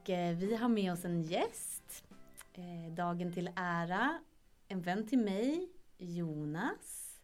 och 0.00 0.10
eh, 0.10 0.36
vi 0.36 0.56
har 0.56 0.68
med 0.68 0.92
oss 0.92 1.04
en 1.04 1.22
gäst. 1.22 2.04
Eh, 2.52 2.92
dagen 2.92 3.32
till 3.32 3.50
ära. 3.56 4.22
En 4.68 4.82
vän 4.82 5.06
till 5.06 5.18
mig, 5.18 5.68
Jonas. 5.98 7.20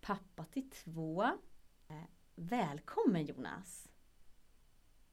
Pappa 0.00 0.44
till 0.44 0.70
två. 0.70 1.24
Eh, 1.88 2.04
välkommen 2.34 3.26
Jonas! 3.26 3.88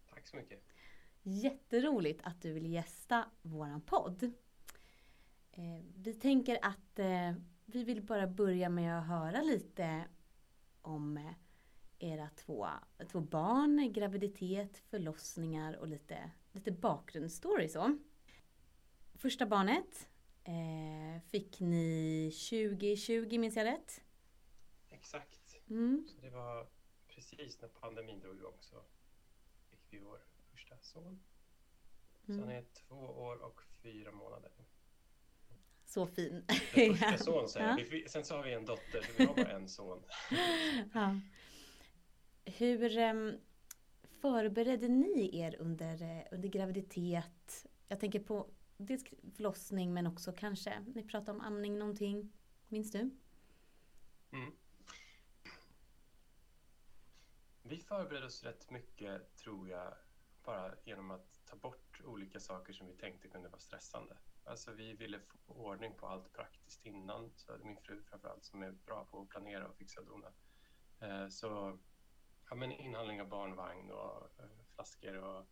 Tack 0.10 0.28
så 0.28 0.38
mycket! 0.38 0.64
Jätteroligt 1.22 2.22
att 2.24 2.42
du 2.42 2.54
vill 2.54 2.74
gästa 2.74 3.26
våran 3.42 3.82
podd. 3.82 4.32
Vi 5.96 6.14
tänker 6.14 6.60
att 6.62 7.00
vi 7.66 7.84
vill 7.84 8.02
bara 8.02 8.28
börja 8.28 8.70
med 8.70 9.00
att 9.00 9.08
höra 9.08 9.42
lite 9.42 10.04
om 10.82 11.34
era 12.00 12.30
två, 12.36 12.68
två 13.12 13.20
barn, 13.20 13.94
graviditet, 13.94 14.78
förlossningar 14.78 15.74
och 15.74 15.88
lite, 15.88 16.32
lite 16.58 16.72
bakgrundsstory 16.72 17.70
så. 17.70 17.98
Första 19.16 19.46
barnet 19.46 20.10
eh, 20.44 21.22
fick 21.32 21.60
ni 21.60 22.32
2020, 22.50 23.38
minns 23.40 23.56
jag 23.56 23.66
rätt? 23.66 24.02
Exakt. 24.90 25.58
Mm. 25.70 26.08
Så 26.08 26.22
det 26.22 26.30
var 26.30 26.68
precis 27.08 27.62
när 27.62 27.70
pandemin 27.70 28.20
drog 28.20 28.36
igång 28.36 28.58
så 28.60 28.76
fick 29.70 29.80
vi 29.90 30.00
vår 30.00 30.20
första 30.52 30.78
son. 30.82 31.20
Så 32.26 32.32
Mm. 32.32 32.44
han 32.48 32.52
är 32.58 32.64
två 32.74 32.96
år 32.96 33.36
och 33.42 33.62
fyra 33.84 34.12
månader. 34.12 34.52
Så 35.86 36.08
fin. 36.08 36.46
Den 36.76 36.96
första 36.98 37.18
son 37.18 37.50
säger 37.50 37.96
Ja. 37.96 38.08
Sen 38.10 38.26
så 38.26 38.36
har 38.36 38.44
vi 38.44 38.54
en 38.54 38.66
dotter, 38.66 39.02
så 39.02 39.12
vi 39.18 39.26
har 39.26 39.36
bara 39.36 39.52
en 39.52 39.70
son. 39.70 40.04
Ja. 40.94 41.20
Hur 42.46 42.98
em, 42.98 43.38
förberedde 44.22 44.88
ni 44.88 45.40
er 45.40 45.56
under, 45.60 46.02
eh, 46.02 46.24
under 46.32 46.50
graviditet? 46.50 47.66
Jag 47.88 48.00
tänker 48.00 48.20
på 48.20 48.50
dels 48.78 49.04
förlossning 49.36 49.94
men 49.94 50.08
också 50.08 50.32
kanske, 50.32 50.80
ni 50.96 51.04
pratade 51.04 51.32
om 51.32 51.42
amning 51.42 51.80
någonting. 51.80 52.34
Minns 52.68 52.92
du? 52.92 53.00
Mm. 54.32 54.52
Vi 57.64 57.78
förberedde 57.78 58.26
oss 58.26 58.44
rätt 58.44 58.70
mycket, 58.70 59.36
tror 59.36 59.70
jag, 59.70 59.94
bara 60.44 60.76
genom 60.84 61.12
att 61.12 61.46
ta 61.46 61.56
bort 61.56 62.02
olika 62.06 62.40
saker 62.40 62.74
som 62.74 62.88
vi 62.88 62.94
tänkte 62.94 63.28
kunde 63.28 63.50
vara 63.50 63.60
stressande. 63.60 64.18
Alltså 64.44 64.72
vi 64.72 64.94
ville 64.94 65.20
få 65.20 65.54
ordning 65.54 65.94
på 65.94 66.08
allt 66.08 66.34
praktiskt 66.34 66.86
innan, 66.86 67.32
så 67.36 67.52
min 67.64 67.78
fru 67.78 68.02
framförallt 68.04 68.46
som 68.46 68.64
är 68.64 68.72
bra 68.72 69.06
på 69.06 69.22
att 69.22 69.30
planera 69.30 69.68
och 69.68 69.76
fixa 69.76 70.02
och 70.02 70.08
dona. 70.08 70.32
Eh, 71.00 71.30
så 71.30 71.80
ja, 72.50 72.56
men 72.56 72.72
inhandling 72.72 73.22
av 73.22 73.28
barnvagn 73.28 73.92
och 73.92 74.40
eh, 74.40 74.50
flaskor 74.76 75.18
och 75.18 75.46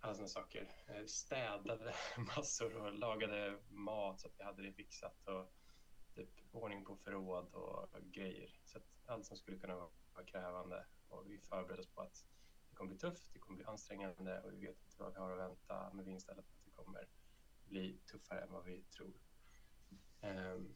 alla 0.00 0.14
sådana 0.14 0.28
saker. 0.28 0.70
Eh, 0.86 1.04
städade 1.06 1.94
massor 2.36 2.76
och 2.76 2.92
lagade 2.92 3.58
mat 3.68 4.20
så 4.20 4.28
att 4.28 4.34
vi 4.38 4.44
hade 4.44 4.62
det 4.62 4.72
fixat. 4.72 5.28
Och 5.28 5.52
typ 6.14 6.30
ordning 6.52 6.84
på 6.84 6.96
förråd 6.96 7.54
och 7.54 7.88
grejer. 8.02 8.60
Så 8.64 8.78
att 8.78 8.84
allt 9.06 9.26
som 9.26 9.36
skulle 9.36 9.58
kunna 9.58 9.76
vara 9.76 10.24
krävande. 10.26 10.86
Och 11.08 11.30
vi 11.30 11.38
förberedde 11.38 11.80
oss 11.80 11.94
på 11.94 12.00
att 12.00 12.26
det 12.70 12.76
kommer 12.76 12.88
bli 12.88 12.98
tufft, 12.98 13.32
det 13.32 13.38
kommer 13.38 13.56
bli 13.56 13.64
ansträngande 13.66 14.40
och 14.40 14.52
vi 14.52 14.66
vet 14.66 14.82
inte 14.82 14.96
vad 14.98 15.12
vi 15.12 15.18
har 15.18 15.32
att 15.32 15.38
vänta. 15.38 15.90
Men 15.94 16.04
vi 16.04 16.10
inställer 16.10 16.42
på 16.42 16.48
att 16.48 16.64
det 16.64 16.70
kommer 16.70 17.08
bli 17.64 17.98
tuffare 18.12 18.40
än 18.40 18.52
vad 18.52 18.64
vi 18.64 18.82
tror. 18.82 19.14
Um, 20.22 20.74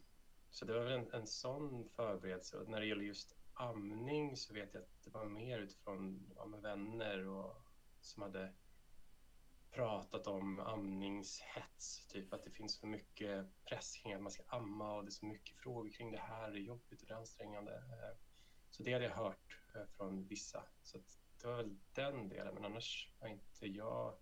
så 0.49 0.65
det 0.65 0.73
var 0.73 0.83
väl 0.83 0.99
en, 0.99 1.13
en 1.13 1.27
sån 1.27 1.89
förberedelse. 1.89 2.57
Och 2.57 2.69
när 2.69 2.79
det 2.79 2.85
gäller 2.85 3.03
just 3.03 3.37
amning 3.53 4.37
så 4.37 4.53
vet 4.53 4.73
jag 4.73 4.83
att 4.83 5.03
det 5.03 5.09
var 5.09 5.25
mer 5.25 5.59
utifrån 5.59 6.31
ja, 6.35 6.45
med 6.45 6.61
vänner 6.61 7.27
och 7.27 7.55
som 8.01 8.23
hade 8.23 8.53
pratat 9.71 10.27
om 10.27 10.59
amningshets, 10.59 12.07
typ 12.07 12.33
att 12.33 12.43
det 12.43 12.51
finns 12.51 12.79
för 12.79 12.87
mycket 12.87 13.65
press 13.65 13.97
kring 13.97 14.13
att 14.13 14.21
man 14.21 14.31
ska 14.31 14.43
amma 14.47 14.95
och 14.95 15.03
det 15.03 15.09
är 15.09 15.11
så 15.11 15.25
mycket 15.25 15.57
frågor 15.57 15.89
kring 15.89 16.11
det 16.11 16.19
här, 16.19 16.51
det 16.51 16.59
är 16.59 16.61
jobbigt 16.61 17.01
och 17.01 17.07
det 17.07 17.13
är 17.13 17.17
ansträngande. 17.17 17.83
Så 18.69 18.83
det 18.83 18.93
hade 18.93 19.05
jag 19.05 19.15
hört 19.15 19.57
eh, 19.75 19.85
från 19.97 20.27
vissa. 20.27 20.63
Så 20.83 20.97
att 20.97 21.19
det 21.41 21.47
var 21.47 21.55
väl 21.55 21.79
den 21.93 22.29
delen, 22.29 22.53
men 22.53 22.65
annars 22.65 23.11
var 23.19 23.27
inte 23.27 23.67
jag 23.67 24.17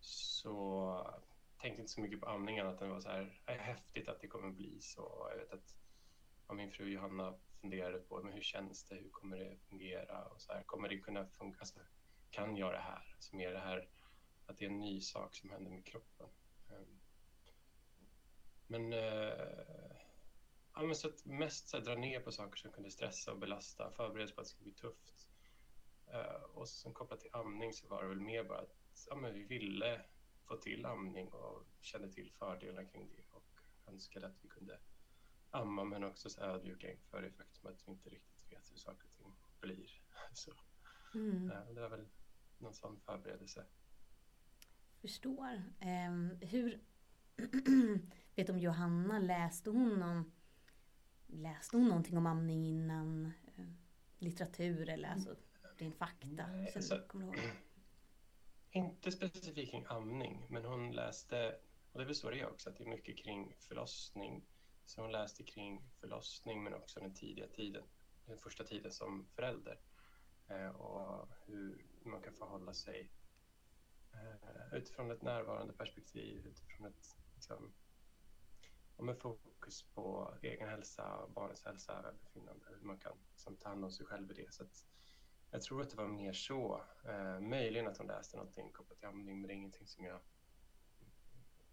så 0.00 1.20
tänkte 1.58 1.80
inte 1.80 1.92
så 1.92 2.00
mycket 2.00 2.20
på 2.20 2.26
amning 2.26 2.58
att 2.58 2.78
det 2.78 2.88
var 2.88 3.00
så 3.00 3.08
här, 3.08 3.40
"Är 3.46 3.58
häftigt 3.58 4.08
att 4.08 4.20
det 4.20 4.28
kommer 4.28 4.50
bli 4.50 4.80
så. 4.80 5.28
Jag 5.30 5.36
vet 5.36 5.52
att 5.52 5.76
ja, 6.48 6.54
min 6.54 6.70
fru 6.70 6.88
Johanna 6.92 7.38
funderade 7.60 7.98
på 7.98 8.22
men 8.22 8.32
hur 8.32 8.42
känns 8.42 8.84
det, 8.84 8.94
hur 8.94 9.10
kommer 9.10 9.38
det 9.38 9.56
fungera 9.68 10.24
och 10.24 10.40
så 10.40 10.52
här, 10.52 10.62
kommer 10.62 10.88
det 10.88 10.98
kunna 10.98 11.26
funka, 11.26 11.60
alltså, 11.60 11.80
kan 12.30 12.56
jag 12.56 12.72
det 12.72 12.78
här? 12.78 13.12
Alltså 13.14 13.36
mer 13.36 13.52
det 13.52 13.58
här 13.58 13.88
att 14.46 14.58
det 14.58 14.64
är 14.64 14.70
en 14.70 14.80
ny 14.80 15.00
sak 15.00 15.34
som 15.34 15.50
händer 15.50 15.70
med 15.70 15.86
kroppen. 15.86 16.28
Ehm, 16.70 17.00
men, 18.66 18.92
eh, 18.92 19.96
ja, 20.74 20.82
men 20.82 20.96
så 20.96 21.08
att 21.08 21.24
mest 21.24 21.68
så 21.68 21.76
här, 21.76 21.84
dra 21.84 21.94
ner 21.94 22.20
på 22.20 22.32
saker 22.32 22.56
som 22.56 22.72
kunde 22.72 22.90
stressa 22.90 23.32
och 23.32 23.38
belasta, 23.38 23.90
förbereda 23.90 24.26
sig 24.26 24.34
på 24.34 24.40
att 24.40 24.46
det 24.46 24.50
skulle 24.50 24.70
bli 24.70 24.80
tufft. 24.80 25.28
Eh, 26.06 26.42
och 26.42 26.68
sen 26.68 26.92
kopplat 26.92 27.20
till 27.20 27.30
amning 27.32 27.72
så 27.72 27.88
var 27.88 28.02
det 28.02 28.08
väl 28.08 28.20
mer 28.20 28.44
bara 28.44 28.58
att 28.58 29.06
ja, 29.08 29.16
men 29.16 29.34
vi 29.34 29.44
ville 29.44 30.02
få 30.44 30.56
till 30.56 30.86
amning 30.86 31.28
och 31.28 31.66
kände 31.80 32.12
till 32.12 32.32
fördelarna 32.32 32.88
kring 32.88 33.08
det 33.08 33.22
och 33.30 33.60
önskade 33.86 34.26
att 34.26 34.44
vi 34.44 34.48
kunde 34.48 34.78
amma 35.50 35.84
men 35.84 36.04
också 36.04 36.30
så 36.30 36.40
ödmjuka 36.40 36.90
inför 36.92 37.22
det 37.22 37.30
faktum 37.30 37.70
att 37.70 37.82
vi 37.88 37.92
inte 37.92 38.10
riktigt 38.10 38.52
vet 38.52 38.72
hur 38.72 38.76
saker 38.76 39.04
och 39.06 39.12
ting 39.12 39.34
blir. 39.60 40.02
Så, 40.32 40.52
Mm. 41.14 41.50
eh, 41.50 41.66
det 41.74 41.80
var 41.80 41.88
väl 41.88 42.08
någon 42.58 42.74
sån 42.74 43.00
förberedelse. 43.00 43.66
Förstår. 45.00 45.62
Em, 45.80 46.38
hur... 46.40 46.80
vet 48.36 48.46
du 48.46 48.52
om 48.52 48.58
Johanna, 48.58 49.18
läste 49.18 49.70
hon 49.70 50.02
om... 50.02 50.32
Läste 51.26 51.76
hon 51.76 51.88
någonting 51.88 52.16
om 52.18 52.26
amning 52.26 52.66
innan? 52.66 53.26
eh, 53.26 53.64
litteratur 54.18 54.88
eller 54.88 55.08
alltså 55.08 55.36
din 55.78 55.92
fakta? 55.92 56.46
Nej, 56.46 56.72
som 56.72 56.78
alltså- 56.78 56.96
du 56.96 57.06
kommer 57.06 57.24
ihåg? 57.26 57.36
Inte 58.70 59.12
specifikt 59.12 59.70
kring 59.70 59.84
amning, 59.88 60.46
men 60.50 60.64
hon 60.64 60.92
läste, 60.92 61.56
och 61.92 61.98
det 61.98 62.04
är 62.04 62.06
väl 62.06 62.14
så 62.14 62.30
det 62.30 62.40
är 62.40 62.48
också, 62.50 62.70
att 62.70 62.76
det 62.76 62.84
är 62.84 62.88
mycket 62.88 63.18
kring 63.18 63.54
förlossning. 63.58 64.46
Så 64.90 65.02
hon 65.02 65.12
läste 65.12 65.42
kring 65.42 65.82
förlossning 66.00 66.64
men 66.64 66.74
också 66.74 67.00
den 67.00 67.14
tidiga 67.14 67.46
tiden, 67.46 67.84
den 68.26 68.38
första 68.38 68.64
tiden 68.64 68.92
som 68.92 69.26
förälder. 69.26 69.80
Eh, 70.48 70.68
och 70.68 71.28
hur 71.46 71.86
man 72.04 72.22
kan 72.22 72.34
förhålla 72.34 72.74
sig 72.74 73.10
eh, 74.12 74.74
utifrån 74.78 75.10
ett 75.10 75.22
närvarande 75.22 75.72
perspektiv, 75.72 76.46
utifrån 76.46 76.86
ett 76.86 77.16
liksom, 77.34 77.72
men 78.96 79.16
fokus 79.16 79.82
på 79.82 80.34
egen 80.42 80.68
hälsa, 80.68 81.28
barnets 81.34 81.64
hälsa, 81.64 82.02
välbefinnande, 82.02 82.66
hur 82.68 82.86
man 82.86 82.98
kan 82.98 83.18
liksom, 83.30 83.56
ta 83.56 83.68
hand 83.68 83.84
om 83.84 83.90
sig 83.90 84.06
själv 84.06 84.30
i 84.30 84.34
det. 84.34 84.52
Så 84.54 84.62
att, 84.62 84.84
jag 85.50 85.62
tror 85.62 85.82
att 85.82 85.90
det 85.90 85.96
var 85.96 86.08
mer 86.08 86.32
så. 86.32 86.84
Eh, 87.04 87.40
möjligen 87.40 87.86
att 87.86 87.98
hon 87.98 88.06
läste 88.06 88.36
någonting 88.36 88.72
kopplat 88.72 88.98
till 88.98 89.08
amning, 89.08 89.40
men 89.40 89.48
det 89.48 89.54
är 89.54 89.56
ingenting 89.56 89.86
som 89.86 90.04
jag 90.04 90.20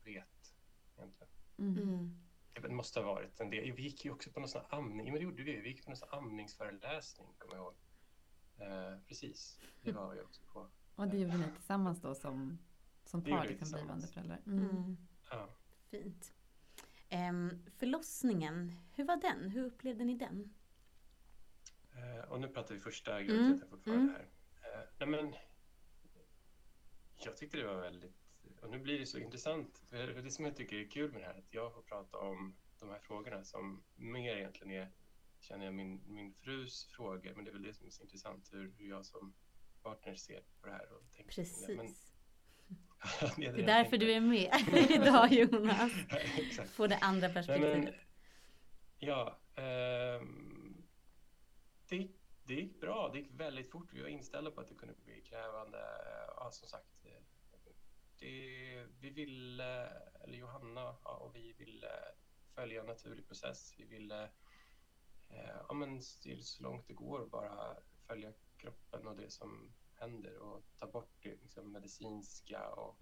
vet 0.04 0.56
egentligen. 0.98 1.32
Mm. 1.58 2.27
Det 2.62 2.70
måste 2.70 3.00
ha 3.00 3.14
varit 3.14 3.40
en 3.40 3.50
del. 3.50 3.72
Vi 3.72 3.84
gick 3.84 4.06
ju 4.06 4.12
också 4.12 4.32
på 4.32 4.40
någon 4.40 4.50
sån 4.50 4.62
här 4.62 4.78
amning, 4.78 5.06
men 5.06 5.14
det 5.14 5.20
gjorde 5.20 5.44
vi. 5.44 5.62
Vi 5.62 5.70
gick 5.70 5.84
på 5.84 5.90
någon 5.90 5.98
sån 5.98 6.10
här 6.12 6.18
amningsföreläsning, 6.18 7.28
kommer 7.38 7.56
jag 7.56 7.64
ihåg. 7.64 7.76
Eh, 8.58 9.00
precis, 9.08 9.60
det 9.82 9.92
var 9.92 10.16
jag 10.16 10.26
också 10.26 10.42
på. 10.54 10.70
Och 10.96 11.08
det 11.08 11.18
gjorde 11.18 11.38
ni 11.38 11.52
tillsammans 11.56 12.02
då 12.02 12.16
som, 12.16 12.58
som 13.06 13.24
Det 13.24 13.32
par, 13.32 13.48
liksom 13.48 13.72
blivande 13.72 14.08
föräldrar? 14.08 14.42
Mm. 14.46 14.70
Mm. 14.70 14.98
Ja. 15.30 15.50
Fint. 15.92 16.34
Em, 17.10 17.66
förlossningen, 17.78 18.74
hur 18.94 19.06
var 19.06 19.18
den? 19.18 19.50
Hur 19.50 19.66
upplevde 19.66 20.04
ni 20.04 20.18
den? 20.18 20.54
Eh, 21.92 22.30
och 22.30 22.40
nu 22.40 22.48
pratar 22.48 22.76
vi 22.76 22.82
första 22.82 23.22
graviditeten 23.24 23.70
fortfarande 23.70 24.04
mm. 24.04 24.16
här. 24.16 24.28
Eh, 24.62 24.88
nej 25.00 25.08
men, 25.08 25.36
jag 27.18 27.38
tyckte 27.38 27.58
det 27.58 27.68
var 27.68 27.82
väldigt, 27.82 28.27
och 28.68 28.74
nu 28.74 28.80
blir 28.80 29.00
det 29.00 29.06
så 29.06 29.20
intressant. 29.20 29.82
Det 29.90 30.32
som 30.32 30.46
jag 30.46 30.56
tycker 30.56 30.76
är 30.76 30.90
kul 30.90 31.12
med 31.12 31.22
det 31.22 31.26
här, 31.26 31.38
att 31.38 31.54
jag 31.54 31.74
får 31.74 31.82
prata 31.82 32.18
om 32.18 32.56
de 32.80 32.90
här 32.90 33.00
frågorna 33.00 33.44
som 33.44 33.84
mer 33.96 34.38
egentligen 34.38 34.72
är, 34.72 34.92
känner 35.40 35.66
jag, 35.66 35.74
min, 35.74 36.02
min 36.08 36.34
frus 36.34 36.86
frågor. 36.86 37.34
Men 37.36 37.46
det 37.46 37.52
är 37.52 37.54
väl 37.54 37.64
det 37.64 37.74
som 37.74 37.88
är 37.88 37.92
så 37.92 38.04
intressant, 38.04 38.50
hur, 38.54 38.74
hur 38.78 38.90
jag 38.90 39.06
som 39.06 39.34
partner 39.84 40.16
ser 40.16 40.42
på 40.62 40.68
det 40.68 40.74
här 40.74 40.94
och 40.94 41.12
tänker 41.12 41.34
Precis. 41.34 41.68
det. 41.68 41.76
Men, 41.76 41.88
Det 43.38 43.46
är 43.46 43.58
jag 43.58 43.66
därför 43.66 43.90
tänkte. 43.90 43.98
du 43.98 44.14
är 44.14 44.22
med 44.22 44.52
idag 45.04 45.34
Jonas. 45.34 45.92
Få 46.72 46.88
det 46.88 46.98
andra 46.98 47.30
perspektivet. 47.30 47.84
men, 47.84 47.94
ja, 49.00 49.40
ehm, 49.56 50.84
det, 51.90 52.08
det 52.44 52.54
gick 52.54 52.82
bra. 52.82 53.10
Det 53.14 53.20
gick 53.20 53.32
väldigt 53.32 53.72
fort. 53.72 53.94
Vi 53.94 54.02
var 54.02 54.10
inställda 54.10 54.52
på 54.52 54.62
att 54.62 54.68
det 54.68 54.76
kunde 54.76 54.96
bli 55.06 55.22
krävande. 55.22 55.78
Ja, 56.38 56.50
som 56.52 56.68
sagt, 56.68 56.97
det, 58.20 58.86
vi 59.00 59.10
ville, 59.10 59.88
eller 60.24 60.38
Johanna 60.38 60.96
ja, 61.04 61.18
och 61.18 61.36
vi 61.36 61.54
ville 61.54 61.92
följa 62.56 62.82
en 62.82 62.88
naturlig 62.88 63.28
process. 63.28 63.74
Vi 63.78 63.86
ville 63.86 64.24
eh, 65.30 65.58
ja, 65.68 65.74
men 65.74 66.02
till 66.22 66.46
så 66.46 66.64
långt 66.64 66.88
det 66.88 66.94
går 66.94 67.26
bara 67.26 67.78
följa 68.08 68.34
kroppen 68.58 69.08
och 69.08 69.16
det 69.16 69.32
som 69.32 69.74
händer 69.96 70.38
och 70.38 70.64
ta 70.78 70.88
bort 70.88 71.14
det 71.22 71.42
liksom, 71.42 71.72
medicinska 71.72 72.70
och 72.70 73.00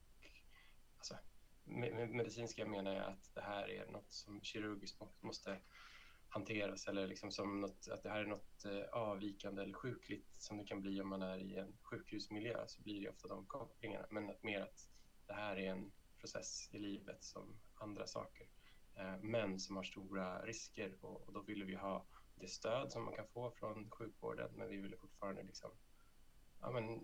alltså, 0.98 1.18
med, 1.64 2.10
medicinska 2.10 2.66
menar 2.66 2.94
jag 2.94 3.06
att 3.06 3.32
det 3.34 3.42
här 3.42 3.70
är 3.70 3.88
något 3.88 4.12
som 4.12 4.42
kirurgiskt 4.42 5.02
måste 5.22 5.60
hanteras 6.30 6.88
eller 6.88 7.08
liksom 7.08 7.32
som 7.32 7.62
något, 7.62 7.88
att 7.92 8.04
det 8.04 8.10
här 8.10 8.22
är 8.22 8.26
något 8.26 8.66
eh, 8.66 8.84
avvikande 8.92 9.62
eller 9.62 9.74
sjukligt 9.74 10.28
som 10.38 10.58
det 10.58 10.66
kan 10.66 10.82
bli 10.82 11.02
om 11.02 11.10
man 11.10 11.22
är 11.22 11.38
i 11.38 11.56
en 11.56 11.78
sjukhusmiljö 11.82 12.68
så 12.68 12.82
blir 12.82 13.02
det 13.02 13.10
ofta 13.10 13.28
de 13.28 13.46
kopplingarna. 13.46 14.08
Men 14.10 14.30
att 14.30 14.44
mer 14.44 14.62
att 14.62 14.90
det 15.28 15.34
här 15.34 15.58
är 15.58 15.72
en 15.72 15.92
process 16.20 16.70
i 16.72 16.80
livet 16.80 17.24
som 17.24 17.60
andra 17.76 18.08
saker. 18.08 18.48
Eh, 18.96 19.18
men 19.22 19.60
som 19.60 19.76
har 19.76 19.84
stora 19.84 20.46
risker 20.46 21.06
och, 21.06 21.34
då 21.34 21.42
ville 21.42 21.66
vi 21.66 21.76
ha 21.76 22.06
det 22.36 22.48
stöd 22.48 22.92
som 22.92 23.06
man 23.06 23.16
kan 23.16 23.28
få 23.28 23.52
från 23.52 23.92
sjukvården 23.92 24.52
men 24.56 24.70
vi 24.70 24.78
ville 24.78 24.98
fortfarande 24.98 25.44
liksom, 25.44 25.72
ja, 26.62 26.72
men, 26.72 27.02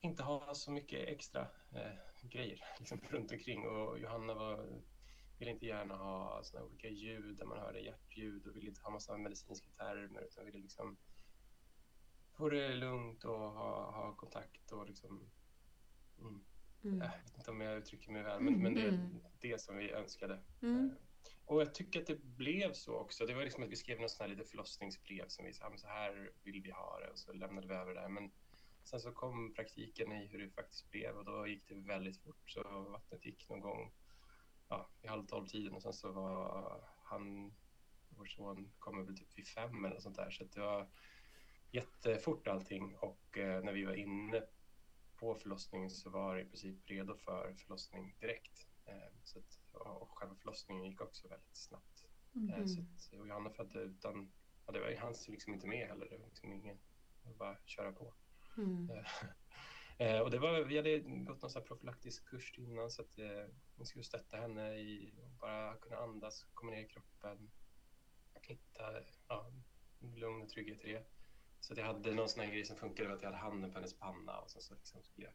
inte 0.00 0.22
ha 0.22 0.54
så 0.54 0.70
mycket 0.70 1.08
extra 1.08 1.40
eh, 1.72 1.92
grejer 2.22 2.60
liksom, 2.78 3.00
runt 3.10 3.32
omkring. 3.32 3.66
Och 3.66 3.98
Johanna 3.98 4.34
var, 4.34 4.82
ville 5.38 5.50
inte 5.50 5.66
gärna 5.66 5.96
ha 5.96 6.42
såna 6.42 6.64
olika 6.64 6.88
ljud 6.88 7.36
där 7.36 7.46
man 7.46 7.58
hörde 7.58 7.80
hjärtljud 7.80 8.46
och 8.46 8.56
ville 8.56 8.68
inte 8.68 8.82
ha 8.82 8.90
massa 8.90 9.16
medicinska 9.16 9.70
termer 9.70 10.20
utan 10.20 10.44
ville 10.44 10.58
liksom 10.58 10.96
få 12.32 12.48
det 12.48 12.74
lugnt 12.74 13.24
och 13.24 13.38
ha, 13.38 13.90
ha 13.90 14.14
kontakt 14.16 14.72
och 14.72 14.86
liksom 14.86 15.30
mm. 16.18 16.44
Mm. 16.84 16.98
Jag 16.98 17.08
vet 17.08 17.36
inte 17.36 17.50
om 17.50 17.60
jag 17.60 17.78
uttrycker 17.78 18.12
mig 18.12 18.22
väl, 18.22 18.40
men, 18.40 18.62
men 18.62 18.74
det 18.74 18.82
är 18.82 18.88
mm. 18.88 19.20
det 19.40 19.60
som 19.60 19.76
vi 19.76 19.92
önskade. 19.92 20.40
Mm. 20.62 20.90
Eh, 20.90 20.96
och 21.46 21.60
jag 21.60 21.74
tycker 21.74 22.00
att 22.00 22.06
det 22.06 22.24
blev 22.24 22.72
så 22.72 22.94
också. 22.94 23.26
Det 23.26 23.34
var 23.34 23.42
liksom 23.42 23.62
att 23.62 23.70
vi 23.70 23.76
skrev 23.76 24.00
något 24.00 24.10
sånt 24.10 24.20
här 24.20 24.36
lite 24.36 24.50
förlossningsbrev 24.50 25.28
som 25.28 25.44
vi 25.44 25.52
sa, 25.52 25.72
så 25.76 25.86
här 25.86 26.30
vill 26.42 26.62
vi 26.62 26.70
ha 26.70 26.98
det 27.00 27.10
och 27.10 27.18
så 27.18 27.32
lämnade 27.32 27.66
vi 27.66 27.74
över 27.74 27.94
det. 27.94 28.08
Men 28.08 28.30
sen 28.84 29.00
så 29.00 29.12
kom 29.12 29.54
praktiken 29.54 30.12
i 30.12 30.26
hur 30.26 30.38
det 30.38 30.50
faktiskt 30.50 30.90
blev 30.90 31.16
och 31.16 31.24
då 31.24 31.46
gick 31.46 31.68
det 31.68 31.74
väldigt 31.74 32.18
fort. 32.18 32.50
Så 32.50 32.62
vattnet 32.90 33.26
gick 33.26 33.48
någon 33.48 33.60
gång 33.60 33.92
ja, 34.68 34.90
vid 35.02 35.10
halv 35.10 35.26
tolv-tiden 35.26 35.74
och 35.74 35.82
sen 35.82 35.92
så 35.92 36.12
var 36.12 36.80
han, 37.04 37.54
vår 38.08 38.26
son, 38.26 38.72
kommer 38.78 39.02
väl 39.02 39.18
typ 39.18 39.38
vid 39.38 39.48
fem 39.48 39.84
eller 39.84 40.00
sånt 40.00 40.16
där. 40.16 40.30
Så 40.30 40.44
det 40.44 40.60
var 40.60 40.88
jättefort 41.70 42.48
allting 42.48 42.96
och 42.96 43.38
eh, 43.38 43.64
när 43.64 43.72
vi 43.72 43.84
var 43.84 43.94
inne 43.94 44.42
på 45.16 45.34
förlossningen 45.34 45.90
så 45.90 46.10
var 46.10 46.38
i 46.38 46.44
princip 46.44 46.90
redo 46.90 47.16
för 47.16 47.54
förlossning 47.54 48.16
direkt. 48.20 48.68
Eh, 48.84 49.12
så 49.24 49.38
att, 49.38 49.58
och 49.72 50.18
själva 50.18 50.34
förlossningen 50.34 50.84
gick 50.84 51.00
också 51.00 51.28
väldigt 51.28 51.56
snabbt. 51.56 52.04
Mm. 52.34 52.68
Så 52.68 52.80
att, 52.80 53.20
och 53.20 53.28
Johanna 53.28 53.50
födde 53.50 53.80
utan, 53.80 54.32
ja, 54.66 54.72
det 54.72 54.80
var 54.80 54.96
hans 54.96 55.28
liksom 55.28 55.54
inte 55.54 55.66
med 55.66 55.88
heller, 55.88 56.08
det 56.10 56.18
var 56.18 56.26
liksom 56.26 56.52
ingen, 56.52 56.76
det 57.22 57.28
var 57.28 57.36
bara 57.36 57.56
köra 57.64 57.92
på. 57.92 58.14
Mm. 58.56 58.88
Eh, 59.98 60.20
och 60.20 60.30
det 60.30 60.38
var, 60.38 60.60
vi 60.60 60.76
hade 60.76 60.98
gått 61.00 61.42
någon 61.42 61.50
sån 61.50 61.64
profylaktisk 61.64 62.28
kurs 62.28 62.54
innan 62.58 62.90
så 62.90 63.02
att 63.02 63.18
eh, 63.18 63.46
vi 63.74 63.84
skulle 63.84 64.04
stötta 64.04 64.36
henne 64.36 64.76
i 64.76 65.14
att 65.24 65.40
bara 65.40 65.76
kunna 65.76 65.96
andas, 65.96 66.46
komma 66.54 66.72
ner 66.72 66.80
i 66.80 66.88
kroppen, 66.88 67.50
hitta 68.48 69.02
ja, 69.28 69.52
lugn 70.00 70.42
och 70.42 70.48
trygghet 70.48 70.84
i 70.84 70.92
det. 70.92 71.04
Så 71.64 71.72
att 71.72 71.78
jag 71.78 71.86
hade 71.86 72.14
någon 72.14 72.28
sån 72.28 72.44
här 72.44 72.50
grej 72.50 72.64
som 72.64 72.76
funkade, 72.76 73.12
att 73.14 73.22
jag 73.22 73.28
hade 73.28 73.42
handen 73.42 73.70
på 73.70 73.78
hennes 73.78 73.98
panna 73.98 74.38
och 74.38 74.50
sen 74.50 74.62
så 74.62 74.74
liksom 74.74 75.02
skulle 75.02 75.26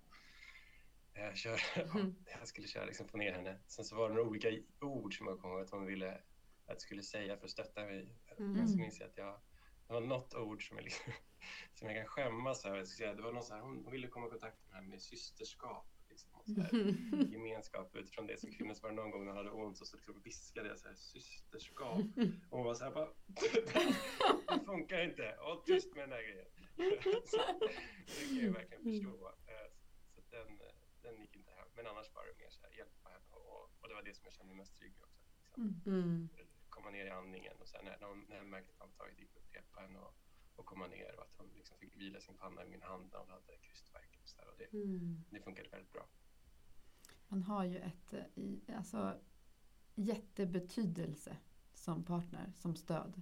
jag 1.14 1.28
eh, 1.28 1.34
köra, 1.34 1.58
mm. 1.94 2.16
jag 2.40 2.48
skulle 2.48 2.68
köra 2.68 2.86
liksom 2.86 3.08
få 3.08 3.18
ner 3.18 3.32
henne. 3.32 3.60
Sen 3.68 3.86
så 3.86 3.96
var 3.96 4.10
det 4.10 4.16
några 4.16 4.30
olika 4.30 4.50
ord 4.82 5.18
som 5.18 5.28
jag 5.28 5.40
kommer 5.40 5.56
ihåg 5.56 5.64
att 5.64 5.70
hon 5.70 5.86
ville 5.86 6.12
att 6.12 6.22
jag 6.66 6.82
skulle 6.82 7.04
säga 7.04 7.38
för 7.38 7.46
att 7.46 7.52
stötta 7.52 7.86
mig. 7.86 8.16
Mm. 8.38 8.54
Men 8.54 8.70
så 8.70 8.78
minns 8.78 9.00
jag 9.00 9.10
att 9.10 9.18
jag, 9.18 9.40
det 9.88 9.94
var 9.94 10.02
något 10.02 10.34
ord 10.34 10.68
som 10.68 10.78
jag, 10.78 10.84
liksom, 10.84 11.14
som 11.74 11.88
jag 11.88 11.98
kan 11.98 12.08
skämmas 12.08 12.66
över. 12.66 13.16
Det 13.16 13.22
var 13.22 13.34
någon 13.34 13.44
så 13.44 13.54
här, 13.54 13.62
hon 13.62 13.92
ville 13.92 14.08
komma 14.08 14.28
i 14.28 14.30
kontakt 14.30 14.72
med, 14.72 14.84
med 14.84 15.02
systerskap 15.02 15.99
liksom, 16.58 17.32
gemenskap 17.32 17.96
utifrån 17.96 18.28
det. 18.28 18.40
Som 18.40 18.52
kvinna 18.52 18.76
så 18.76 18.88
var 18.88 18.92
någon 18.92 19.12
gång 19.12 19.26
när 19.26 19.32
hon 19.32 19.38
hade 19.38 19.52
ont 19.52 19.82
och 19.82 19.88
så 19.88 19.98
liksom 19.98 20.22
viskade 20.22 20.70
jag 20.70 20.80
så 20.80 20.88
här, 20.88 20.96
systerskap. 20.96 22.02
Och 22.50 22.58
hon 22.58 22.66
var 22.66 22.76
så 22.76 22.84
här 22.84 22.92
bara, 22.92 23.10
det 24.58 24.66
funkar 24.66 25.04
inte. 25.10 25.36
Och 25.36 25.66
tyst 25.66 25.96
med 25.96 26.04
den 26.04 26.12
här 26.12 26.24
grejen. 26.24 26.48
så, 27.26 27.38
det 28.08 28.26
kan 28.28 28.46
jag 28.46 28.54
verkligen 28.54 28.84
förstå. 28.84 29.28
Eh, 29.52 29.70
så 30.16 30.22
den, 30.30 30.60
den 31.02 31.22
gick 31.22 31.36
inte 31.36 31.52
hem. 31.52 31.68
Men 31.76 31.88
annars 31.88 32.16
var 32.16 32.26
det 32.26 32.44
mer 32.44 32.50
så 32.50 32.62
här, 32.62 32.72
hjälpa 32.78 33.10
henne. 33.10 33.30
Och, 33.32 33.64
och 33.80 33.88
det 33.88 33.94
var 33.94 34.04
det 34.04 34.14
som 34.14 34.26
jag 34.26 34.34
kände 34.34 34.54
mig 34.54 34.58
mest 34.58 34.76
trygg 34.78 34.94
i 35.00 35.04
också. 35.04 35.24
Liksom. 35.44 35.82
Mm. 35.86 36.30
Komma 36.70 36.90
ner 36.90 37.06
i 37.06 37.10
andningen 37.10 37.58
och 37.62 37.68
sen 37.68 37.86
när, 37.86 37.98
när 38.30 38.36
jag 38.36 38.48
märkte 38.48 38.74
att 38.74 38.82
andetaget 38.82 39.20
gick 39.20 39.36
upp, 39.36 39.54
hjälpa 39.54 39.82
henne 39.82 40.00
och, 40.00 40.14
och 40.56 40.66
komma 40.66 40.88
ner 40.88 41.16
och 41.16 41.24
att 41.24 41.36
hon 41.38 41.50
liksom 41.56 41.78
fick 41.78 41.96
vila 41.98 42.20
sin 42.20 42.38
panna 42.38 42.66
i 42.66 42.70
min 42.70 42.82
hand 42.82 43.10
när 43.12 43.20
hon 43.20 43.30
hade 43.30 43.58
krystvärk. 43.58 44.20
Och, 44.22 44.48
och 44.52 44.58
det, 44.58 44.74
mm. 44.74 45.24
det 45.30 45.40
funkade 45.40 45.70
väldigt 45.70 45.94
bra. 45.94 46.08
Man 47.30 47.44
har 47.44 47.64
ju 47.64 47.78
ett 47.78 48.14
alltså, 48.76 49.18
jättebetydelse 49.96 51.38
som 51.74 52.04
partner, 52.04 52.54
som 52.56 52.76
stöd. 52.76 53.22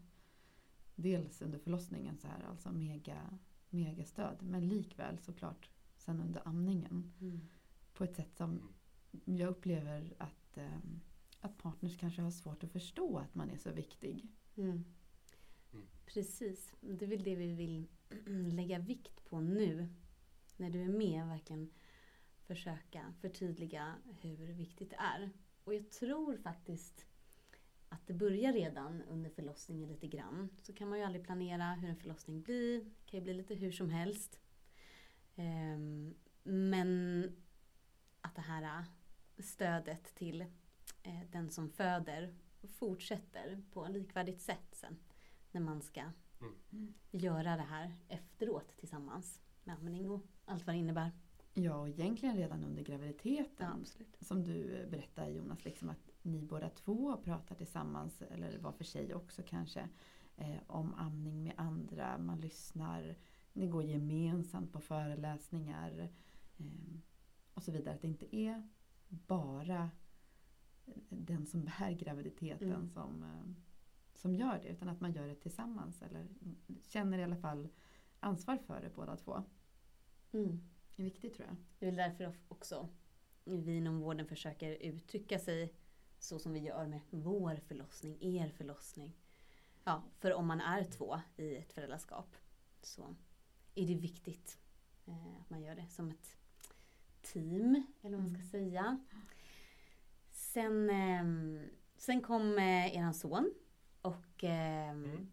Dels 0.95 1.41
under 1.41 1.59
förlossningen 1.59 2.17
så 2.17 2.27
här, 2.27 2.45
alltså 2.49 2.71
mega, 2.71 3.39
mega 3.69 4.05
stöd. 4.05 4.37
Men 4.41 4.67
likväl 4.67 5.17
såklart 5.17 5.69
sen 5.97 6.21
under 6.21 6.47
amningen. 6.47 7.13
Mm. 7.21 7.47
På 7.93 8.03
ett 8.03 8.15
sätt 8.15 8.35
som 8.35 8.61
jag 9.25 9.49
upplever 9.49 10.13
att, 10.17 10.57
eh, 10.57 10.79
att 11.39 11.57
partners 11.57 11.97
kanske 11.97 12.21
har 12.21 12.31
svårt 12.31 12.63
att 12.63 12.71
förstå 12.71 13.17
att 13.17 13.35
man 13.35 13.49
är 13.49 13.57
så 13.57 13.71
viktig. 13.71 14.27
Mm. 14.55 14.83
Mm. 15.73 15.87
Precis, 16.05 16.73
det 16.81 17.05
är 17.05 17.09
väl 17.09 17.23
det 17.23 17.35
vi 17.35 17.53
vill 17.53 17.87
lägga 18.53 18.79
vikt 18.79 19.25
på 19.29 19.39
nu. 19.41 19.87
När 20.57 20.69
du 20.69 20.83
är 20.83 20.89
med 20.89 21.27
verkligen 21.27 21.69
försöka 22.47 23.13
förtydliga 23.21 23.95
hur 24.21 24.53
viktigt 24.53 24.89
det 24.89 24.95
är. 24.95 25.29
Och 25.63 25.73
jag 25.73 25.89
tror 25.89 26.37
faktiskt 26.37 27.05
att 27.89 28.07
det 28.07 28.13
börjar 28.13 28.53
redan 28.53 29.01
under 29.01 29.29
förlossningen 29.29 29.89
lite 29.89 30.07
grann. 30.07 30.49
Så 30.61 30.73
kan 30.73 30.89
man 30.89 30.99
ju 30.99 31.05
aldrig 31.05 31.25
planera 31.25 31.73
hur 31.73 31.89
en 31.89 31.95
förlossning 31.95 32.41
blir. 32.41 32.79
Det 32.83 33.05
kan 33.05 33.19
ju 33.19 33.23
bli 33.23 33.33
lite 33.33 33.55
hur 33.55 33.71
som 33.71 33.89
helst. 33.89 34.39
Ehm, 35.35 36.15
men 36.43 37.23
att 38.21 38.35
det 38.35 38.41
här 38.41 38.85
stödet 39.37 40.15
till 40.15 40.41
eh, 41.03 41.21
den 41.31 41.49
som 41.49 41.69
föder 41.69 42.35
fortsätter 42.67 43.63
på 43.71 43.85
ett 43.85 43.91
likvärdigt 43.91 44.41
sätt 44.41 44.67
sen. 44.71 44.97
När 45.51 45.61
man 45.61 45.81
ska 45.81 46.01
mm. 46.41 46.93
göra 47.11 47.55
det 47.55 47.67
här 47.69 47.93
efteråt 48.07 48.77
tillsammans 48.77 49.41
med 49.63 49.75
amning 49.75 50.09
och 50.09 50.21
allt 50.45 50.65
vad 50.65 50.75
det 50.75 50.79
innebär. 50.79 51.11
Ja, 51.59 51.75
och 51.75 51.89
egentligen 51.89 52.37
redan 52.37 52.63
under 52.63 52.83
graviditeten. 52.83 53.85
Ja, 53.97 54.05
som 54.19 54.43
du 54.43 54.87
berättade 54.91 55.31
Jonas, 55.31 55.65
liksom 55.65 55.89
att 55.89 56.09
ni 56.21 56.41
båda 56.41 56.69
två 56.69 57.17
pratar 57.17 57.55
tillsammans, 57.55 58.21
eller 58.21 58.57
var 58.57 58.71
för 58.71 58.83
sig 58.83 59.13
också 59.13 59.43
kanske, 59.47 59.89
eh, 60.35 60.57
om 60.67 60.93
amning 60.93 61.43
med 61.43 61.53
andra. 61.57 62.17
Man 62.17 62.39
lyssnar, 62.39 63.15
ni 63.53 63.67
går 63.67 63.83
gemensamt 63.83 64.73
på 64.73 64.79
föreläsningar 64.79 66.09
eh, 66.57 66.65
och 67.53 67.63
så 67.63 67.71
vidare. 67.71 67.95
Att 67.95 68.01
det 68.01 68.07
inte 68.07 68.35
är 68.35 68.69
bara 69.09 69.89
den 71.09 71.45
som 71.45 71.65
bär 71.65 71.91
graviditeten 71.91 72.71
mm. 72.71 72.89
som, 72.89 73.23
eh, 73.23 73.53
som 74.13 74.35
gör 74.35 74.59
det, 74.63 74.69
utan 74.69 74.89
att 74.89 75.01
man 75.01 75.11
gör 75.11 75.27
det 75.27 75.35
tillsammans. 75.35 76.01
Eller 76.01 76.27
känner 76.81 77.17
i 77.17 77.23
alla 77.23 77.37
fall 77.37 77.67
ansvar 78.19 78.57
för 78.57 78.81
det 78.81 78.95
båda 78.95 79.15
två. 79.15 79.43
Mm. 80.31 80.59
Är 80.99 81.03
viktigt 81.03 81.35
tror 81.35 81.47
jag. 81.47 81.55
Det 81.79 81.85
är 81.85 81.91
väl 81.91 82.09
därför 82.09 82.33
också 82.47 82.89
vi 83.43 83.77
inom 83.77 83.99
vården 83.99 84.27
försöker 84.27 84.71
uttrycka 84.71 85.39
sig 85.39 85.73
så 86.19 86.39
som 86.39 86.53
vi 86.53 86.59
gör 86.59 86.87
med 86.87 86.99
vår 87.09 87.55
förlossning, 87.55 88.17
er 88.21 88.49
förlossning. 88.49 89.13
Ja, 89.83 90.03
för 90.19 90.33
om 90.33 90.47
man 90.47 90.61
är 90.61 90.83
två 90.83 91.19
i 91.35 91.55
ett 91.55 91.73
föräldraskap 91.73 92.35
så 92.81 93.15
är 93.75 93.87
det 93.87 93.95
viktigt 93.95 94.59
eh, 95.05 95.41
att 95.41 95.49
man 95.49 95.61
gör 95.61 95.75
det 95.75 95.87
som 95.89 96.09
ett 96.09 96.37
team, 97.21 97.83
eller 98.01 98.17
vad 98.17 98.25
man 98.25 98.29
ska 98.29 98.57
mm. 98.57 98.71
säga. 98.71 98.99
Sen, 100.29 100.89
eh, 100.89 101.25
sen 101.97 102.21
kom 102.21 102.57
eh, 102.57 102.95
eran 102.97 103.13
son 103.13 103.53
och 104.01 104.43
eh, 104.43 104.89
mm. 104.89 105.31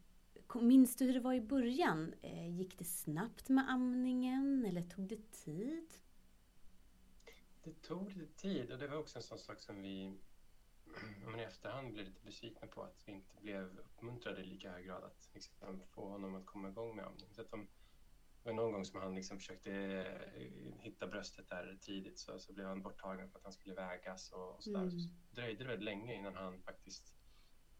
Minns 0.61 0.97
du 0.97 1.05
hur 1.05 1.15
det 1.15 1.21
var 1.21 1.35
i 1.35 1.41
början? 1.41 2.15
Eh, 2.23 2.57
gick 2.57 2.79
det 2.79 2.85
snabbt 2.85 3.49
med 3.49 3.71
amningen 3.71 4.65
eller 4.65 4.83
tog 4.83 5.09
det 5.09 5.31
tid? 5.33 5.95
Det 7.63 7.83
tog 7.83 8.17
lite 8.17 8.35
tid 8.35 8.73
och 8.73 8.79
det 8.79 8.89
var 8.89 8.97
också 8.97 9.19
en 9.19 9.23
sån 9.23 9.39
sak 9.39 9.61
som 9.61 9.83
vi 9.83 10.19
men 11.27 11.41
i 11.41 11.43
efterhand 11.43 11.93
blev 11.93 12.07
lite 12.07 12.25
besvikna 12.25 12.67
på 12.67 12.83
att 12.83 13.03
vi 13.07 13.13
inte 13.13 13.37
blev 13.41 13.79
uppmuntrade 13.79 14.41
i 14.41 14.45
lika 14.45 14.73
hög 14.73 14.87
grad 14.87 15.05
att 15.05 15.31
liksom, 15.35 15.83
få 15.91 16.09
honom 16.09 16.35
att 16.35 16.47
komma 16.47 16.69
igång 16.69 16.97
med 16.97 17.07
amning. 17.07 17.35
Så 17.35 17.41
att 17.41 17.51
de, 17.51 17.69
det 18.43 18.49
var 18.51 18.53
någon 18.53 18.73
gång 18.73 18.85
som 18.85 19.01
han 19.01 19.15
liksom 19.15 19.39
försökte 19.39 19.73
eh, 19.73 20.81
hitta 20.81 21.07
bröstet 21.07 21.49
där 21.49 21.79
tidigt 21.81 22.19
så, 22.19 22.39
så 22.39 22.53
blev 22.53 22.67
han 22.67 22.83
borttagen 22.83 23.31
för 23.31 23.39
att 23.39 23.45
han 23.45 23.53
skulle 23.53 23.75
vägas 23.75 24.33
och, 24.33 24.55
och 24.55 24.65
så, 24.65 24.77
mm. 24.77 24.91
så 24.91 25.09
dröjde 25.31 25.65
det 25.65 25.69
väldigt 25.69 25.85
länge 25.85 26.15
innan 26.15 26.35
han 26.35 26.63
faktiskt 26.63 27.15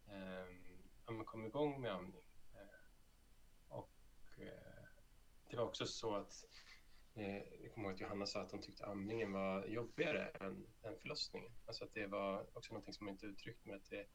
eh, 0.07 1.25
kom 1.25 1.45
igång 1.45 1.81
med 1.81 1.91
amning. 1.91 2.24
Eh, 4.37 4.85
det 5.49 5.57
var 5.57 5.63
också 5.63 5.85
så 5.85 6.15
att 6.15 6.45
eh, 7.15 7.37
jag 7.37 7.73
kommer 7.73 7.87
ihåg 7.87 7.93
att 7.93 8.01
Johanna 8.01 8.25
sa 8.25 8.41
att 8.41 8.51
hon 8.51 8.61
tyckte 8.61 8.85
amningen 8.85 9.31
var 9.31 9.65
jobbigare 9.65 10.27
än, 10.27 10.67
än 10.81 10.97
förlossningen. 10.97 11.51
Alltså 11.65 11.83
att 11.83 11.93
det 11.93 12.07
var 12.07 12.57
också 12.57 12.73
någonting 12.73 12.93
som 12.93 13.07
hon 13.07 13.13
inte 13.13 13.25
uttryckte 13.25 13.69
men 13.69 13.77
att 13.77 13.89
det, 13.89 14.07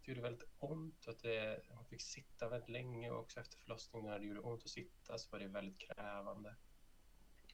det 0.00 0.08
gjorde 0.10 0.20
väldigt 0.20 0.48
ont. 0.58 1.08
Att 1.08 1.22
det, 1.22 1.62
hon 1.68 1.86
fick 1.86 2.02
sitta 2.02 2.48
väldigt 2.48 2.68
länge 2.68 3.10
och 3.10 3.20
också 3.20 3.40
efter 3.40 3.58
förlossningen 3.58 4.10
när 4.10 4.18
det 4.18 4.26
gjorde 4.26 4.40
ont 4.40 4.62
att 4.64 4.70
sitta 4.70 5.18
så 5.18 5.28
var 5.30 5.38
det 5.38 5.48
väldigt 5.48 5.78
krävande. 5.78 6.56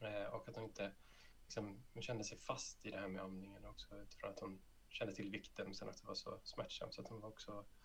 Eh, 0.01 0.25
och 0.25 0.49
att 0.49 0.57
hon 0.57 0.65
inte 0.65 0.93
liksom, 1.45 1.85
hon 1.93 2.03
kände 2.03 2.25
sig 2.25 2.39
fast 2.39 2.87
i 2.87 2.91
det 2.91 2.99
här 2.99 3.09
med 3.09 3.23
amningen 3.23 3.65
också 3.65 3.97
utifrån 3.97 4.31
att 4.31 4.41
hon 4.41 4.63
kände 4.89 5.15
till 5.15 5.31
vikten 5.31 5.67
men 5.67 5.75
sen 5.75 5.89
att 5.89 6.01
det 6.01 6.07
var 6.07 6.15
så 6.15 6.41
smärtsamt 6.45 6.95
så 6.95 7.01
att 7.01 7.09
hon 7.09 7.21
var 7.21 7.29
också 7.29 7.53
eh, 7.53 7.84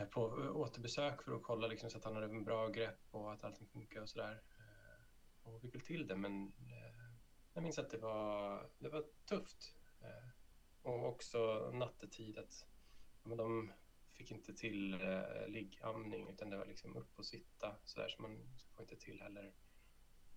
Eh, 0.00 0.06
på 0.06 0.22
återbesök 0.54 1.22
för 1.22 1.32
att 1.32 1.42
kolla 1.42 1.66
liksom, 1.66 1.90
så 1.90 1.98
att 1.98 2.04
han 2.04 2.14
hade 2.14 2.26
en 2.26 2.44
bra 2.44 2.68
grepp 2.68 3.00
och 3.10 3.32
att 3.32 3.44
allting 3.44 3.66
funkar 3.66 4.00
och 4.00 4.08
sådär. 4.08 4.42
Eh, 4.58 5.02
och 5.42 5.64
vi 5.64 5.70
fick 5.70 5.86
till 5.86 6.06
det 6.06 6.16
men 6.16 6.46
eh, 6.46 7.14
jag 7.54 7.62
minns 7.62 7.78
att 7.78 7.90
det 7.90 7.98
var, 7.98 8.70
det 8.78 8.88
var 8.88 9.04
tufft. 9.24 9.76
Eh, 10.00 10.28
och 10.82 11.08
också 11.08 11.70
nattetid 11.74 12.38
att 12.38 12.66
men 13.22 13.36
de 13.36 13.72
fick 14.12 14.30
inte 14.30 14.54
till 14.54 14.94
eh, 14.94 15.48
liggamning 15.48 16.28
utan 16.28 16.50
det 16.50 16.56
var 16.56 16.66
liksom 16.66 16.96
upp 16.96 17.18
och 17.18 17.26
sitta 17.26 17.76
sådär 17.84 18.08
så 18.08 18.22
man 18.22 18.38
får 18.76 18.82
inte 18.82 18.96
till 18.96 19.22
heller 19.22 19.52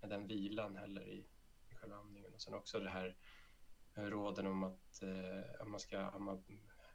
den 0.01 0.27
vilan 0.27 0.75
heller 0.75 1.08
i, 1.10 1.27
i 1.70 1.75
själva 1.75 1.98
amningen. 1.98 2.34
Och 2.34 2.41
sen 2.41 2.53
också 2.53 2.79
det 2.79 2.89
här 2.89 3.15
eh, 3.96 4.03
råden 4.03 4.48
om 4.48 4.63
att 4.63 5.01
eh, 5.03 5.65
man 5.65 5.79
ska 5.79 6.00
amma 6.00 6.43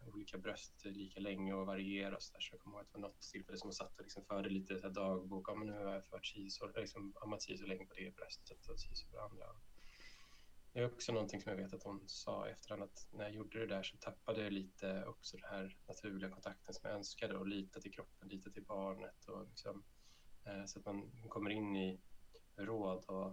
olika 0.07 0.38
bröst 0.38 0.85
lika 0.85 1.21
länge 1.21 1.55
och 1.55 1.67
variera. 1.67 2.21
Så, 2.21 2.33
där. 2.33 2.40
så 2.40 2.55
jag 2.55 2.61
kommer 2.61 2.76
ihåg 2.76 2.83
att 2.83 2.93
det 2.93 2.99
var 2.99 3.09
något 3.09 3.21
tillfälle 3.21 3.59
som 3.59 3.69
jag 3.69 3.75
satt 3.75 3.99
och 3.99 4.05
liksom 4.05 4.25
förde 4.25 4.49
lite 4.49 4.78
så 4.78 4.83
här 4.83 4.95
dagbok. 4.95 5.49
Ja, 5.49 5.55
men 5.55 5.67
nu 5.67 5.73
har 5.73 5.95
jag 5.95 6.05
fört 6.05 6.26
si 6.26 6.50
så, 6.50 6.71
liksom, 6.76 7.14
ammat 7.21 7.43
si 7.43 7.59
så 7.59 7.67
länge 7.67 7.87
på 7.87 7.95
det 7.95 8.17
bröstet 8.17 8.69
och 8.69 8.81
si 8.81 8.95
så 8.95 9.07
på 9.09 9.17
det 9.17 9.23
andra. 9.23 9.45
Det 10.73 10.81
är 10.81 10.87
också 10.87 11.12
någonting 11.12 11.40
som 11.40 11.50
jag 11.50 11.57
vet 11.57 11.73
att 11.73 11.83
hon 11.83 12.09
sa 12.09 12.49
efterhand 12.49 12.83
att 12.83 13.09
när 13.12 13.25
jag 13.25 13.35
gjorde 13.35 13.59
det 13.59 13.67
där 13.67 13.83
så 13.83 13.97
tappade 13.97 14.43
jag 14.43 14.52
lite 14.52 15.05
också 15.05 15.37
den 15.37 15.50
här 15.50 15.76
naturliga 15.88 16.31
kontakten 16.31 16.75
som 16.75 16.88
jag 16.88 16.97
önskade 16.97 17.37
och 17.37 17.47
lita 17.47 17.81
till 17.81 17.93
kroppen, 17.93 18.28
lita 18.28 18.50
till 18.50 18.64
barnet 18.64 19.25
och 19.28 19.49
liksom, 19.49 19.85
eh, 20.45 20.64
så 20.64 20.78
att 20.78 20.85
man 20.85 21.11
kommer 21.28 21.50
in 21.50 21.76
i 21.76 22.00
råd 22.57 23.05
och 23.05 23.33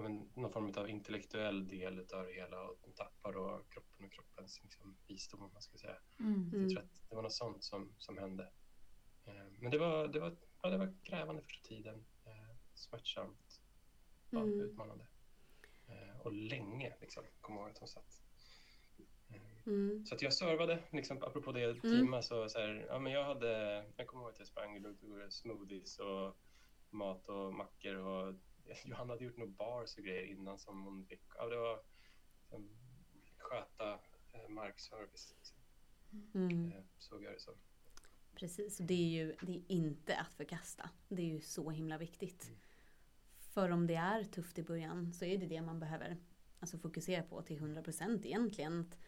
men, 0.00 0.30
någon 0.34 0.52
form 0.52 0.72
av 0.76 0.88
intellektuell 0.88 1.68
del 1.68 1.98
av 1.98 2.26
det 2.26 2.32
hela 2.32 2.62
och 2.62 2.78
de 2.82 2.92
tappar 2.92 3.32
då 3.32 3.64
kroppen 3.68 4.06
och 4.06 4.12
kroppens 4.12 4.60
liksom, 4.62 4.96
visdom 5.06 5.42
om 5.42 5.52
man 5.52 5.62
ska 5.62 5.78
säga. 5.78 5.96
Mm. 6.20 6.50
Jag 6.52 6.70
tror 6.70 6.82
att 6.82 7.02
det 7.08 7.14
var 7.14 7.22
något 7.22 7.32
sånt 7.32 7.64
som, 7.64 7.92
som 7.98 8.18
hände. 8.18 8.50
Eh, 9.24 9.46
men 9.58 9.70
det 9.70 9.78
var, 9.78 10.08
det, 10.08 10.20
var, 10.20 10.36
ja, 10.62 10.70
det 10.70 10.78
var 10.78 10.94
krävande 11.02 11.42
första 11.42 11.68
tiden, 11.68 12.04
eh, 12.24 12.56
smärtsamt, 12.74 13.60
ja, 14.30 14.40
mm. 14.40 14.60
utmanande. 14.60 15.06
Eh, 15.86 16.20
och 16.20 16.32
länge, 16.32 16.94
liksom, 17.00 17.24
kommer 17.40 17.60
ihåg 17.60 17.70
att 17.70 17.78
hon 17.78 17.88
satt. 17.88 18.22
Mm. 19.66 20.06
Så 20.06 20.14
att 20.14 20.22
jag 20.22 20.32
servade, 20.32 20.78
liksom, 20.90 21.22
apropå 21.22 21.52
det 21.52 21.64
mm. 21.64 21.80
teamet, 21.80 22.24
så, 22.24 22.48
så 22.48 22.58
här, 22.58 22.86
ja, 22.88 22.98
men 22.98 23.12
jag, 23.12 23.24
hade, 23.24 23.84
jag 23.96 24.06
kommer 24.06 24.22
ihåg 24.22 24.32
att 24.32 24.38
jag 24.38 24.48
sprang 24.48 24.84
runt 24.84 25.02
och 25.02 25.08
gjorde 25.08 25.30
smoothies 25.30 25.98
och 25.98 26.36
mat 26.90 27.28
och 27.28 27.54
mackor 27.54 27.96
och 27.96 28.34
Johanna 28.84 29.12
hade 29.12 29.24
gjort 29.24 29.36
några 29.36 29.52
bars 29.52 29.96
och 29.96 30.04
grejer 30.04 30.24
innan 30.24 30.58
som 30.58 30.84
hon 30.84 31.06
fick. 31.06 31.22
Ja, 31.34 31.48
det 31.48 31.56
var 31.56 31.82
liksom, 32.40 32.68
sköta 33.38 33.92
eh, 34.32 34.48
markservice. 34.48 35.34
Liksom. 35.36 35.58
Mm. 36.34 36.72
Eh, 36.72 36.82
såg 36.98 37.24
jag 37.24 37.32
det 37.32 37.40
som. 37.40 37.54
Precis, 38.34 38.80
och 38.80 38.86
det 38.86 38.94
är 38.94 39.08
ju 39.08 39.36
det 39.40 39.52
är 39.52 39.62
inte 39.68 40.16
att 40.16 40.34
förkasta. 40.34 40.90
Det 41.08 41.22
är 41.22 41.26
ju 41.26 41.40
så 41.40 41.70
himla 41.70 41.98
viktigt. 41.98 42.44
Mm. 42.44 42.60
För 43.38 43.70
om 43.70 43.86
det 43.86 43.94
är 43.94 44.24
tufft 44.24 44.58
i 44.58 44.62
början 44.62 45.12
så 45.12 45.24
är 45.24 45.38
det 45.38 45.46
det 45.46 45.62
man 45.62 45.80
behöver 45.80 46.16
alltså 46.60 46.78
fokusera 46.78 47.22
på 47.22 47.42
till 47.42 47.58
100% 47.58 48.26
egentligen. 48.26 48.80
Att 48.80 48.98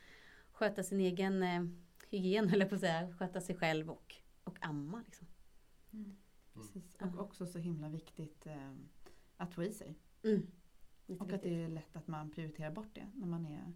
sköta 0.52 0.82
sin 0.82 1.00
egen 1.00 1.42
eh, 1.42 1.64
hygien, 2.08 2.50
eller 2.52 2.66
på 2.66 2.74
att 2.74 2.80
säga. 2.80 3.14
Sköta 3.18 3.40
sig 3.40 3.56
själv 3.56 3.90
och, 3.90 4.16
och 4.44 4.58
amma. 4.60 5.02
Liksom. 5.06 5.26
Mm. 5.92 6.16
Precis. 6.54 6.96
Och 7.00 7.18
också 7.18 7.46
så 7.46 7.58
himla 7.58 7.88
viktigt 7.88 8.46
eh, 8.46 8.74
att 9.40 9.54
få 9.54 9.64
i 9.64 9.72
sig. 9.72 9.98
Mm. 10.22 10.46
Och 11.18 11.32
att 11.32 11.42
det 11.42 11.64
är 11.64 11.68
lätt 11.68 11.96
att 11.96 12.08
man 12.08 12.30
prioriterar 12.30 12.70
bort 12.70 12.94
det 12.94 13.10
när 13.14 13.26
man 13.26 13.46
är 13.46 13.72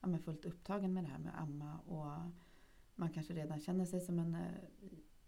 ja, 0.00 0.18
fullt 0.18 0.44
upptagen 0.44 0.92
med 0.92 1.04
det 1.04 1.08
här 1.08 1.18
med 1.18 1.40
amma 1.40 1.78
och 1.78 2.32
man 2.94 3.10
kanske 3.10 3.34
redan 3.34 3.60
känner 3.60 3.84
sig 3.84 4.00
som 4.00 4.18
en 4.18 4.34
eh, 4.34 4.52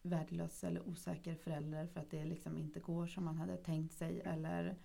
värdelös 0.02 0.64
eller 0.64 0.88
osäker 0.88 1.34
förälder 1.34 1.86
för 1.86 2.00
att 2.00 2.10
det 2.10 2.24
liksom 2.24 2.58
inte 2.58 2.80
går 2.80 3.06
som 3.06 3.24
man 3.24 3.38
hade 3.38 3.56
tänkt 3.56 3.92
sig 3.92 4.20
eller 4.20 4.76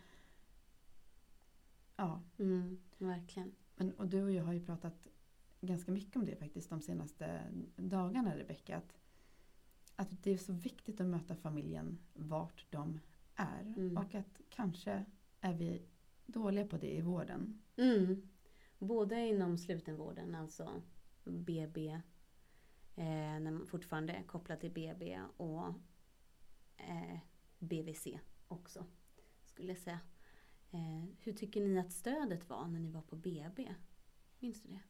Ja. 1.96 2.22
Mm, 2.38 2.80
verkligen. 2.98 3.56
Men, 3.76 3.92
och 3.92 4.08
du 4.08 4.24
och 4.24 4.32
jag 4.32 4.44
har 4.44 4.54
ju 4.54 4.66
pratat 4.66 5.08
ganska 5.62 5.92
mycket 5.92 6.16
om 6.16 6.26
det 6.26 6.36
faktiskt 6.36 6.70
de 6.70 6.82
senaste 6.82 7.42
dagarna 7.76 8.38
Rebecka. 8.38 8.78
Att, 8.78 8.98
att 9.96 10.24
det 10.24 10.32
är 10.32 10.38
så 10.38 10.54
viktigt 10.54 11.02
att 11.02 11.08
möta 11.08 11.36
familjen 11.36 11.98
vart 12.14 12.66
de 12.70 13.00
är. 13.36 13.62
Mm. 13.62 13.98
Och 13.98 14.16
att 14.16 14.42
kanske 14.50 15.06
är 15.42 15.54
vi 15.54 15.82
dåliga 16.26 16.68
på 16.68 16.78
det 16.78 16.92
i 16.92 17.02
vården. 17.02 17.62
Mm. 17.76 18.30
Både 18.80 19.28
inom 19.28 19.58
slutenvården, 19.58 20.36
alltså 20.36 20.82
BB, 21.24 22.02
eh, 22.96 23.66
fortfarande 23.66 24.24
kopplat 24.28 24.62
till 24.62 24.72
BB 24.72 25.22
och 25.38 25.68
eh, 26.78 27.20
BVC 27.60 28.08
också. 28.48 28.86
Skulle 29.46 29.72
jag 29.72 29.78
säga. 29.78 30.00
Eh, 30.72 31.04
hur 31.20 31.34
tycker 31.34 31.62
ni 31.62 31.80
att 31.80 31.92
stödet 31.92 32.50
var 32.50 32.68
när 32.68 32.80
ni 32.80 32.92
var 32.92 33.02
på 33.02 33.16
BB? 33.16 33.76
Minns 34.40 34.62
du 34.62 34.70
det? 34.70 34.82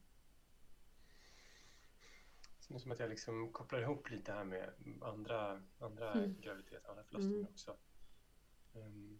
Det 2.58 2.68
känns 2.68 2.84
som 2.84 2.92
att 2.92 3.00
jag 3.00 3.10
liksom 3.10 3.52
kopplar 3.52 3.82
ihop 3.82 4.10
lite 4.10 4.32
här 4.32 4.44
med 4.44 4.70
andra, 5.02 5.62
andra 5.80 6.12
mm. 6.14 6.36
graviditeter, 6.42 6.90
andra 6.90 7.04
förlossningar 7.04 7.40
mm. 7.40 7.52
också. 7.52 7.78
Um, 8.76 9.20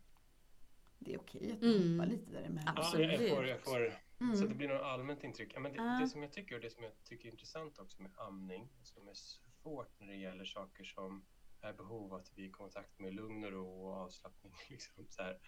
det 1.00 1.14
är 1.14 1.20
okej 1.20 1.52
att 1.52 1.62
mm. 1.62 2.00
hoppa 2.00 2.12
lite 2.12 2.32
däremellan. 2.32 2.78
Absolut. 2.78 3.12
Ja, 3.12 3.22
jag 3.22 3.36
får, 3.36 3.48
jag 3.48 3.62
får, 3.62 4.00
mm. 4.22 4.36
Så 4.36 4.46
det 4.46 4.56
blir 4.56 4.68
något 4.68 4.82
allmänt 4.82 5.24
intryck. 5.24 5.52
Ja, 5.56 5.60
men 5.60 5.74
det, 5.74 5.80
ah. 5.80 6.00
det, 6.00 6.08
som 6.08 6.22
jag 6.22 6.32
tycker 6.32 6.56
och 6.56 6.62
det 6.62 6.70
som 6.70 6.84
jag 6.84 6.94
tycker 7.04 7.28
är 7.28 7.32
intressant 7.32 7.80
också 7.80 8.02
med 8.02 8.12
amning, 8.18 8.70
som 8.84 9.08
är 9.08 9.14
svårt 9.14 10.00
när 10.00 10.08
det 10.08 10.16
gäller 10.16 10.46
saker 10.46 10.84
som 10.84 11.26
är 11.62 11.74
behov 11.74 12.14
av 12.14 12.20
att 12.20 12.32
vi 12.36 12.44
är 12.44 12.48
i 12.48 12.52
kontakt 12.52 13.00
med 13.00 13.14
lugn 13.14 13.44
och 13.44 13.52
ro 13.52 13.86
och 13.88 13.94
avslappning, 13.94 14.54
liksom, 14.70 15.06
så 15.10 15.22
här, 15.22 15.40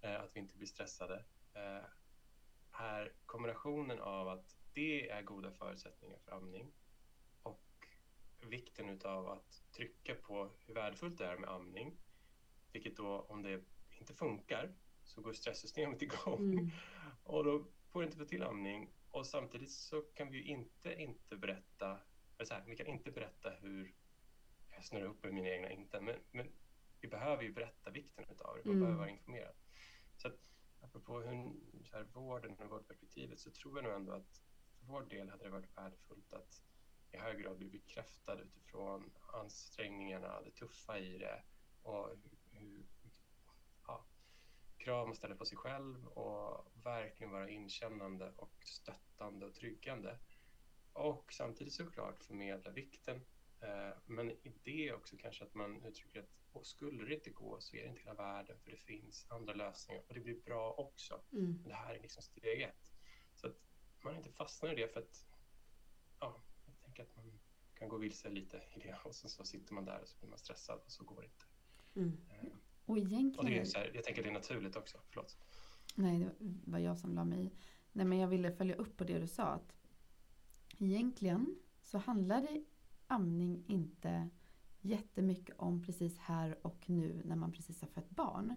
eh, 0.00 0.20
att 0.20 0.30
vi 0.36 0.40
inte 0.40 0.56
blir 0.56 0.66
stressade, 0.66 1.24
eh, 1.54 1.84
är 2.72 3.12
kombinationen 3.26 4.00
av 4.00 4.28
att 4.28 4.56
det 4.72 5.10
är 5.10 5.22
goda 5.22 5.50
förutsättningar 5.50 6.18
för 6.18 6.32
amning 6.32 6.72
och 7.42 7.86
vikten 8.40 8.88
utav 8.88 9.28
att 9.28 9.62
trycka 9.76 10.14
på 10.14 10.50
hur 10.66 10.74
värdefullt 10.74 11.18
det 11.18 11.26
är 11.26 11.36
med 11.36 11.50
amning 11.50 11.98
vilket 12.72 12.96
då, 12.96 13.26
om 13.28 13.42
det 13.42 13.60
inte 13.98 14.14
funkar, 14.14 14.74
så 15.04 15.20
går 15.20 15.32
stresssystemet 15.32 16.02
igång. 16.02 16.52
Mm. 16.52 16.70
och 17.22 17.44
då 17.44 17.64
får 17.88 18.00
du 18.00 18.06
inte 18.06 18.18
få 18.18 18.24
till 18.24 18.42
amning. 18.42 18.90
Och 19.10 19.26
samtidigt 19.26 19.70
så 19.70 20.00
kan 20.00 20.30
vi 20.30 20.38
ju 20.38 20.44
inte 20.44 20.94
inte 20.94 21.36
berätta, 21.36 21.98
så 22.44 22.54
här, 22.54 22.64
vi 22.66 22.76
kan 22.76 22.86
inte 22.86 23.10
berätta 23.10 23.50
hur, 23.50 23.94
jag 24.70 24.84
snurrar 24.84 25.06
upp 25.06 25.22
med 25.22 25.34
mina 25.34 25.48
egna 25.48 25.70
inte, 25.70 26.00
men, 26.00 26.16
men 26.30 26.52
vi 27.00 27.08
behöver 27.08 27.42
ju 27.42 27.52
berätta 27.52 27.90
vikten 27.90 28.24
utav 28.30 28.56
det, 28.56 28.64
man 28.64 28.74
mm. 28.74 28.80
behöver 28.80 28.98
vara 28.98 29.10
informerad. 29.10 29.54
Så 30.16 30.28
att, 30.28 30.38
apropå 30.80 31.20
hur, 31.20 31.52
så 31.84 31.96
här, 31.96 32.04
vården 32.04 32.56
och 32.58 32.70
vårdperspektivet 32.70 33.40
så 33.40 33.50
tror 33.50 33.76
jag 33.76 33.84
nog 33.84 33.94
ändå 33.94 34.12
att 34.12 34.42
för 34.78 34.86
vår 34.86 35.02
del 35.02 35.30
hade 35.30 35.44
det 35.44 35.50
varit 35.50 35.76
värdefullt 35.76 36.32
att 36.32 36.64
i 37.12 37.16
hög 37.16 37.42
grad 37.42 37.56
bli 37.56 37.68
bekräftad 37.68 38.40
utifrån 38.40 39.10
ansträngningarna, 39.32 40.42
det 40.42 40.50
tuffa 40.50 40.98
i 40.98 41.18
det 41.18 41.42
och 41.82 42.08
hur 42.08 42.39
ja, 43.86 44.06
krav 44.78 45.06
man 45.06 45.16
ställer 45.16 45.34
på 45.34 45.44
sig 45.44 45.58
själv 45.58 46.06
och 46.06 46.72
verkligen 46.84 47.32
vara 47.32 47.48
inkännande 47.48 48.32
och 48.36 48.54
stöttande 48.64 49.46
och 49.46 49.54
tryggande. 49.54 50.18
Och 50.92 51.32
samtidigt 51.32 51.74
såklart 51.74 52.24
förmedla 52.24 52.70
vikten. 52.70 53.20
Eh, 53.60 53.96
men 54.06 54.30
i 54.30 54.52
det 54.64 54.92
också 54.92 55.16
kanske 55.16 55.44
att 55.44 55.54
man 55.54 55.84
uttrycker 55.84 56.20
att 56.20 56.40
och 56.52 56.66
skulle 56.66 57.04
det 57.04 57.14
inte 57.14 57.30
gå 57.30 57.60
så 57.60 57.76
är 57.76 57.82
det 57.82 57.88
inte 57.88 58.00
hela 58.00 58.14
världen 58.14 58.58
för 58.58 58.70
det 58.70 58.76
finns 58.76 59.26
andra 59.28 59.54
lösningar 59.54 60.02
och 60.08 60.14
det 60.14 60.20
blir 60.20 60.40
bra 60.40 60.72
också. 60.72 61.22
Mm. 61.32 61.62
Det 61.62 61.74
här 61.74 61.94
är 61.94 62.02
liksom 62.02 62.22
steg 62.22 62.62
ett. 62.62 62.92
Så 63.34 63.46
att 63.46 63.56
man 64.00 64.16
inte 64.16 64.30
fastnar 64.30 64.72
i 64.72 64.74
det 64.74 64.88
för 64.88 65.00
att 65.00 65.26
ja, 66.20 66.42
jag 66.66 66.80
tänker 66.80 67.02
att 67.02 67.16
man 67.16 67.40
kan 67.74 67.88
gå 67.88 67.98
vilse 67.98 68.28
lite 68.28 68.62
i 68.74 68.78
det 68.78 68.98
och 69.04 69.14
sen 69.14 69.30
så 69.30 69.44
sitter 69.44 69.74
man 69.74 69.84
där 69.84 70.00
och 70.00 70.08
så 70.08 70.18
blir 70.18 70.28
man 70.28 70.38
stressad 70.38 70.80
och 70.84 70.92
så 70.92 71.04
går 71.04 71.20
det 71.20 71.26
inte. 71.26 71.44
Mm. 71.96 72.16
Och 72.84 72.98
egentligen... 72.98 73.38
Och 73.38 73.44
det 73.44 73.58
är 73.58 73.64
så 73.64 73.78
här, 73.78 73.90
jag 73.94 74.04
tänker 74.04 74.20
att 74.20 74.24
det 74.24 74.30
är 74.30 74.34
naturligt 74.34 74.76
också. 74.76 74.98
Förlåt. 75.08 75.36
Nej, 75.94 76.28
det 76.38 76.70
var 76.70 76.78
jag 76.78 76.98
som 76.98 77.14
la 77.14 77.24
mig 77.24 77.44
i. 77.44 77.50
Nej, 77.92 78.06
men 78.06 78.18
jag 78.18 78.28
ville 78.28 78.52
följa 78.52 78.74
upp 78.74 78.96
på 78.96 79.04
det 79.04 79.18
du 79.18 79.26
sa. 79.26 79.44
Att 79.44 79.72
egentligen 80.78 81.56
så 81.82 81.98
handlar 81.98 82.40
det 82.40 82.64
amning 83.06 83.64
inte 83.66 84.28
jättemycket 84.80 85.56
om 85.58 85.82
precis 85.82 86.18
här 86.18 86.66
och 86.66 86.90
nu 86.90 87.22
när 87.24 87.36
man 87.36 87.52
precis 87.52 87.80
har 87.80 87.88
fött 87.88 88.10
barn. 88.10 88.54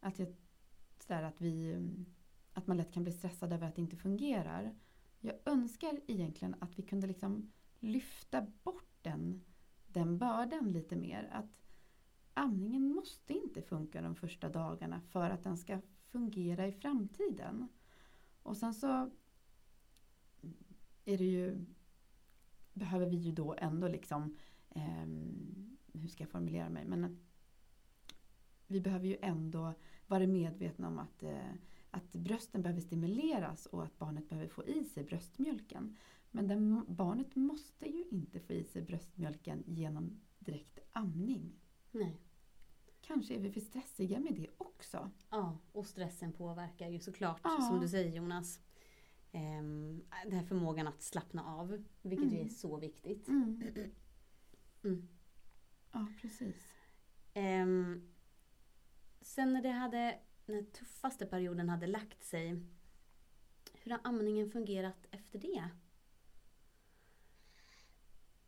Att 0.00 0.18
jag 0.18 0.34
sådär 0.98 1.22
att 1.22 1.40
vi 1.40 1.80
att 2.52 2.66
man 2.66 2.76
lätt 2.76 2.92
kan 2.92 3.02
bli 3.02 3.12
stressad 3.12 3.52
över 3.52 3.66
att 3.66 3.74
det 3.74 3.80
inte 3.80 3.96
fungerar. 3.96 4.74
Jag 5.20 5.34
önskar 5.44 6.00
egentligen 6.06 6.54
att 6.60 6.78
vi 6.78 6.82
kunde 6.82 7.06
liksom 7.06 7.52
lyfta 7.78 8.46
bort 8.62 8.98
den, 9.02 9.44
den 9.86 10.18
bördan 10.18 10.72
lite 10.72 10.96
mer. 10.96 11.28
Att 11.32 11.65
amningen 12.36 12.88
måste 12.88 13.32
inte 13.32 13.62
funka 13.62 14.02
de 14.02 14.14
första 14.14 14.48
dagarna 14.48 15.00
för 15.00 15.30
att 15.30 15.44
den 15.44 15.56
ska 15.56 15.80
fungera 16.10 16.66
i 16.66 16.72
framtiden. 16.72 17.68
Och 18.42 18.56
sen 18.56 18.74
så 18.74 19.10
är 21.04 21.18
det 21.18 21.24
ju, 21.24 21.64
behöver 22.72 23.06
vi 23.06 23.16
ju 23.16 23.32
då 23.32 23.54
ändå 23.58 23.88
liksom, 23.88 24.36
eh, 24.70 25.06
hur 25.92 26.08
ska 26.08 26.22
jag 26.22 26.30
formulera 26.30 26.68
mig, 26.68 26.84
men 26.84 27.18
vi 28.66 28.80
behöver 28.80 29.06
ju 29.06 29.16
ändå 29.22 29.74
vara 30.06 30.26
medvetna 30.26 30.88
om 30.88 30.98
att, 30.98 31.22
eh, 31.22 31.52
att 31.90 32.12
brösten 32.12 32.62
behöver 32.62 32.80
stimuleras 32.80 33.66
och 33.66 33.84
att 33.84 33.98
barnet 33.98 34.28
behöver 34.28 34.48
få 34.48 34.64
i 34.64 34.84
sig 34.84 35.04
bröstmjölken. 35.04 35.96
Men 36.30 36.48
den, 36.48 36.84
barnet 36.88 37.36
måste 37.36 37.86
ju 37.88 38.04
inte 38.10 38.40
få 38.40 38.52
i 38.52 38.64
sig 38.64 38.82
bröstmjölken 38.82 39.62
genom 39.66 40.20
direkt 40.38 40.78
amning. 40.92 41.52
Nej. 41.90 42.25
Kanske 43.06 43.34
är 43.34 43.38
vi 43.38 43.52
för 43.52 43.60
stressiga 43.60 44.20
med 44.20 44.34
det 44.34 44.48
också. 44.58 45.10
Ja, 45.30 45.58
och 45.72 45.86
stressen 45.86 46.32
påverkar 46.32 46.88
ju 46.88 47.00
såklart 47.00 47.40
ja. 47.44 47.60
som 47.60 47.80
du 47.80 47.88
säger 47.88 48.16
Jonas. 48.16 48.60
Um, 49.32 50.04
den 50.24 50.32
här 50.32 50.44
förmågan 50.44 50.86
att 50.86 51.02
slappna 51.02 51.44
av, 51.44 51.84
vilket 52.02 52.32
mm. 52.32 52.44
är 52.44 52.48
så 52.48 52.76
viktigt. 52.76 53.28
Mm. 53.28 53.62
Mm. 54.84 55.08
Ja, 55.92 56.06
precis. 56.20 56.66
Um, 57.34 58.12
sen 59.20 59.52
när 59.52 59.62
det 59.62 59.70
hade, 59.70 60.18
när 60.46 60.62
tuffaste 60.62 61.26
perioden 61.26 61.68
hade 61.68 61.86
lagt 61.86 62.24
sig, 62.24 62.62
hur 63.72 63.90
har 63.90 64.00
amningen 64.04 64.50
fungerat 64.50 65.06
efter 65.10 65.38
det? 65.38 65.68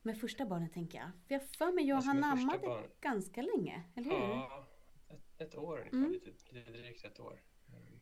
Med 0.08 0.20
första 0.20 0.46
barnet 0.46 0.72
tänker 0.72 0.98
jag. 0.98 1.10
För 1.26 1.34
jag 1.34 1.42
för 1.42 1.72
mig 1.72 1.84
jag 1.84 1.96
han 1.96 2.24
ammade 2.24 2.88
ganska 3.00 3.42
länge, 3.42 3.84
eller 3.96 4.10
hur? 4.10 4.18
Ja, 4.18 4.66
ett, 5.08 5.40
ett 5.40 5.54
år 5.54 5.78
ungefär, 5.78 5.98
mm. 5.98 6.12
lite, 6.12 6.30
lite 6.50 6.70
drygt 6.70 7.04
ett 7.04 7.20
år. 7.20 7.42
Um, 7.66 8.00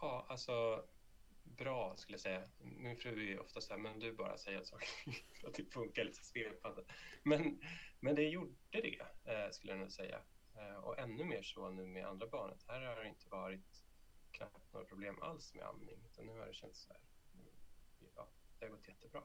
ja, 0.00 0.26
alltså 0.28 0.84
bra 1.44 1.96
skulle 1.96 2.14
jag 2.14 2.20
säga. 2.20 2.42
Min 2.58 2.96
fru 2.96 3.32
är 3.32 3.40
ofta 3.40 3.60
så 3.60 3.72
här, 3.72 3.80
men 3.80 3.98
du 3.98 4.12
bara 4.12 4.38
säger 4.38 4.64
saker 4.64 4.88
att 5.46 5.54
det 5.54 5.64
funkar 5.64 6.04
lite 6.04 6.24
svepande. 6.24 6.84
Men, 7.22 7.60
men 8.00 8.14
det 8.14 8.28
gjorde 8.28 8.52
det, 8.70 9.00
eh, 9.24 9.50
skulle 9.50 9.72
jag 9.72 9.80
nog 9.80 9.92
säga. 9.92 10.20
Eh, 10.56 10.76
och 10.76 10.98
ännu 10.98 11.24
mer 11.24 11.42
så 11.42 11.70
nu 11.70 11.86
med 11.86 12.06
andra 12.06 12.26
barnet. 12.26 12.64
Här 12.66 12.80
har 12.80 13.02
det 13.02 13.08
inte 13.08 13.28
varit 13.28 13.84
knappt 14.30 14.72
några 14.72 14.86
problem 14.86 15.18
alls 15.22 15.54
med 15.54 15.64
amning, 15.64 15.98
utan 16.06 16.26
nu 16.26 16.38
har 16.38 16.46
det 16.46 16.54
känts 16.54 16.82
så 16.82 16.92
här, 16.92 17.00
ja, 18.16 18.28
det 18.58 18.66
har 18.66 18.70
gått 18.70 18.88
jättebra. 18.88 19.22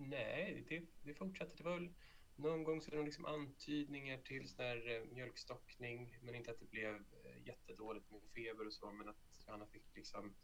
Eh, 0.00 0.06
nej, 0.08 0.64
det, 0.68 0.82
det 1.02 1.14
fortsatte. 1.14 1.56
Det 1.56 1.62
var 1.62 1.74
väl 1.74 1.94
någon 2.36 2.64
gång 2.64 2.82
så 2.82 2.90
är 2.90 2.96
det 2.96 3.02
liksom 3.02 3.24
antydningar 3.24 4.18
till 4.18 4.48
sån 4.48 4.64
här 4.64 5.06
mjölkstockning, 5.12 6.18
men 6.22 6.34
inte 6.34 6.50
att 6.50 6.60
det 6.60 6.70
blev 6.70 7.04
jättedåligt 7.44 8.10
med 8.10 8.20
feber 8.34 8.66
och 8.66 8.72
så, 8.72 8.92
men 8.92 9.08
att 9.08 9.16
Johanna 9.46 9.66
fick 9.66 9.96
liksom 9.96 10.34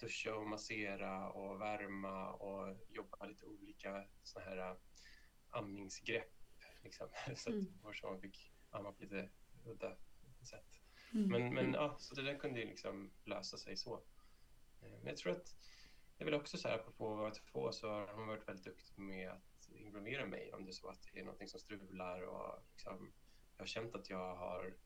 duscha 0.00 0.34
och 0.34 0.46
massera 0.46 1.30
och 1.30 1.60
värma 1.60 2.32
och 2.32 2.76
jobba 2.88 3.26
lite 3.26 3.46
olika 3.46 4.06
såna 4.22 4.44
här 4.44 4.70
äh, 4.70 4.76
amningsgrepp. 5.50 6.32
Liksom. 6.82 7.08
Så 7.36 7.50
mm. 7.50 7.66
att 7.82 8.02
man 8.02 8.20
fick 8.20 8.52
amma 8.70 8.92
på 8.92 9.02
lite 9.02 9.30
udda 9.66 9.96
sätt. 10.50 10.80
Mm. 11.12 11.28
Men, 11.28 11.54
men 11.54 11.72
ja, 11.72 11.96
så 11.98 12.14
det 12.14 12.22
där 12.22 12.38
kunde 12.38 12.60
ju 12.60 12.66
liksom 12.66 13.10
lösa 13.24 13.56
sig 13.56 13.76
så. 13.76 13.94
Eh, 14.82 14.90
men 14.90 15.06
jag 15.06 15.16
tror 15.16 15.32
att 15.32 15.56
det 16.18 16.24
är 16.24 16.24
väl 16.24 16.34
också 16.34 16.58
så 16.58 16.68
här, 16.68 16.74
apropå 16.74 17.12
att 17.12 17.18
vara 17.18 17.30
två, 17.30 17.72
så 17.72 17.88
har 17.88 18.14
hon 18.14 18.26
varit 18.26 18.48
väldigt 18.48 18.64
duktig 18.64 18.98
med 18.98 19.30
att 19.30 19.68
involvera 19.68 20.26
mig 20.26 20.52
om 20.52 20.64
det 20.64 20.70
är 20.70 20.72
så 20.72 20.88
att 20.88 21.08
det 21.12 21.20
är 21.20 21.24
någonting 21.24 21.48
som 21.48 21.60
strular 21.60 22.22
och 22.22 22.62
liksom, 22.72 23.12
jag 23.56 23.62
har 23.62 23.66
känt 23.66 23.94
att 23.94 24.10
jag 24.10 24.36
har 24.36 24.76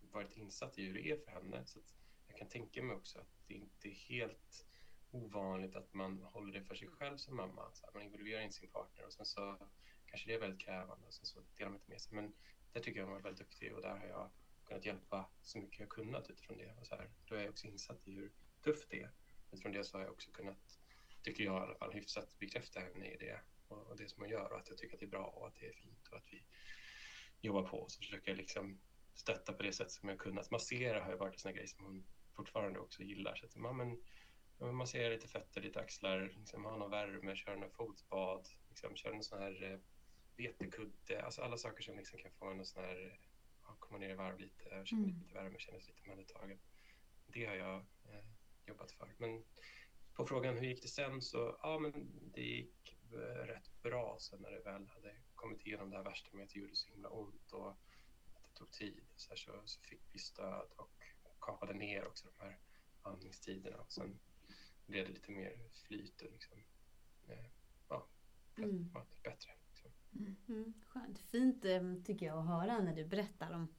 varit 0.00 0.36
insatt 0.36 0.78
i 0.78 0.86
hur 0.86 0.94
det 0.94 1.10
är 1.10 1.16
för 1.16 1.30
henne. 1.30 1.66
Så 1.66 1.80
jag 2.26 2.38
kan 2.38 2.48
tänka 2.48 2.82
mig 2.82 2.96
också 2.96 3.18
att 3.18 3.30
det 3.46 3.54
inte 3.54 3.88
är 3.88 3.94
helt 3.94 4.66
ovanligt 5.10 5.76
att 5.76 5.94
man 5.94 6.22
håller 6.22 6.52
det 6.52 6.64
för 6.64 6.74
sig 6.74 6.88
själv 6.88 7.16
som 7.16 7.36
mamma. 7.36 7.70
Så 7.72 7.86
att 7.86 7.94
man 7.94 8.02
involverar 8.02 8.40
in 8.40 8.52
sin 8.52 8.70
partner 8.70 9.06
och 9.06 9.12
sen 9.12 9.26
så 9.26 9.68
kanske 10.06 10.28
det 10.28 10.34
är 10.34 10.40
väldigt 10.40 10.60
krävande 10.60 11.06
och 11.06 11.14
sen 11.14 11.26
så 11.26 11.40
delar 11.56 11.70
man 11.70 11.78
inte 11.78 11.90
med 11.90 12.00
sig. 12.00 12.14
Men 12.14 12.32
där 12.72 12.80
tycker 12.80 13.00
jag 13.00 13.06
hon 13.06 13.14
var 13.14 13.20
väldigt 13.20 13.38
duktig 13.46 13.74
och 13.74 13.82
där 13.82 13.96
har 13.96 14.06
jag 14.06 14.30
kunnat 14.64 14.84
hjälpa 14.84 15.30
så 15.42 15.58
mycket 15.58 15.80
jag 15.80 15.88
kunnat 15.88 16.30
utifrån 16.30 16.58
det. 16.58 16.74
Och 16.80 16.86
så 16.86 16.94
här, 16.94 17.10
då 17.24 17.34
är 17.34 17.40
jag 17.40 17.50
också 17.50 17.66
insatt 17.66 18.08
i 18.08 18.12
hur 18.12 18.32
tufft 18.60 18.90
det 18.90 19.00
är. 19.00 19.10
Utifrån 19.52 19.72
det 19.72 19.84
så 19.84 19.98
har 19.98 20.04
jag 20.04 20.12
också 20.12 20.30
kunnat, 20.30 20.79
tycker 21.22 21.44
jag 21.44 21.56
i 21.56 21.64
alla 21.64 21.74
fall, 21.74 21.92
hyfsat 21.92 22.38
bekräfta 22.38 22.80
henne 22.80 23.06
i 23.06 23.16
det 23.16 23.40
och, 23.68 23.86
och 23.86 23.96
det 23.96 24.08
som 24.08 24.22
hon 24.22 24.30
gör 24.30 24.52
och 24.52 24.58
att 24.58 24.68
jag 24.68 24.78
tycker 24.78 24.94
att 24.94 25.00
det 25.00 25.06
är 25.06 25.10
bra 25.10 25.24
och 25.24 25.46
att 25.46 25.56
det 25.60 25.66
är 25.66 25.72
fint 25.72 26.08
och 26.10 26.16
att 26.16 26.26
vi 26.32 26.44
jobbar 27.40 27.62
på. 27.62 27.88
Så 27.88 27.98
försöker 27.98 28.30
jag 28.30 28.36
liksom 28.36 28.80
stötta 29.14 29.52
på 29.52 29.62
det 29.62 29.72
sätt 29.72 29.90
som 29.90 30.08
jag 30.08 30.18
kunnat. 30.18 30.50
Massera 30.50 31.04
har 31.04 31.10
ju 31.10 31.16
varit 31.16 31.34
en 31.34 31.38
sån 31.38 31.54
grej 31.54 31.68
som 31.68 31.84
hon 31.84 32.06
fortfarande 32.36 32.78
också 32.78 33.02
gillar. 33.02 33.36
Så 33.36 33.46
att, 33.46 33.56
ja, 33.56 33.72
men, 33.72 33.98
massera 34.76 35.08
lite 35.08 35.28
fötter, 35.28 35.60
lite 35.60 35.80
axlar, 35.80 36.32
liksom, 36.36 36.64
ha 36.64 36.76
någon 36.76 36.90
värme, 36.90 37.36
köra 37.36 37.56
någon 37.56 37.70
fotbad, 37.70 38.48
liksom, 38.68 38.96
köra 38.96 39.12
någon 39.12 39.24
sån 39.24 39.42
här 39.42 39.62
eh, 39.62 39.78
vetekudde, 40.36 41.22
alltså 41.24 41.42
alla 41.42 41.56
saker 41.56 41.82
som 41.82 41.96
liksom 41.96 42.18
kan 42.18 42.30
få 42.30 42.50
en 42.50 42.60
att 42.60 42.66
sån 42.66 42.84
här, 42.84 43.18
ja, 43.62 43.76
komma 43.78 43.98
ner 43.98 44.10
i 44.10 44.14
varv 44.14 44.38
lite, 44.38 44.82
känna 44.84 45.02
mm. 45.02 45.18
lite 45.20 45.34
värme, 45.34 45.58
känna 45.58 45.80
sig 45.80 45.88
lite 45.88 46.02
omhändertagen. 46.02 46.58
Det 47.26 47.46
har 47.46 47.54
jag 47.54 47.76
eh, 47.78 48.24
jobbat 48.66 48.92
för. 48.92 49.14
Men 49.18 49.44
på 50.20 50.26
frågan 50.26 50.56
hur 50.56 50.64
gick 50.64 50.82
det 50.82 50.88
sen 50.88 51.22
så, 51.22 51.58
ja 51.62 51.78
men 51.78 51.92
det 52.34 52.42
gick 52.42 52.98
eh, 53.12 53.46
rätt 53.46 53.82
bra 53.82 54.16
sen 54.20 54.40
när 54.42 54.50
det 54.50 54.60
väl 54.60 54.86
hade 54.88 55.14
kommit 55.34 55.66
igenom 55.66 55.90
det 55.90 55.96
här 55.96 56.04
värsta 56.04 56.36
med 56.36 56.44
att 56.44 56.50
det 56.50 56.58
gjorde 56.58 56.76
så 56.76 56.90
himla 56.90 57.08
ont 57.08 57.52
och 57.52 57.76
tog 58.54 58.70
tid 58.70 59.00
så, 59.16 59.36
så, 59.36 59.62
så, 59.64 59.80
fick 59.80 60.02
vi 60.12 60.18
stöd 60.18 60.68
och 60.76 61.02
kapade 61.40 61.74
ner 61.74 62.06
också 62.06 62.28
de 62.28 62.44
här 62.44 62.58
andningstiderna. 63.02 63.76
Och 63.76 63.92
sen 63.92 64.20
blev 64.86 65.06
det 65.06 65.12
lite 65.12 65.32
mer 65.32 65.70
flyt 65.86 66.22
och 66.22 66.32
liksom, 66.32 66.58
eh, 67.28 67.46
ja, 67.88 68.08
mm. 68.56 68.92
bättre. 69.22 69.52
Liksom. 69.68 69.90
Mm. 70.18 70.36
Mm. 70.48 70.74
Skönt. 70.86 71.18
Fint 71.18 71.64
eh, 71.64 71.94
tycker 72.04 72.26
jag 72.26 72.38
att 72.38 72.46
höra 72.46 72.80
när 72.80 72.94
du 72.94 73.04
berättar 73.04 73.52
om 73.52 73.74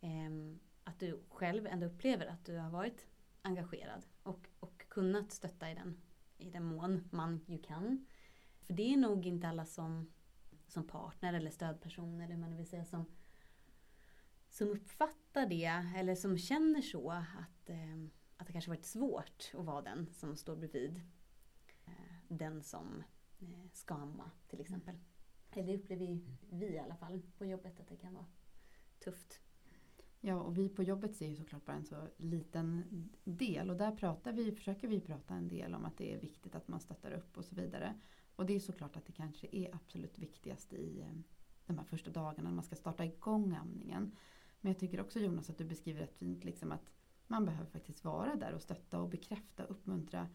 eh, 0.00 0.58
att 0.84 1.00
du 1.00 1.24
själv 1.28 1.66
ändå 1.66 1.86
upplever 1.86 2.26
att 2.26 2.44
du 2.44 2.56
har 2.56 2.70
varit 2.70 3.06
engagerad 3.42 4.06
och 4.22 4.49
kunnat 4.90 5.32
stötta 5.32 5.70
i 5.70 5.74
den, 5.74 6.00
i 6.38 6.50
den 6.50 6.64
mån 6.64 7.08
man 7.12 7.44
ju 7.46 7.58
kan. 7.58 8.06
För 8.60 8.72
det 8.72 8.92
är 8.92 8.96
nog 8.96 9.26
inte 9.26 9.48
alla 9.48 9.64
som, 9.64 10.12
som 10.66 10.86
partner 10.86 11.32
eller 11.32 11.50
stödperson 11.50 12.20
eller 12.20 12.36
man 12.36 12.56
vill 12.56 12.66
säga 12.66 12.84
som 12.84 13.06
som 14.50 14.68
uppfattar 14.68 15.46
det 15.46 15.84
eller 15.96 16.14
som 16.14 16.38
känner 16.38 16.82
så 16.82 17.10
att, 17.10 17.70
eh, 17.70 18.04
att 18.36 18.46
det 18.46 18.52
kanske 18.52 18.70
varit 18.70 18.84
svårt 18.84 19.50
att 19.54 19.64
vara 19.64 19.82
den 19.82 20.12
som 20.12 20.36
står 20.36 20.56
bredvid 20.56 21.00
eh, 21.84 21.92
den 22.28 22.62
som 22.62 23.02
eh, 23.38 23.70
ska 23.72 23.94
amma 23.94 24.30
till 24.48 24.60
exempel. 24.60 24.94
Mm. 25.52 25.66
Det 25.66 25.76
upplever 25.76 26.06
vi, 26.06 26.20
vi 26.50 26.66
i 26.66 26.78
alla 26.78 26.96
fall 26.96 27.22
på 27.38 27.46
jobbet 27.46 27.80
att 27.80 27.88
det 27.88 27.96
kan 27.96 28.14
vara 28.14 28.26
tufft. 28.98 29.40
Ja, 30.20 30.40
och 30.40 30.58
vi 30.58 30.68
på 30.68 30.82
jobbet 30.82 31.16
ser 31.16 31.28
ju 31.28 31.36
såklart 31.36 31.64
bara 31.64 31.76
en 31.76 31.84
så 31.84 32.08
liten 32.16 32.84
del 33.24 33.70
och 33.70 33.76
där 33.76 33.92
pratar 33.92 34.32
vi, 34.32 34.52
försöker 34.52 34.88
vi 34.88 35.00
prata 35.00 35.34
en 35.34 35.48
del 35.48 35.74
om 35.74 35.84
att 35.84 35.96
det 35.96 36.14
är 36.14 36.20
viktigt 36.20 36.54
att 36.54 36.68
man 36.68 36.80
stöttar 36.80 37.12
upp 37.12 37.36
och 37.36 37.44
så 37.44 37.54
vidare. 37.54 37.94
Och 38.36 38.46
det 38.46 38.54
är 38.54 38.60
såklart 38.60 38.96
att 38.96 39.06
det 39.06 39.12
kanske 39.12 39.48
är 39.52 39.74
absolut 39.74 40.18
viktigast 40.18 40.72
i 40.72 41.00
eh, 41.00 41.20
de 41.66 41.78
här 41.78 41.84
första 41.84 42.10
dagarna 42.10 42.48
när 42.48 42.56
man 42.56 42.64
ska 42.64 42.76
starta 42.76 43.04
igång 43.04 43.54
amningen. 43.54 44.16
Men 44.60 44.72
jag 44.72 44.78
tycker 44.78 45.00
också 45.00 45.18
Jonas 45.18 45.50
att 45.50 45.58
du 45.58 45.64
beskriver 45.64 46.00
rätt 46.00 46.16
fint 46.16 46.44
liksom 46.44 46.72
att 46.72 46.90
man 47.26 47.44
behöver 47.44 47.70
faktiskt 47.70 48.04
vara 48.04 48.36
där 48.36 48.54
och 48.54 48.62
stötta 48.62 49.00
och 49.00 49.08
bekräfta, 49.08 49.64
och 49.64 49.70
uppmuntra 49.70 50.28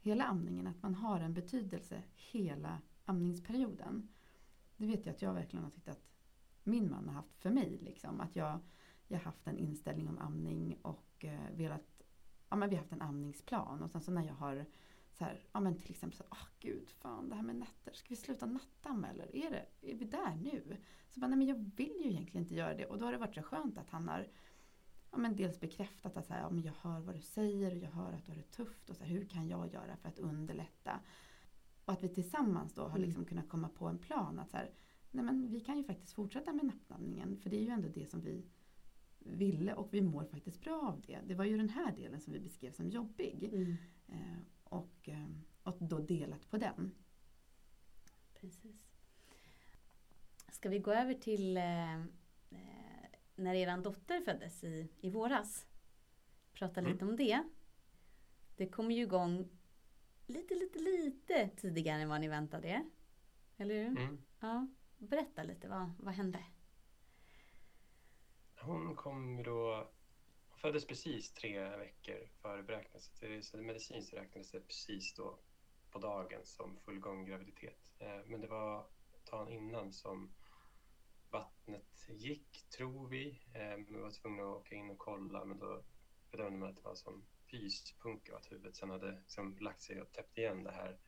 hela 0.00 0.24
amningen. 0.24 0.66
Att 0.66 0.82
man 0.82 0.94
har 0.94 1.20
en 1.20 1.34
betydelse 1.34 2.02
hela 2.14 2.80
amningsperioden. 3.04 4.08
Det 4.76 4.86
vet 4.86 5.06
jag 5.06 5.14
att 5.14 5.22
jag 5.22 5.34
verkligen 5.34 5.64
har 5.64 5.70
tyckt 5.70 5.88
att 5.88 6.08
min 6.64 6.90
man 6.90 7.08
har 7.08 7.14
haft 7.14 7.38
för 7.38 7.50
mig. 7.50 7.78
Liksom. 7.82 8.20
Att 8.20 8.36
jag, 8.36 8.58
jag 9.08 9.18
haft 9.18 9.46
en 9.46 9.58
inställning 9.58 10.08
om 10.08 10.18
amning 10.18 10.78
och 10.82 11.24
eh, 11.24 11.50
velat, 11.52 12.02
ja 12.48 12.56
men 12.56 12.68
vi 12.68 12.76
har 12.76 12.82
haft 12.82 12.92
en 12.92 13.02
amningsplan. 13.02 13.82
Och 13.82 13.90
sen 13.90 14.00
så 14.00 14.10
när 14.10 14.26
jag 14.26 14.34
har 14.34 14.66
så 15.12 15.24
här, 15.24 15.40
ja 15.52 15.60
men 15.60 15.78
till 15.78 15.90
exempel 15.90 16.16
så, 16.16 16.24
åh 16.30 16.38
oh, 16.38 16.46
gud, 16.60 16.90
fan 16.90 17.28
det 17.28 17.34
här 17.34 17.42
med 17.42 17.56
nätter, 17.56 17.92
ska 17.92 18.08
vi 18.08 18.16
sluta 18.16 18.46
nattamma 18.46 19.08
eller 19.08 19.36
är, 19.36 19.50
det, 19.50 19.90
är 19.92 19.96
vi 19.96 20.04
där 20.04 20.36
nu? 20.36 20.76
Så 21.10 21.20
bara, 21.20 21.26
nej 21.26 21.38
men 21.38 21.46
jag 21.46 21.70
vill 21.76 22.00
ju 22.04 22.10
egentligen 22.10 22.44
inte 22.44 22.54
göra 22.54 22.74
det 22.74 22.86
och 22.86 22.98
då 22.98 23.04
har 23.04 23.12
det 23.12 23.18
varit 23.18 23.34
så 23.34 23.42
skönt 23.42 23.78
att 23.78 23.90
han 23.90 24.08
har 24.08 24.28
ja, 25.10 25.18
men 25.18 25.36
dels 25.36 25.60
bekräftat 25.60 26.16
att 26.16 26.26
så 26.26 26.32
här, 26.32 26.40
ja, 26.40 26.50
men 26.50 26.62
jag 26.62 26.72
hör 26.80 27.00
vad 27.00 27.14
du 27.14 27.20
säger 27.20 27.70
och 27.70 27.78
jag 27.78 27.90
hör 27.90 28.12
att 28.12 28.26
du 28.26 28.32
har 28.32 28.36
det 28.36 28.50
tufft 28.50 28.90
och 28.90 28.96
så 28.96 29.04
här, 29.04 29.10
hur 29.10 29.24
kan 29.24 29.48
jag 29.48 29.72
göra 29.72 29.96
för 29.96 30.08
att 30.08 30.18
underlätta? 30.18 31.00
Och 31.84 31.92
att 31.92 32.02
vi 32.02 32.08
tillsammans 32.08 32.74
då 32.74 32.82
har 32.82 32.90
mm. 32.90 33.02
liksom 33.02 33.24
kunnat 33.24 33.48
komma 33.48 33.68
på 33.68 33.86
en 33.86 33.98
plan 33.98 34.38
att 34.38 34.50
så 34.50 34.56
här, 34.56 34.70
nej 35.10 35.24
men 35.24 35.48
vi 35.50 35.60
kan 35.60 35.76
ju 35.76 35.84
faktiskt 35.84 36.12
fortsätta 36.12 36.52
med 36.52 36.64
nappamningen 36.64 37.36
för 37.36 37.50
det 37.50 37.56
är 37.56 37.62
ju 37.62 37.70
ändå 37.70 37.88
det 37.88 38.10
som 38.10 38.20
vi 38.20 38.46
ville 39.26 39.74
och 39.74 39.94
vi 39.94 40.00
mår 40.00 40.24
faktiskt 40.24 40.60
bra 40.60 40.80
av 40.80 41.00
det. 41.00 41.20
Det 41.26 41.34
var 41.34 41.44
ju 41.44 41.56
den 41.56 41.68
här 41.68 41.96
delen 41.96 42.20
som 42.20 42.32
vi 42.32 42.40
beskrev 42.40 42.72
som 42.72 42.88
jobbig. 42.88 43.50
Mm. 43.52 43.76
Eh, 44.08 44.38
och, 44.64 45.08
eh, 45.08 45.28
och 45.62 45.76
då 45.80 45.98
delat 45.98 46.50
på 46.50 46.56
den. 46.56 46.94
Precis. 48.34 48.86
Ska 50.52 50.68
vi 50.68 50.78
gå 50.78 50.92
över 50.92 51.14
till 51.14 51.56
eh, 51.56 52.00
eh 52.00 52.06
när 53.34 53.54
er 53.54 53.82
dotter 53.82 54.20
föddes 54.20 54.64
i, 54.64 54.88
i 55.00 55.10
våras? 55.10 55.66
Prata 56.52 56.80
mm. 56.80 56.92
lite 56.92 57.04
om 57.04 57.16
det. 57.16 57.42
Det 58.56 58.68
kom 58.68 58.90
ju 58.90 59.02
igång 59.02 59.48
lite, 60.26 60.54
lite, 60.54 60.78
lite 60.78 61.48
tidigare 61.56 62.02
än 62.02 62.08
vad 62.08 62.20
ni 62.20 62.28
väntade 62.28 62.68
er. 62.68 62.84
Eller 63.56 63.74
hur? 63.74 63.98
Mm. 63.98 64.18
Ja. 64.40 64.66
Berätta 64.98 65.42
lite, 65.42 65.68
vad, 65.68 65.90
vad 65.98 66.14
hände? 66.14 66.38
Hon 68.66 68.96
kom 68.96 69.42
då... 69.42 69.88
Hon 70.48 70.58
föddes 70.58 70.86
precis 70.86 71.32
tre 71.32 71.76
veckor 71.76 72.28
före 72.42 72.62
beräknat. 72.62 73.02
Så 73.42 73.56
medicinskt 73.56 74.14
räknades 74.14 74.50
det 74.50 74.60
precis 74.60 75.14
då 75.14 75.38
på 75.90 75.98
dagen 75.98 76.40
som 76.44 76.76
fullgång 76.76 77.24
graviditet. 77.24 77.92
Eh, 77.98 78.20
men 78.26 78.40
det 78.40 78.46
var 78.46 78.86
dagen 79.30 79.52
innan 79.52 79.92
som 79.92 80.34
vattnet 81.30 82.08
gick, 82.08 82.66
tror 82.76 83.08
vi. 83.08 83.40
Eh, 83.54 83.76
vi 83.88 83.96
var 83.96 84.10
tvungna 84.10 84.42
att 84.42 84.48
åka 84.48 84.74
in 84.74 84.90
och 84.90 84.98
kolla, 84.98 85.44
men 85.44 85.58
då 85.58 85.82
bedömde 86.30 86.58
man 86.58 86.68
att 86.68 86.76
det 86.76 86.82
var 86.82 86.94
som 86.94 87.24
fyspunka 87.50 88.32
och 88.32 88.38
att 88.38 88.52
huvudet 88.52 88.76
sen 88.76 88.90
hade 88.90 89.12
liksom 89.20 89.56
lagt 89.60 89.82
sig 89.82 90.00
och 90.02 90.12
täppt 90.12 90.38
igen 90.38 90.64
det 90.64 90.72
här 90.72 90.98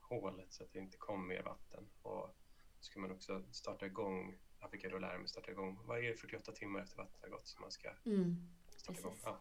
hålet 0.00 0.52
så 0.52 0.64
att 0.64 0.72
det 0.72 0.78
inte 0.78 0.98
kom 0.98 1.28
mer 1.28 1.42
vatten. 1.42 1.88
Och 2.02 2.36
så 2.78 2.84
skulle 2.84 3.02
man 3.02 3.16
också 3.16 3.42
starta 3.50 3.86
igång, 3.86 4.38
jag 4.60 4.70
fick 4.70 4.92
mig 4.92 5.28
starta 5.28 5.50
igång, 5.50 5.80
vad 5.84 5.98
är 5.98 6.02
det 6.02 6.16
48 6.16 6.52
timmar 6.52 6.80
efter 6.80 6.96
vattnet 6.96 7.22
har 7.22 7.28
gått 7.28 7.46
som 7.46 7.60
man 7.60 7.70
ska 7.70 7.90
mm, 8.06 8.36
starta 8.76 9.00
igång? 9.00 9.18
Ja. 9.24 9.40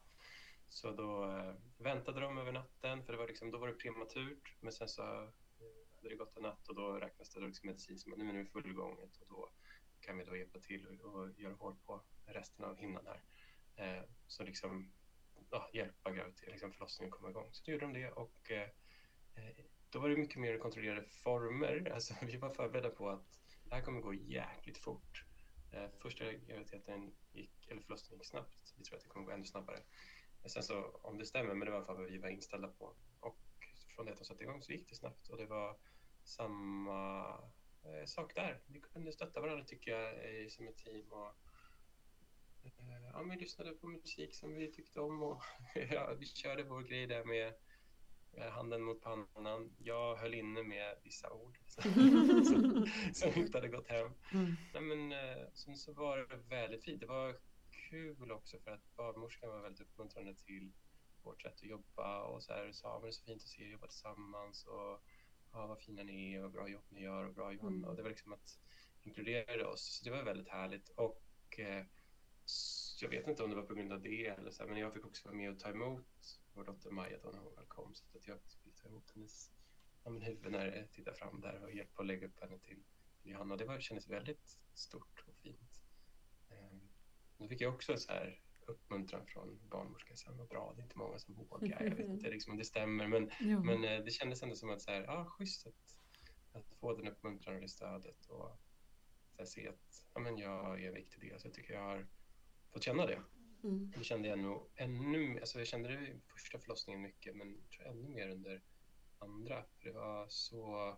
Så 0.69 0.91
då 0.91 1.31
äh, 1.37 1.53
väntade 1.77 2.19
de 2.19 2.37
över 2.37 2.51
natten, 2.51 3.03
för 3.03 3.13
det 3.13 3.19
var 3.19 3.27
liksom, 3.27 3.51
då 3.51 3.57
var 3.57 3.67
det 3.67 3.73
prematurt, 3.73 4.55
men 4.59 4.73
sen 4.73 4.87
så 4.87 5.01
äh, 5.01 5.29
hade 5.95 6.09
det 6.09 6.15
gått 6.15 6.37
en 6.37 6.43
natt 6.43 6.69
och 6.69 6.75
då 6.75 6.93
räknas 6.93 7.29
det 7.29 7.39
då 7.39 7.47
liksom 7.47 7.67
medicin 7.67 7.99
som 7.99 8.13
nu 8.17 8.29
är 8.29 8.43
det 8.43 8.45
fullgånget 8.45 9.17
och 9.17 9.27
då 9.29 9.51
kan 9.99 10.17
vi 10.17 10.23
då 10.23 10.35
hjälpa 10.35 10.59
till 10.59 10.87
och, 10.87 11.13
och 11.13 11.39
göra 11.39 11.53
hål 11.53 11.75
på 11.85 12.01
resten 12.25 12.65
av 12.65 12.77
hinnan 12.77 13.05
här. 13.05 13.23
Eh, 13.75 14.03
så 14.27 14.43
liksom 14.43 14.91
ja, 15.49 15.69
hjälpa 15.73 16.11
graviditet, 16.11 16.51
liksom 16.51 16.71
förlossningen 16.71 17.11
komma 17.11 17.29
igång. 17.29 17.49
Så 17.51 17.63
då 17.65 17.71
gjorde 17.71 17.85
de 17.85 17.93
det 17.93 18.11
och 18.11 18.51
eh, 18.51 18.69
eh 19.35 19.65
då 19.91 19.99
var 19.99 20.09
det 20.09 20.17
mycket 20.17 20.37
mer 20.37 20.57
kontrollerade 20.57 21.03
former. 21.03 21.91
Alltså, 21.93 22.13
vi 22.21 22.37
var 22.37 22.49
förberedda 22.49 22.89
på 22.89 23.09
att 23.09 23.48
det 23.69 23.75
här 23.75 23.81
kommer 23.81 24.01
gå 24.01 24.13
jäkligt 24.13 24.77
fort. 24.77 25.25
Eh, 25.71 25.89
första 26.01 26.33
graviditeten 26.33 27.15
gick, 27.31 27.67
eller 27.67 27.81
förlossningen 27.81 28.19
gick 28.19 28.29
snabbt. 28.29 28.73
Vi 28.77 28.83
tror 28.83 28.97
att 28.97 29.03
det 29.03 29.09
kommer 29.09 29.25
gå 29.25 29.31
ännu 29.31 29.45
snabbare. 29.45 29.79
Men 30.41 30.49
sen 30.49 30.63
så, 30.63 30.83
om 30.83 31.17
det 31.17 31.25
stämmer, 31.25 31.53
men 31.53 31.65
det 31.65 31.71
var 31.71 31.77
i 31.77 31.77
alla 31.77 31.85
fall 31.85 31.97
vad 31.97 32.11
vi 32.11 32.17
var 32.17 32.29
inställda 32.29 32.67
på. 32.67 32.95
Och 33.19 33.37
från 33.95 34.05
det 34.05 34.11
att 34.11 34.17
de 34.17 34.25
satte 34.25 34.43
igång 34.43 34.61
så 34.61 34.71
gick 34.71 34.89
det 34.89 34.95
snabbt 34.95 35.29
och 35.29 35.37
det 35.37 35.45
var 35.45 35.77
samma 36.23 37.27
eh, 37.83 38.05
sak 38.05 38.35
där. 38.35 38.61
Vi 38.65 38.79
kunde 38.79 39.11
stötta 39.11 39.41
varandra 39.41 39.65
tycker 39.65 39.91
jag 39.91 40.13
eh, 40.13 40.47
som 40.47 40.67
ett 40.67 40.77
team. 40.77 41.11
Och, 41.11 41.33
eh, 42.63 43.09
ja, 43.13 43.23
vi 43.23 43.35
lyssnade 43.35 43.71
på 43.71 43.87
musik 43.87 44.35
som 44.35 44.55
vi 44.55 44.71
tyckte 44.71 44.99
om 44.99 45.23
och 45.23 45.41
ja, 45.91 46.13
vi 46.19 46.25
körde 46.25 46.63
vår 46.63 46.81
grej 46.81 47.07
där 47.07 47.25
med 47.25 47.53
handen 48.37 48.81
mot 48.81 49.01
pannan. 49.01 49.75
Jag 49.77 50.15
höll 50.15 50.33
inne 50.33 50.63
med 50.63 50.95
vissa 51.03 51.33
ord 51.33 51.57
som, 51.67 52.87
som 53.13 53.41
inte 53.41 53.57
hade 53.57 53.67
gått 53.67 53.87
hem. 53.87 54.11
Mm. 54.33 54.55
Nej, 54.73 54.81
men, 54.81 55.11
eh, 55.11 55.47
sen 55.53 55.77
så 55.77 55.93
var 55.93 56.17
det 56.17 56.35
väldigt 56.35 56.83
fint. 56.83 56.99
Det 56.99 57.07
var 57.07 57.39
kul 57.89 58.31
också 58.31 58.59
för 58.59 58.71
att 58.71 58.95
barnmorskan 58.95 59.49
var 59.49 59.61
väldigt 59.61 59.81
uppmuntrande 59.81 60.35
till 60.35 60.71
vårt 61.23 61.41
sätt 61.41 61.53
att 61.53 61.63
jobba 61.63 62.23
och 62.23 62.43
så 62.43 62.53
här, 62.53 62.71
sa 62.71 62.93
men 62.93 63.01
det 63.01 63.07
är 63.07 63.11
så 63.11 63.25
fint 63.25 63.41
att 63.41 63.49
se 63.49 63.63
er 63.63 63.71
jobba 63.71 63.87
tillsammans 63.87 64.65
och 64.65 65.03
ja, 65.51 65.67
vad 65.67 65.79
fina 65.79 66.03
ni 66.03 66.33
är 66.33 66.43
och 66.43 66.51
bra 66.51 66.67
jobb 66.67 66.85
ni 66.89 67.01
gör 67.01 67.25
och 67.25 67.33
bra 67.33 67.53
Johanna. 67.53 67.77
Mm. 67.77 67.89
Och 67.89 67.95
det 67.95 68.01
var 68.01 68.09
liksom 68.09 68.33
att 68.33 68.59
inkludera 69.01 69.67
oss. 69.67 69.97
Så 69.97 70.03
det 70.03 70.11
var 70.11 70.23
väldigt 70.23 70.49
härligt 70.49 70.89
och 70.89 71.59
eh, 71.59 71.85
jag 73.01 73.09
vet 73.09 73.27
inte 73.27 73.43
om 73.43 73.49
det 73.49 73.55
var 73.55 73.63
på 73.63 73.73
grund 73.73 73.93
av 73.93 74.01
det 74.01 74.25
eller 74.25 74.51
så 74.51 74.63
här, 74.63 74.69
men 74.69 74.79
jag 74.79 74.93
fick 74.93 75.05
också 75.05 75.27
vara 75.27 75.37
med 75.37 75.51
och 75.51 75.59
ta 75.59 75.69
emot 75.69 76.39
vår 76.59 76.65
dotter 76.65 76.91
Maja 76.91 77.17
då 77.23 77.29
när 77.29 77.39
hon 77.39 77.55
väl 77.55 77.65
kom. 77.67 77.95
Så 77.95 78.17
att 78.17 78.27
jag 78.27 78.39
fick 78.63 78.75
ta 78.75 78.87
emot 78.87 79.11
hennes 79.15 79.51
ja, 80.03 80.09
men 80.09 80.21
huvud 80.21 80.51
när 80.51 80.65
jag 80.77 80.91
tittade 80.91 81.17
fram 81.17 81.41
där 81.41 81.63
och 81.63 81.71
hjälpa 81.71 82.01
att 82.01 82.07
lägga 82.07 82.27
upp 82.27 82.39
henne 82.39 82.59
till, 82.59 82.83
Johanna. 83.23 83.55
Det 83.55 83.65
var, 83.65 83.79
kändes 83.79 84.09
väldigt 84.09 84.59
stort 84.73 85.23
och 85.27 85.35
fint. 85.35 85.81
Um, 86.49 86.89
då 87.37 87.47
fick 87.47 87.61
jag 87.61 87.73
också 87.73 87.97
så 87.97 88.11
här 88.11 88.41
uppmuntran 88.67 89.27
från 89.27 89.59
barnmorskan. 89.69 90.17
Så 90.17 90.33
vad 90.33 90.47
bra, 90.47 90.73
det 90.75 90.81
är 90.81 90.83
inte 90.83 90.97
många 90.97 91.19
som 91.19 91.35
vågar. 91.35 91.83
Jag 91.83 91.95
vet 91.95 91.99
inte 92.09 92.29
liksom, 92.29 92.51
om 92.51 92.57
det 92.57 92.65
stämmer, 92.65 93.07
men, 93.07 93.31
men 93.65 93.83
eh, 93.83 94.03
det 94.03 94.11
kändes 94.11 94.43
ändå 94.43 94.55
som 94.55 94.69
att 94.69 94.81
så 94.81 94.91
här, 94.91 95.09
ah, 95.09 95.25
schysst 95.25 95.67
att, 95.67 95.97
att 96.51 96.73
få 96.79 96.93
den 96.93 97.07
uppmuntran 97.07 97.55
och 97.55 97.61
det 97.61 97.69
stödet 97.69 98.25
och 98.25 98.59
så 99.31 99.37
här, 99.37 99.45
se 99.45 99.67
att 99.67 100.05
ja, 100.13 100.19
men 100.19 100.37
jag 100.37 100.83
är 100.83 100.87
en 100.87 100.93
viktig 100.93 101.21
del. 101.21 101.39
Så 101.39 101.47
jag 101.47 101.53
tycker 101.53 101.73
jag 101.73 101.81
har 101.81 102.07
fått 102.71 102.83
känna 102.83 103.05
det. 103.05 103.23
Mm. 103.63 103.91
Det 103.97 104.03
kände 104.03 104.27
jag 104.27 104.39
nog 104.39 104.69
ännu 104.75 105.39
alltså 105.39 105.59
jag 105.59 105.67
kände 105.67 105.89
det 105.89 106.07
i 106.07 106.21
första 106.27 106.59
förlossningen 106.59 107.01
mycket, 107.01 107.35
men 107.35 107.57
jag 107.61 107.69
tror 107.69 107.87
ännu 107.87 108.09
mer 108.09 108.29
under 108.29 108.63
andra. 109.19 109.63
För 109.63 109.83
det 109.83 109.91
var 109.91 110.27
så... 110.29 110.97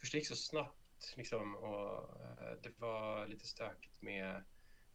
Först 0.00 0.14
gick 0.14 0.26
så 0.26 0.36
snabbt 0.36 1.14
liksom, 1.16 1.56
och 1.56 2.20
eh, 2.20 2.56
det 2.62 2.78
var 2.78 3.26
lite 3.26 3.46
stökigt 3.46 4.02
med 4.02 4.44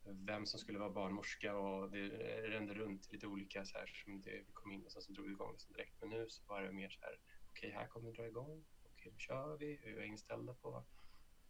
vem 0.04 0.46
som 0.46 0.60
skulle 0.60 0.80
vara 0.80 0.90
barnmorska 0.90 1.56
och 1.56 1.92
det 1.92 2.08
rände 2.42 2.74
runt 2.74 3.12
lite 3.12 3.28
olika 3.28 3.66
så 3.66 3.78
här 3.78 3.88
som 4.06 4.22
det, 4.22 4.44
kom 4.54 4.72
in 4.72 4.86
och 4.86 4.92
sen 4.92 5.02
så 5.02 5.12
drog 5.12 5.26
vi 5.26 5.32
igång 5.32 5.56
det 5.58 5.74
direkt. 5.74 5.96
Men 6.00 6.10
nu 6.10 6.30
så 6.30 6.44
var 6.48 6.62
det 6.62 6.72
mer 6.72 6.90
så 6.90 7.02
här, 7.02 7.20
okej, 7.52 7.70
okay, 7.70 7.80
här 7.80 7.88
kommer 7.88 8.10
vi 8.10 8.16
dra 8.16 8.28
igång. 8.28 8.66
Okej, 8.84 8.92
okay, 8.96 9.12
nu 9.12 9.20
kör 9.20 9.58
vi. 9.58 9.82
Vi 9.84 9.94
var 9.94 10.04
inställda 10.04 10.54
på, 10.54 10.86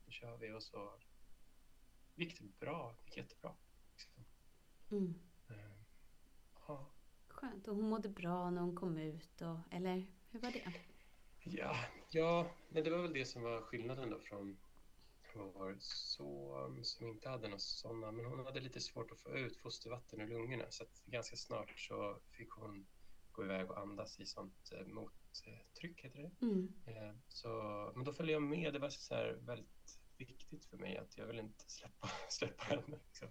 nu 0.05 0.11
kör 0.11 0.37
vi 0.37 0.51
och 0.51 0.63
så 0.63 0.99
gick 2.15 2.39
det 2.39 2.59
bra, 2.59 2.95
det 2.97 3.05
gick 3.05 3.17
jättebra. 3.17 3.55
Liksom. 3.93 4.25
Mm. 4.91 5.30
Ja. 6.71 6.87
Skönt. 7.27 7.67
Och 7.67 7.75
hon 7.75 7.89
mådde 7.89 8.09
bra 8.09 8.49
när 8.49 8.61
hon 8.61 8.75
kom 8.75 8.97
ut? 8.97 9.41
Och, 9.41 9.73
eller 9.73 10.05
hur 10.29 10.39
var 10.39 10.51
det? 10.51 10.73
Ja, 11.43 11.75
ja 12.11 12.51
men 12.69 12.83
det 12.83 12.89
var 12.89 13.01
väl 13.01 13.13
det 13.13 13.25
som 13.25 13.41
var 13.41 13.61
skillnaden 13.61 14.09
då 14.09 14.19
från 14.19 14.57
vår 15.33 15.77
son 15.79 16.85
som 16.85 17.07
inte 17.07 17.29
hade 17.29 17.47
några 17.47 17.59
sådana. 17.59 18.11
Men 18.11 18.25
hon 18.25 18.45
hade 18.45 18.59
lite 18.59 18.81
svårt 18.81 19.11
att 19.11 19.19
få 19.19 19.37
ut 19.37 19.57
fostervatten 19.57 20.21
ur 20.21 20.27
lungorna. 20.27 20.65
Så 20.69 20.83
att 20.83 21.03
ganska 21.05 21.35
snart 21.35 21.79
så 21.79 22.19
fick 22.31 22.51
hon 22.51 22.87
gå 23.31 23.43
iväg 23.43 23.71
och 23.71 23.79
andas 23.79 24.19
i 24.19 24.25
sånt 24.25 24.71
eh, 24.71 24.85
mottryck, 24.87 26.05
heter 26.05 26.21
det. 26.21 26.45
Mm. 26.45 26.73
Eh, 26.85 27.15
så, 27.27 27.47
men 27.95 28.03
då 28.03 28.13
följde 28.13 28.33
jag 28.33 28.41
med. 28.41 28.73
Det 28.73 28.79
var 28.79 28.89
så 28.89 29.15
här 29.15 29.39
väldigt 29.41 29.99
viktigt 30.17 30.65
för 30.65 30.77
mig 30.77 30.97
att 30.97 31.17
jag 31.17 31.27
vill 31.27 31.39
inte 31.39 31.71
släppa, 31.71 32.09
släppa 32.29 32.63
henne. 32.63 32.99
Liksom. 33.05 33.27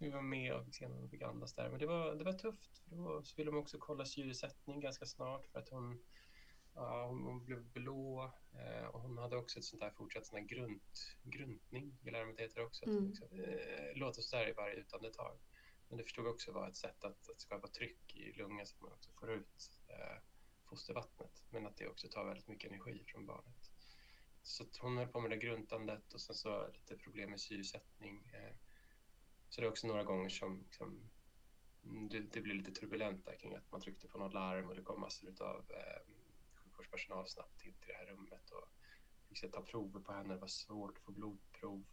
Vi 0.00 0.10
var 0.10 0.22
med 0.22 0.54
och 0.54 0.64
fick 0.64 0.74
se 0.74 0.84
henne 0.84 1.26
andas 1.26 1.54
där. 1.54 1.70
Men 1.70 1.78
det 1.78 1.86
var, 1.86 2.14
det 2.14 2.24
var 2.24 2.32
tufft. 2.32 2.78
För 2.78 2.96
då 2.96 3.22
så 3.22 3.36
ville 3.36 3.50
de 3.50 3.58
också 3.58 3.78
kolla 3.78 4.04
syresättning 4.04 4.80
ganska 4.80 5.06
snart 5.06 5.46
för 5.46 5.58
att 5.58 5.68
hon, 5.68 6.02
ja, 6.74 7.06
hon, 7.06 7.22
hon 7.22 7.44
blev 7.44 7.62
blå 7.64 8.32
eh, 8.52 8.86
och 8.86 9.00
hon 9.00 9.18
hade 9.18 9.36
också 9.36 9.58
ett 9.58 9.64
sånt 9.64 9.82
där 9.82 9.90
fortsatt 9.90 10.26
sån 10.26 10.38
här 10.38 10.46
grunt, 10.46 11.16
gruntning, 11.22 11.98
vill 12.02 12.14
jag 12.14 12.36
det 12.36 12.42
heter 12.42 12.64
också. 12.64 12.86
Mm. 12.86 13.08
Liksom, 13.08 13.28
eh, 13.40 13.94
låter 13.94 14.22
sådär 14.22 14.48
i 14.48 14.52
varje 14.52 14.74
utandetag. 14.74 15.38
Men 15.88 15.98
det 15.98 16.04
förstod 16.04 16.26
också 16.26 16.52
var 16.52 16.68
ett 16.68 16.76
sätt 16.76 17.04
att, 17.04 17.30
att 17.30 17.40
skapa 17.40 17.68
tryck 17.68 18.16
i 18.16 18.32
lungan 18.32 18.66
så 18.66 18.76
att 18.76 18.82
man 18.82 18.92
också 18.92 19.10
får 19.12 19.32
ut 19.32 19.70
eh, 19.88 20.22
fostervattnet. 20.68 21.42
Men 21.50 21.66
att 21.66 21.76
det 21.76 21.88
också 21.88 22.08
tar 22.08 22.24
väldigt 22.24 22.48
mycket 22.48 22.70
energi 22.70 23.04
från 23.06 23.26
barnet. 23.26 23.70
Så 24.42 24.64
hon 24.80 24.96
höll 24.96 25.08
på 25.08 25.20
med 25.20 25.30
det 25.30 25.36
gruntandet 25.36 26.12
och 26.12 26.20
sen 26.20 26.34
så 26.34 26.68
lite 26.68 26.96
problem 26.96 27.30
med 27.30 27.40
syresättning. 27.40 28.30
Eh, 28.32 28.56
så 29.50 29.60
det 29.60 29.66
är 29.66 29.70
också 29.70 29.86
några 29.86 30.04
gånger 30.04 30.28
som 30.28 30.62
liksom, 30.62 31.10
mm, 31.84 32.08
det, 32.08 32.20
det 32.20 32.40
blev 32.40 32.56
lite 32.56 32.72
turbulent 32.72 33.24
där 33.24 33.36
kring 33.36 33.54
att 33.54 33.72
man 33.72 33.80
tryckte 33.80 34.08
på 34.08 34.18
något 34.18 34.34
larm 34.34 34.68
och 34.68 34.76
det 34.76 34.82
kom 34.82 35.00
massor 35.00 35.42
av 35.42 35.70
eh, 35.70 36.02
sjukvårdspersonal 36.54 37.28
snabbt 37.28 37.64
in 37.64 37.74
till 37.74 37.88
det 37.88 37.94
här 37.94 38.06
rummet 38.06 38.50
och 38.50 38.68
fick 39.28 39.52
ta 39.52 39.62
prover 39.62 40.00
på 40.00 40.12
henne. 40.12 40.34
Det 40.34 40.40
var 40.40 40.48
svårt 40.48 40.96
att 40.96 41.04
få 41.04 41.12
blodprov. 41.12 41.84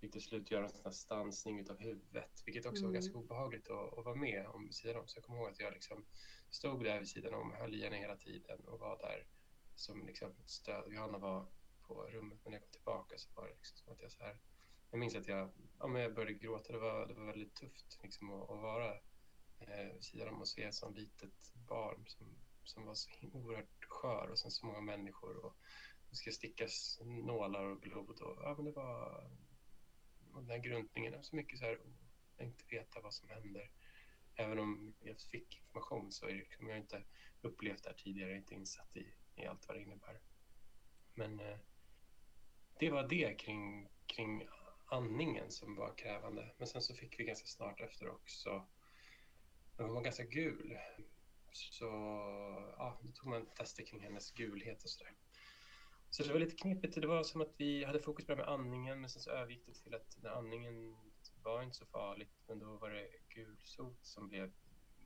Fick 0.00 0.12
till 0.12 0.22
slut 0.22 0.50
göra 0.50 0.64
en 0.64 0.70
sån 0.70 0.92
stansning 0.92 1.70
av 1.70 1.78
huvudet, 1.78 2.42
vilket 2.46 2.66
också 2.66 2.82
mm. 2.82 2.88
var 2.88 2.94
ganska 2.94 3.18
obehagligt 3.18 3.70
att, 3.70 3.98
att 3.98 4.04
vara 4.04 4.14
med 4.14 4.46
om 4.46 4.64
vid 4.64 4.74
sidan 4.74 4.96
om. 4.96 5.08
Så 5.08 5.18
jag 5.18 5.24
kommer 5.24 5.38
ihåg 5.38 5.50
att 5.50 5.60
jag 5.60 5.72
liksom 5.72 6.04
stod 6.50 6.84
där 6.84 6.98
vid 6.98 7.08
sidan 7.08 7.34
om, 7.34 7.52
höll 7.52 7.74
i 7.74 7.84
henne 7.84 7.96
hela 7.96 8.16
tiden 8.16 8.60
och 8.60 8.78
var 8.78 8.98
där 8.98 9.26
som 9.74 10.06
liksom 10.06 10.34
stöd. 10.46 10.92
Johanna 10.92 11.18
var 11.18 11.46
på 11.82 12.02
rummet, 12.02 12.38
men 12.44 12.50
när 12.50 12.58
jag 12.58 12.62
kom 12.62 12.72
tillbaka 12.72 13.18
så 13.18 13.30
var 13.34 13.46
det 13.46 13.54
liksom 13.54 13.78
som 13.78 13.92
att 13.92 14.00
jag 14.00 14.12
så 14.12 14.22
här 14.22 14.38
jag 14.90 14.98
minns 14.98 15.16
att 15.16 15.28
jag, 15.28 15.50
ja, 15.78 15.86
men 15.86 16.02
jag 16.02 16.14
började 16.14 16.32
gråta. 16.32 16.72
Det 16.72 16.78
var, 16.78 17.06
det 17.06 17.14
var 17.14 17.26
väldigt 17.26 17.54
tufft 17.54 17.98
liksom, 18.02 18.30
att, 18.30 18.50
att 18.50 18.62
vara 18.62 18.94
eh, 19.60 19.92
vid 19.94 20.04
sidan 20.04 20.28
om 20.28 20.40
och 20.40 20.48
se 20.48 20.62
ett 20.62 20.74
sånt 20.74 20.98
litet 20.98 21.52
barn 21.68 22.04
som, 22.06 22.26
som 22.64 22.84
var 22.84 22.94
så 22.94 23.10
oerhört 23.32 23.84
skör 23.84 24.28
och 24.30 24.38
sen 24.38 24.50
så 24.50 24.66
många 24.66 24.80
människor. 24.80 25.44
Och 25.44 25.56
det 26.10 26.16
ska 26.16 26.30
stickas 26.30 27.00
nålar 27.04 27.64
och 27.64 27.80
blod. 27.80 28.20
Och, 28.20 28.42
ja, 28.42 28.54
men 28.56 28.64
det 28.64 28.72
var 28.72 29.30
och 30.32 30.40
den 30.40 30.50
här 30.50 30.58
gruntningen. 30.58 31.24
Så 31.24 31.36
mycket 31.36 31.58
så 31.58 31.64
här 31.64 31.78
inte 32.40 32.64
veta 32.70 33.00
vad 33.00 33.14
som 33.14 33.28
händer. 33.28 33.70
Även 34.34 34.58
om 34.58 34.94
jag 35.00 35.20
fick 35.20 35.56
information 35.56 36.12
så 36.12 36.26
är 36.26 36.32
det 36.32 36.38
liksom, 36.38 36.66
jag 36.66 36.74
har 36.74 36.80
inte 36.80 37.04
upplevt 37.40 37.82
det 37.82 37.88
här 37.88 37.96
tidigare, 37.96 38.36
inte 38.36 38.54
insatt 38.54 38.96
i, 38.96 39.14
i 39.34 39.46
allt 39.46 39.68
vad 39.68 39.76
det 39.76 39.82
innebär. 39.82 40.20
Men 41.14 41.40
eh, 41.40 41.58
det 42.78 42.90
var 42.90 43.08
det 43.08 43.38
kring, 43.38 43.88
kring 44.06 44.48
andningen 44.90 45.50
som 45.50 45.76
var 45.76 45.94
krävande. 45.96 46.54
Men 46.58 46.66
sen 46.66 46.82
så 46.82 46.94
fick 46.94 47.20
vi 47.20 47.24
ganska 47.24 47.46
snart 47.46 47.80
efter 47.80 48.08
också, 48.08 48.66
hon 49.76 49.94
var 49.94 50.02
ganska 50.02 50.24
gul, 50.24 50.78
så 51.52 51.84
ja, 52.78 52.98
då 53.02 53.12
tog 53.12 53.26
man 53.26 53.46
tester 53.46 53.86
kring 53.86 54.00
hennes 54.00 54.30
gulhet 54.32 54.82
och 54.82 54.90
sådär. 54.90 55.14
Så 56.10 56.22
det 56.22 56.32
var 56.32 56.40
lite 56.40 56.56
knepigt. 56.56 57.00
Det 57.00 57.06
var 57.06 57.22
som 57.22 57.40
att 57.40 57.54
vi 57.56 57.84
hade 57.84 58.00
fokus 58.00 58.26
på 58.26 58.32
det 58.32 58.36
med 58.36 58.48
andningen 58.48 59.00
men 59.00 59.10
sen 59.10 59.22
så 59.22 59.30
övergick 59.30 59.66
det 59.66 59.74
till 59.74 59.94
att 59.94 60.18
när 60.22 60.30
andningen 60.30 60.96
var 61.42 61.62
inte 61.62 61.76
så 61.76 61.86
farligt 61.86 62.42
men 62.46 62.58
då 62.58 62.76
var 62.76 62.90
det 62.90 63.08
gulsot 63.28 64.06
som 64.06 64.28
blev 64.28 64.52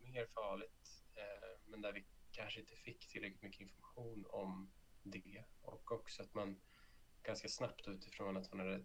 mer 0.03 0.27
farligt. 0.27 1.05
Eh, 1.15 1.61
men 1.67 1.81
där 1.81 1.93
vi 1.93 2.05
kanske 2.31 2.61
inte 2.61 2.77
fick 2.77 3.09
tillräckligt 3.09 3.43
mycket 3.43 3.61
information 3.61 4.27
om 4.29 4.73
det 5.03 5.45
och 5.61 5.93
också 5.93 6.23
att 6.23 6.35
man 6.35 6.61
ganska 7.23 7.49
snabbt 7.49 7.89
utifrån 7.89 8.37
att 8.37 8.47
hon 8.47 8.59
hade 8.61 8.85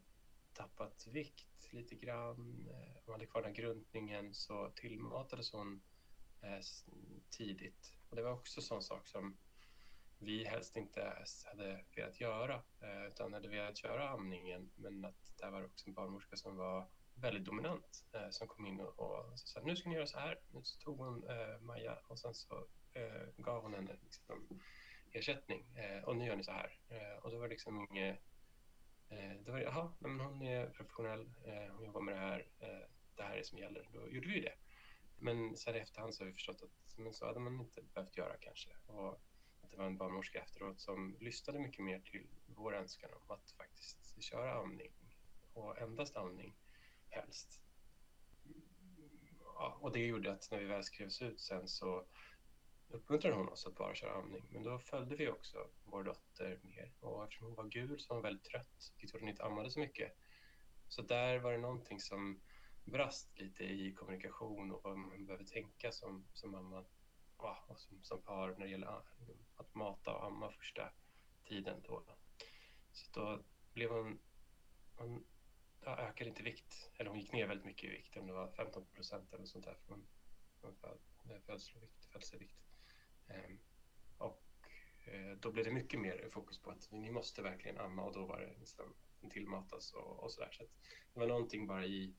tappat 0.54 1.08
vikt 1.08 1.74
lite 1.74 1.96
grann, 1.96 2.68
eh, 2.72 3.02
hon 3.06 3.14
hade 3.14 3.26
kvar 3.26 3.42
den 3.42 3.54
gruntningen 3.54 4.34
så 4.34 4.70
tillmatades 4.76 5.52
hon 5.52 5.82
eh, 6.42 6.60
tidigt. 7.30 7.94
Och 8.10 8.16
det 8.16 8.22
var 8.22 8.32
också 8.32 8.60
en 8.60 8.64
sån 8.64 8.84
sak 8.84 9.08
som 9.08 9.38
vi 10.20 10.46
helst 10.46 10.78
inte 10.78 11.26
hade 11.46 11.86
velat 11.96 12.22
göra 12.22 12.62
eh, 12.82 13.08
utan 13.08 13.34
hade 13.34 13.48
velat 13.48 13.84
göra 13.84 14.10
amningen 14.10 14.70
men 14.76 15.06
att 15.06 15.38
där 15.38 15.52
var 15.52 15.66
också 15.66 15.88
en 15.88 15.94
barnmorska 15.94 16.36
som 16.36 16.58
var 16.58 16.90
väldigt 17.16 17.46
dominant 17.46 18.06
som 18.30 18.48
kom 18.48 18.66
in 18.66 18.80
och, 18.80 19.00
och 19.00 19.40
sa 19.40 19.62
nu 19.62 19.76
ska 19.76 19.90
ni 19.90 19.96
göra 19.96 20.08
så 20.08 20.20
här. 20.20 20.40
Nu 20.52 20.64
så 20.64 20.80
tog 20.80 20.98
hon 20.98 21.30
eh, 21.30 21.60
Maja 21.62 21.98
och 22.08 22.20
sen 22.20 22.34
så 22.34 22.68
eh, 22.94 23.28
gav 23.38 23.62
hon 23.64 23.74
henne 23.74 23.96
liksom, 24.04 24.62
ersättning 25.12 25.66
eh, 25.76 26.04
och 26.04 26.16
nu 26.16 26.26
gör 26.26 26.36
ni 26.36 26.44
så 26.44 26.52
här. 26.52 26.80
Och 27.22 27.32
då 27.32 27.38
var 27.38 27.48
det 27.48 27.54
liksom 27.54 27.88
inget 27.92 28.20
Eh, 29.10 29.32
då 29.46 29.52
var 29.52 29.60
det, 29.60 29.66
jaha, 29.66 29.94
men 30.00 30.20
hon 30.20 30.42
är 30.42 30.70
professionell, 30.70 31.30
eh, 31.46 31.74
hon 31.76 31.86
jobbar 31.86 32.02
med 32.02 32.16
det 32.16 32.20
här, 32.20 32.48
eh, 32.60 32.88
det 33.16 33.24
här 33.24 33.34
är 33.34 33.38
det 33.38 33.46
som 33.46 33.58
gäller. 33.58 33.90
Då 33.94 34.10
gjorde 34.10 34.28
vi 34.28 34.40
det. 34.40 34.54
Men 35.20 35.58
sen 35.58 35.76
i 35.76 35.80
efterhand 35.80 36.16
så 36.16 36.24
har 36.24 36.28
vi 36.28 36.34
förstått 36.34 36.62
att 36.62 36.98
men 36.98 37.14
så 37.14 37.26
hade 37.26 37.40
man 37.40 37.60
inte 37.60 37.82
behövt 37.82 38.18
göra 38.18 38.38
kanske. 38.40 38.70
Och 38.86 39.22
att 39.62 39.72
det 39.72 39.78
var 39.78 39.86
en 39.86 39.98
barnmorska 39.98 40.40
efteråt 40.40 40.80
som 40.80 41.18
lyssnade 41.20 41.60
mycket 41.60 41.86
mer 41.86 42.00
till 42.00 42.28
vår 42.46 42.76
önskan 42.76 43.10
om 43.14 43.32
att 43.32 43.52
faktiskt 43.52 44.24
köra 44.24 44.54
amning 44.54 44.92
och 45.54 45.78
endast 45.78 46.16
amning 46.16 46.56
helst. 47.10 47.62
Ja, 49.44 49.78
och 49.82 49.92
det 49.92 50.06
gjorde 50.06 50.32
att 50.32 50.52
när 50.52 50.60
vi 50.60 50.66
väl 50.66 50.84
skrevs 50.84 51.22
ut 51.22 51.42
sen 51.42 51.68
så 51.68 52.06
uppmuntrade 52.90 53.36
hon 53.36 53.50
oss 53.50 53.66
att 53.66 53.76
bara 53.76 53.96
köra 53.96 54.14
amning. 54.14 54.48
Men 54.50 54.64
då 54.64 54.80
följde 54.80 55.16
vi 55.16 55.30
också 55.30 55.68
vår 55.84 56.04
dotter 56.04 56.60
mer. 56.64 56.94
Och 57.00 57.24
eftersom 57.24 57.48
hon 57.48 57.56
var 57.56 57.66
gul 57.66 58.00
så 58.00 58.10
var 58.10 58.16
hon 58.16 58.24
väldigt 58.24 58.44
trött, 58.44 58.92
vilket 58.98 59.14
gjorde 59.14 59.18
att 59.18 59.22
hon 59.22 59.30
inte 59.30 59.44
ammade 59.44 59.72
så 59.72 59.80
mycket. 59.80 60.18
Så 60.88 61.02
där 61.02 61.40
var 61.40 61.52
det 61.52 61.58
någonting 61.58 62.00
som 62.00 62.42
brast 62.84 63.40
lite 63.40 63.64
i 63.64 63.94
kommunikation 63.94 64.72
och 64.72 64.84
vad 64.84 64.98
man 64.98 65.26
behöver 65.26 65.46
tänka 65.46 65.92
som, 65.92 66.28
som 66.34 66.52
mamma 66.52 66.86
och 67.68 67.80
som, 67.80 68.04
som 68.04 68.22
par 68.22 68.50
när 68.50 68.66
det 68.66 68.72
gäller 68.72 69.02
att 69.56 69.76
mata 69.76 70.14
och 70.14 70.26
amma 70.26 70.52
första 70.52 70.92
tiden. 71.46 71.82
Då. 71.84 72.04
Så 72.92 73.12
då 73.12 73.44
blev 73.74 73.90
hon, 73.90 74.20
hon 74.96 75.26
ja, 75.82 75.98
ökade 75.98 76.30
inte 76.30 76.44
vikt, 76.44 76.92
eller 76.96 77.10
hon 77.10 77.20
gick 77.20 77.34
ner 77.34 77.48
väldigt 77.48 77.66
mycket 77.66 77.84
i 77.84 77.88
vikt, 77.88 78.18
om 78.18 78.28
det 78.28 78.34
var 78.34 78.52
15 78.52 78.86
procent 78.86 79.34
eller 79.34 79.46
sånt 79.46 79.66
där 79.66 79.78
från, 79.88 80.08
från 80.62 80.76
födelsevikt. 81.46 82.06
födelsevikt. 82.06 82.69
Ehm, 83.30 83.60
och 84.18 84.44
eh, 85.06 85.38
då 85.40 85.52
blev 85.52 85.66
det 85.66 85.72
mycket 85.72 86.00
mer 86.00 86.30
fokus 86.32 86.62
på 86.62 86.72
att 86.72 86.92
ni 86.92 87.12
måste 87.12 87.42
verkligen 87.42 87.78
amma 87.78 88.04
och 88.04 88.14
då 88.14 88.26
var 88.26 88.40
det 88.40 88.60
liksom 88.60 88.96
tillmatas 89.32 89.94
och, 89.94 90.24
och 90.24 90.32
sådär. 90.32 90.50
Så 90.52 90.64
det 91.14 91.20
var 91.20 91.28
någonting 91.28 91.68
bara 91.68 91.86
i 91.86 92.16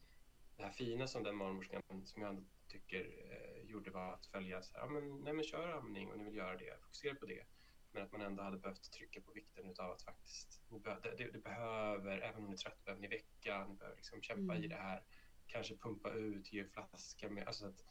det 0.57 0.63
här 0.63 0.73
fina 0.73 1.07
som 1.07 1.23
den 1.23 1.39
barnmorskan, 1.39 1.83
som 2.05 2.23
jag 2.23 2.31
ändå 2.31 2.43
tycker 2.69 3.01
eh, 3.31 3.71
gjorde 3.71 3.91
var 3.91 4.13
att 4.15 4.27
följa 4.27 4.63
så 4.63 4.73
här, 4.75 4.81
ja, 4.81 4.91
men, 4.91 5.21
nej, 5.25 5.33
men 5.33 5.45
kör 5.45 5.69
amning 5.69 6.11
och 6.11 6.19
ni 6.19 6.25
vill 6.25 6.37
göra 6.37 6.57
det, 6.57 6.81
fokusera 6.83 7.15
på 7.15 7.27
det. 7.27 7.47
Men 7.93 8.03
att 8.03 8.13
man 8.13 8.21
ändå 8.21 8.43
hade 8.43 8.59
behövt 8.59 8.93
trycka 8.93 9.21
på 9.21 9.33
vikten 9.33 9.75
av 9.79 9.91
att 9.91 10.03
faktiskt, 10.03 10.63
det, 11.03 11.15
det, 11.17 11.31
det 11.33 11.39
behöver, 11.39 12.19
även 12.19 12.43
om 12.43 12.47
ni 12.47 12.53
är 12.53 12.57
trött, 12.57 12.85
behöver 12.85 13.03
ni 13.03 13.09
väcka, 13.09 13.67
ni 13.67 13.75
behöver 13.75 13.97
liksom 13.97 14.23
kämpa 14.23 14.55
mm. 14.55 14.65
i 14.65 14.69
det 14.69 14.77
här, 14.77 15.03
kanske 15.47 15.77
pumpa 15.77 16.13
ut, 16.13 16.53
ge 16.53 16.65
flaska 16.65 17.31
med, 17.31 17.47
alltså 17.47 17.67
att 17.67 17.85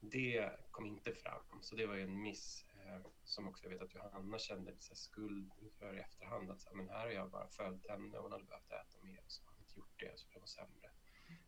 det 0.00 0.50
kom 0.70 0.86
inte 0.86 1.12
fram. 1.14 1.62
Så 1.62 1.76
det 1.76 1.86
var 1.86 1.94
ju 1.94 2.02
en 2.02 2.22
miss 2.22 2.66
eh, 2.74 3.00
som 3.24 3.48
också 3.48 3.64
jag 3.64 3.70
vet 3.70 3.82
att 3.82 3.94
Johanna 3.94 4.38
kände 4.38 4.70
lite 4.70 4.96
skuld 4.96 5.52
för 5.78 5.96
i 5.96 5.98
efterhand. 5.98 6.50
Att 6.50 6.60
så 6.60 6.68
här, 6.68 6.76
men 6.76 6.88
här 6.88 7.00
har 7.00 7.10
jag 7.12 7.30
bara 7.30 7.48
följt 7.48 7.88
henne 7.88 8.16
och 8.16 8.22
hon 8.22 8.32
hade 8.32 8.44
behövt 8.44 8.72
äta 8.72 8.98
mer 9.02 9.22
och 9.24 9.32
så 9.32 9.44
har 9.44 9.52
hon 9.52 9.60
inte 9.60 9.78
gjort 9.78 10.00
det 10.00 10.18
så 10.18 10.28
blev 10.28 10.40
hon 10.40 10.48
sämre. 10.48 10.90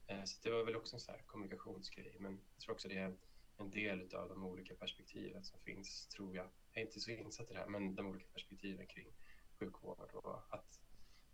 Eh, 0.06 0.24
så 0.24 0.40
det 0.42 0.50
var 0.50 0.64
väl 0.64 0.76
också 0.76 0.96
en 0.96 1.00
så 1.00 1.12
här 1.12 1.22
kommunikationsgrej. 1.26 2.16
Men 2.20 2.40
jag 2.54 2.60
tror 2.60 2.74
också 2.74 2.88
det 2.88 2.98
är 2.98 3.16
en 3.56 3.70
del 3.70 4.14
av 4.14 4.28
de 4.28 4.44
olika 4.44 4.74
perspektiven 4.74 5.44
som 5.44 5.60
finns, 5.60 6.06
tror 6.06 6.36
jag. 6.36 6.50
Jag 6.72 6.82
är 6.82 6.86
inte 6.86 7.00
så 7.00 7.10
insatt 7.10 7.50
i 7.50 7.52
det 7.52 7.58
här, 7.58 7.68
men 7.68 7.94
de 7.94 8.06
olika 8.06 8.26
perspektiven 8.32 8.86
kring 8.86 9.12
sjukvård 9.58 10.10
och 10.14 10.54
att 10.54 10.80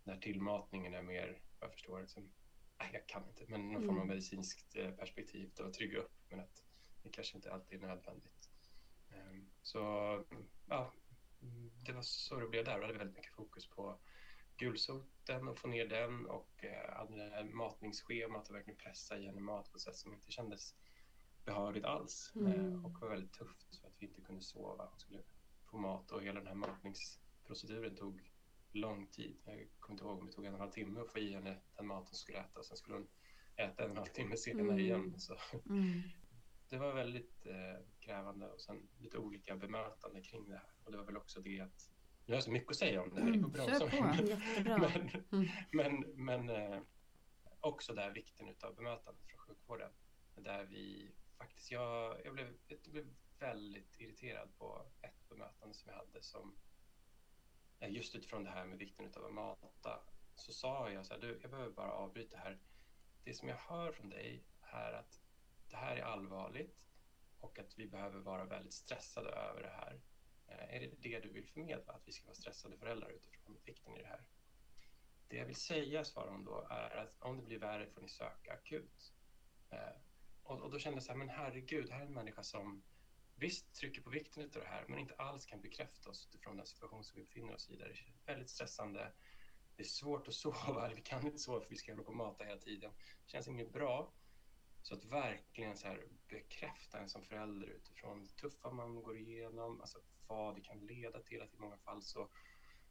när 0.04 0.16
tillmatningen 0.16 0.94
är 0.94 1.02
mer, 1.02 1.40
jag 1.60 1.72
förstår, 1.72 2.00
liksom, 2.00 2.32
nej, 2.78 2.90
jag 2.92 3.06
kan 3.06 3.28
inte, 3.28 3.44
men 3.48 3.72
någon 3.72 3.82
form 3.82 3.96
av 3.96 4.02
mm. 4.02 4.08
medicinskt 4.08 4.76
eh, 4.76 4.90
perspektiv 4.90 5.50
då 5.54 5.72
trygga 5.72 5.98
upp, 5.98 6.12
men 6.28 6.40
att 6.40 6.62
det 7.06 7.12
kanske 7.12 7.36
inte 7.36 7.52
alltid 7.52 7.82
är 7.84 7.88
nödvändigt. 7.88 8.50
Ehm, 9.10 9.46
så 9.62 9.78
ja, 10.66 10.92
det 11.86 11.92
var 11.92 12.02
så 12.02 12.40
det 12.40 12.48
blev 12.48 12.64
där. 12.64 12.76
Då 12.76 12.82
hade 12.82 12.92
vi 12.92 12.98
väldigt 12.98 13.16
mycket 13.16 13.34
fokus 13.34 13.66
på 13.66 13.98
gulsoten 14.56 15.48
och 15.48 15.58
få 15.58 15.68
ner 15.68 15.86
den 15.86 16.26
och 16.26 16.64
eh, 16.64 17.44
matningsschemat 17.44 18.48
och 18.48 18.54
verkligen 18.54 18.78
pressa 18.78 19.18
i 19.18 19.26
en 19.26 19.42
mat 19.42 19.80
sätt 19.80 19.96
som 19.96 20.14
inte 20.14 20.32
kändes 20.32 20.74
behagligt 21.44 21.84
alls 21.84 22.32
mm. 22.36 22.52
eh, 22.52 22.84
och 22.84 23.00
var 23.00 23.08
väldigt 23.08 23.32
tufft 23.32 23.76
för 23.80 23.88
att 23.88 23.94
vi 23.98 24.06
inte 24.06 24.20
kunde 24.20 24.42
sova 24.42 24.84
och 24.84 25.00
skulle 25.00 25.22
få 25.70 25.78
mat 25.78 26.10
och 26.10 26.22
hela 26.22 26.40
den 26.40 26.46
här 26.46 26.54
matningsproceduren 26.54 27.96
tog 27.96 28.32
lång 28.72 29.06
tid. 29.06 29.36
Jag 29.44 29.68
kommer 29.80 29.94
inte 29.94 30.04
ihåg 30.04 30.18
om 30.18 30.26
det 30.26 30.32
tog 30.32 30.44
en 30.44 30.52
och 30.52 30.56
en 30.56 30.60
halv 30.60 30.72
timme 30.72 31.00
att 31.00 31.12
få 31.12 31.18
i 31.18 31.32
henne 31.32 31.56
den 31.76 31.86
maten 31.86 32.06
hon 32.06 32.14
skulle 32.14 32.38
äta 32.38 32.58
och 32.58 32.66
sen 32.66 32.76
skulle 32.76 32.96
hon 32.96 33.08
äta 33.56 33.84
en 33.84 33.90
och 33.90 33.96
en 33.96 33.96
halv 33.96 34.12
timme 34.12 34.36
senare 34.36 34.66
mm. 34.66 34.78
igen. 34.78 35.20
Så. 35.20 35.36
Mm. 35.68 36.02
Det 36.68 36.78
var 36.78 36.92
väldigt 36.92 37.46
eh, 37.46 37.84
krävande 38.00 38.48
och 38.48 38.60
sen 38.60 38.88
lite 38.98 39.18
olika 39.18 39.56
bemötande 39.56 40.20
kring 40.22 40.48
det 40.48 40.56
här 40.56 40.70
och 40.84 40.92
det 40.92 40.98
var 40.98 41.04
väl 41.04 41.16
också 41.16 41.40
det 41.40 41.60
att 41.60 41.90
nu 42.26 42.32
har 42.32 42.36
jag 42.36 42.44
så 42.44 42.50
mycket 42.50 42.70
att 42.70 42.76
säga 42.76 43.02
om 43.02 43.14
det 43.14 43.20
här. 43.20 43.28
Mm, 43.28 43.32
det 43.32 43.38
går 43.38 43.50
bra. 43.50 43.68
Jättebra. 43.68 44.14
men, 44.78 45.10
mm. 45.32 45.48
men, 45.72 46.00
men 46.24 46.48
eh, 46.48 46.80
också 47.60 47.94
där 47.94 48.10
vikten 48.10 48.54
av 48.60 48.74
bemötandet 48.74 49.26
från 49.26 49.38
sjukvården. 49.38 49.90
Där 50.34 50.64
vi 50.64 51.10
faktiskt, 51.38 51.70
jag, 51.70 52.20
jag, 52.24 52.34
blev, 52.34 52.56
jag 52.66 52.78
blev 52.92 53.06
väldigt 53.38 54.00
irriterad 54.00 54.58
på 54.58 54.86
ett 55.02 55.28
bemötande 55.28 55.74
som 55.74 55.90
jag 55.90 55.96
hade 55.96 56.22
som 56.22 56.56
eh, 57.78 57.90
just 57.90 58.14
utifrån 58.14 58.44
det 58.44 58.50
här 58.50 58.66
med 58.66 58.78
vikten 58.78 59.12
av 59.16 59.24
att 59.24 59.32
mata. 59.32 60.00
Så 60.34 60.52
sa 60.52 60.90
jag 60.90 61.06
så 61.06 61.14
här, 61.14 61.20
du, 61.20 61.38
jag 61.42 61.50
behöver 61.50 61.72
bara 61.72 61.92
avbryta 61.92 62.36
här. 62.36 62.58
Det 63.24 63.34
som 63.34 63.48
jag 63.48 63.56
hör 63.56 63.92
från 63.92 64.08
dig 64.08 64.44
är 64.60 64.92
att 64.92 65.20
det 65.68 65.76
här 65.76 65.96
är 65.96 66.02
allvarligt 66.02 66.86
och 67.40 67.58
att 67.58 67.78
vi 67.78 67.86
behöver 67.86 68.20
vara 68.20 68.44
väldigt 68.44 68.74
stressade 68.74 69.28
över 69.30 69.62
det 69.62 69.68
här. 69.68 70.00
Eh, 70.46 70.76
är 70.76 70.80
det 70.80 71.02
det 71.02 71.20
du 71.20 71.32
vill 71.32 71.46
förmedla, 71.46 71.92
att 71.92 72.08
vi 72.08 72.12
ska 72.12 72.26
vara 72.26 72.34
stressade 72.34 72.76
föräldrar 72.76 73.10
utifrån 73.10 73.58
vikten 73.64 73.96
i 73.96 74.02
det 74.02 74.08
här? 74.08 74.24
Det 75.28 75.36
jag 75.36 75.46
vill 75.46 75.56
säga, 75.56 76.04
svarar 76.04 76.30
hon 76.30 76.44
då, 76.44 76.66
är 76.70 76.96
att 76.96 77.16
om 77.22 77.36
det 77.36 77.42
blir 77.42 77.58
värre 77.58 77.86
får 77.86 78.00
ni 78.00 78.08
söka 78.08 78.52
akut. 78.52 79.12
Eh, 79.70 80.00
och, 80.42 80.60
och 80.60 80.70
då 80.70 80.78
kände 80.78 80.96
jag 80.96 81.02
så 81.02 81.12
här, 81.12 81.18
men 81.18 81.28
herregud, 81.28 81.90
här 81.90 82.00
är 82.00 82.06
en 82.06 82.14
människa 82.14 82.42
som 82.42 82.82
visst 83.34 83.74
trycker 83.74 84.02
på 84.02 84.10
vikten 84.10 84.42
av 84.42 84.50
det 84.50 84.66
här, 84.66 84.84
men 84.88 84.98
inte 84.98 85.14
alls 85.14 85.46
kan 85.46 85.60
bekräfta 85.60 86.10
oss 86.10 86.28
utifrån 86.28 86.56
den 86.56 86.66
situation 86.66 87.04
som 87.04 87.18
vi 87.18 87.24
befinner 87.24 87.54
oss 87.54 87.70
i. 87.70 87.76
Där 87.76 87.88
det 87.88 87.92
är 87.92 88.34
väldigt 88.34 88.50
stressande. 88.50 89.12
Det 89.76 89.82
är 89.82 89.86
svårt 89.86 90.28
att 90.28 90.34
sova, 90.34 90.90
vi 90.94 91.00
kan 91.00 91.26
inte 91.26 91.38
sova 91.38 91.60
för 91.60 91.70
vi 91.70 91.76
ska 91.76 91.92
hålla 91.92 92.04
på 92.04 92.10
och 92.10 92.16
mata 92.16 92.44
hela 92.44 92.60
tiden. 92.60 92.92
Det 93.24 93.30
känns 93.30 93.48
inget 93.48 93.72
bra. 93.72 94.12
Så 94.86 94.94
att 94.94 95.04
verkligen 95.04 95.76
så 95.76 95.86
här 95.86 96.04
bekräfta 96.28 96.98
en 96.98 97.08
som 97.08 97.22
förälder 97.22 97.66
utifrån 97.66 98.24
det 98.24 98.28
tuffa 98.28 98.70
man 98.70 99.02
går 99.02 99.16
igenom, 99.16 99.80
alltså 99.80 99.98
vad 100.26 100.54
det 100.54 100.60
kan 100.60 100.86
leda 100.86 101.20
till, 101.20 101.42
att 101.42 101.54
i 101.54 101.58
många 101.58 101.76
fall 101.76 102.02
så 102.02 102.28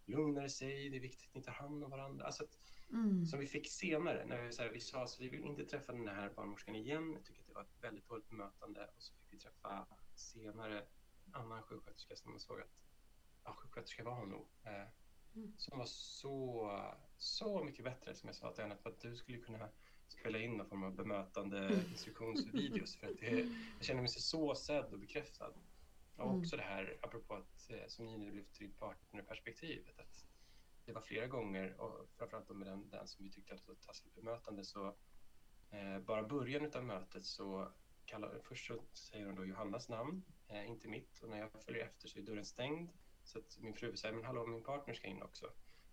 lugnar 0.05 0.43
det 0.43 0.49
sig, 0.49 0.89
det 0.89 0.97
är 0.97 1.01
viktigt 1.01 1.29
att 1.29 1.35
ni 1.35 1.43
tar 1.43 1.51
hand 1.51 1.83
om 1.83 1.91
varandra. 1.91 2.25
Alltså 2.25 2.43
att, 2.43 2.57
mm. 2.91 3.25
Som 3.25 3.39
vi 3.39 3.47
fick 3.47 3.69
senare, 3.69 4.25
när 4.25 4.41
vi, 4.41 4.51
så 4.51 4.61
här, 4.61 4.69
vi 4.69 4.79
sa 4.79 5.03
att 5.03 5.19
vi 5.19 5.29
vill 5.29 5.45
inte 5.45 5.65
träffa 5.65 5.91
den 5.91 6.07
här 6.07 6.33
barnmorskan 6.35 6.75
igen, 6.75 7.13
jag 7.13 7.25
tycker 7.25 7.41
att 7.41 7.47
det 7.47 7.53
var 7.53 7.61
ett 7.61 7.83
väldigt 7.83 8.07
dåligt 8.07 8.29
bemötande 8.29 8.89
och 8.95 9.01
så 9.01 9.13
fick 9.13 9.33
vi 9.33 9.37
träffa 9.37 9.87
senare 10.15 10.85
en 11.25 11.35
annan 11.35 11.63
sjuksköterska 11.63 12.15
som 12.15 12.31
man 12.31 12.39
såg 12.39 12.61
att 12.61 12.75
ja, 13.43 13.53
sjuksköterska 13.53 14.03
var 14.03 14.15
hon 14.15 14.29
nog. 14.29 14.47
Eh, 14.63 14.87
mm. 15.35 15.53
Som 15.57 15.77
var 15.77 15.85
så, 15.85 16.71
så 17.17 17.63
mycket 17.63 17.85
bättre 17.85 18.15
som 18.15 18.27
jag 18.27 18.35
sa 18.35 18.53
till 18.53 18.63
henne, 18.63 18.77
att 18.83 18.99
du 18.99 19.15
skulle 19.15 19.37
kunna 19.37 19.69
spela 20.07 20.39
in 20.39 20.57
någon 20.57 20.69
form 20.69 20.83
av 20.83 20.95
bemötande 20.95 21.83
instruktionsvideos 21.91 22.95
för 22.95 23.07
att 23.07 23.19
det, 23.19 23.29
jag 23.77 23.85
känner 23.85 24.01
mig 24.01 24.09
så 24.09 24.55
sedd 24.55 24.93
och 24.93 24.99
bekräftad. 24.99 25.53
Och 26.15 26.25
mm. 26.25 26.39
också 26.39 26.57
det 26.57 26.63
här, 26.63 26.97
apropå 27.01 27.33
att, 27.33 27.69
eh, 27.69 27.87
som 27.87 28.05
ni 28.05 28.17
nu 28.17 28.31
lyfter 28.31 28.63
i 28.63 28.67
partnerperspektivet, 28.67 29.99
att 29.99 30.25
det 30.85 30.91
var 30.91 31.01
flera 31.01 31.27
gånger, 31.27 31.81
och 31.81 32.09
framförallt 32.17 32.49
med 32.49 32.67
den, 32.67 32.89
den 32.89 33.07
som 33.07 33.25
vi 33.25 33.31
tyckte 33.31 33.53
att 33.53 33.61
det 33.61 33.67
var 33.67 33.75
taskigt 33.75 34.15
bemötande, 34.15 34.63
så 34.63 34.95
eh, 35.71 35.99
bara 35.99 36.23
början 36.23 36.71
av 36.75 36.83
mötet 36.83 37.25
så 37.25 37.71
kallar, 38.05 38.39
först 38.43 38.67
så 38.67 38.83
säger 38.93 39.25
hon 39.25 39.35
då 39.35 39.45
Johannas 39.45 39.89
namn, 39.89 40.23
eh, 40.47 40.69
inte 40.69 40.87
mitt, 40.87 41.19
och 41.19 41.29
när 41.29 41.39
jag 41.39 41.63
följer 41.65 41.85
efter 41.85 42.07
så 42.07 42.19
är 42.19 42.23
dörren 42.23 42.45
stängd. 42.45 42.89
Så 43.23 43.39
att 43.39 43.57
min 43.59 43.73
fru 43.73 43.97
säger, 43.97 44.15
men 44.15 44.25
hallå, 44.25 44.47
min 44.47 44.63
partner 44.63 44.93
ska 44.93 45.07
in 45.07 45.21
också. 45.21 45.51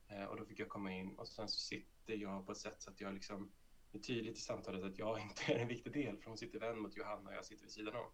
Eh, 0.09 0.25
och 0.25 0.37
då 0.37 0.45
fick 0.45 0.61
jag 0.61 0.69
komma 0.69 0.93
in 0.93 1.19
och 1.19 1.29
sen 1.29 1.49
så 1.49 1.61
sitter 1.61 2.15
jag 2.15 2.47
på 2.47 2.53
ett 2.53 2.59
sätt 2.59 2.83
så 2.83 2.91
att 2.91 3.01
jag 3.01 3.15
liksom 3.15 3.53
det 3.93 3.99
är 3.99 4.03
tydligt 4.03 4.39
i 4.39 4.41
samtalet 4.41 4.85
att 4.85 4.99
jag 4.99 5.21
inte 5.29 5.53
är 5.53 5.59
en 5.59 5.69
viktig 5.69 5.93
del, 5.93 6.19
för 6.19 6.29
hon 6.29 6.39
sitter 6.39 6.59
vän 6.59 6.79
mot 6.79 6.97
Johanna 6.97 7.31
och 7.31 7.37
jag 7.37 7.45
sitter 7.45 7.63
vid 7.63 7.73
sidan 7.73 7.97
om. 7.97 8.11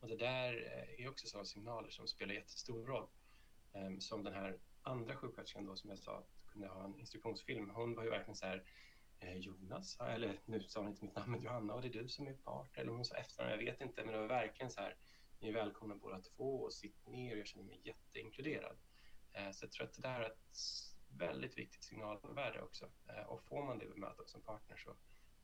Och 0.00 0.08
det 0.08 0.16
där 0.16 0.52
eh, 0.54 1.04
är 1.04 1.08
också 1.08 1.26
sådana 1.26 1.44
signaler 1.44 1.90
som 1.90 2.06
spelar 2.06 2.34
jättestor 2.34 2.86
roll. 2.86 3.08
Ehm, 3.72 4.00
som 4.00 4.24
den 4.24 4.34
här 4.34 4.58
andra 4.82 5.16
sjuksköterskan 5.16 5.64
då 5.64 5.76
som 5.76 5.90
jag 5.90 5.98
sa 5.98 6.26
kunde 6.46 6.68
ha 6.68 6.84
en 6.84 6.98
instruktionsfilm. 6.98 7.70
Hon 7.70 7.94
var 7.94 8.04
ju 8.04 8.10
verkligen 8.10 8.36
så 8.36 8.46
här 8.46 8.64
eh, 9.18 9.36
Jonas, 9.36 10.00
eller 10.00 10.40
nu 10.44 10.62
sa 10.62 10.80
hon 10.80 10.88
inte 10.88 11.04
mitt 11.04 11.16
namn, 11.16 11.32
men 11.32 11.42
Johanna, 11.42 11.74
och 11.74 11.82
det 11.82 11.88
är 11.88 12.02
du 12.02 12.08
som 12.08 12.26
är 12.26 12.32
part, 12.32 12.78
eller 12.78 12.92
hon 12.92 13.04
sa 13.04 13.16
efternamn, 13.16 13.50
jag 13.50 13.64
vet 13.64 13.80
inte, 13.80 14.04
men 14.04 14.12
det 14.12 14.20
var 14.20 14.26
verkligen 14.26 14.70
så 14.70 14.80
här, 14.80 14.96
ni 15.40 15.48
är 15.48 15.52
välkomna 15.52 15.94
båda 15.94 16.20
två 16.20 16.62
och 16.62 16.72
sitt 16.72 17.06
ner, 17.06 17.32
och 17.32 17.38
jag 17.38 17.46
känner 17.46 17.64
mig 17.64 17.80
jätteinkluderad. 17.84 18.76
Eh, 19.32 19.50
så 19.50 19.64
jag 19.64 19.72
tror 19.72 19.86
att 19.86 19.94
det 19.94 20.02
där 20.02 20.22
att 20.22 20.56
väldigt 21.08 21.58
viktigt 21.58 21.84
signalvärde 21.84 22.62
också. 22.62 22.88
Eh, 23.08 23.22
och 23.22 23.42
får 23.42 23.64
man 23.64 23.78
det 23.78 23.86
bemötandet 23.86 24.28
som 24.28 24.40
partner 24.40 24.76
så, 24.76 24.96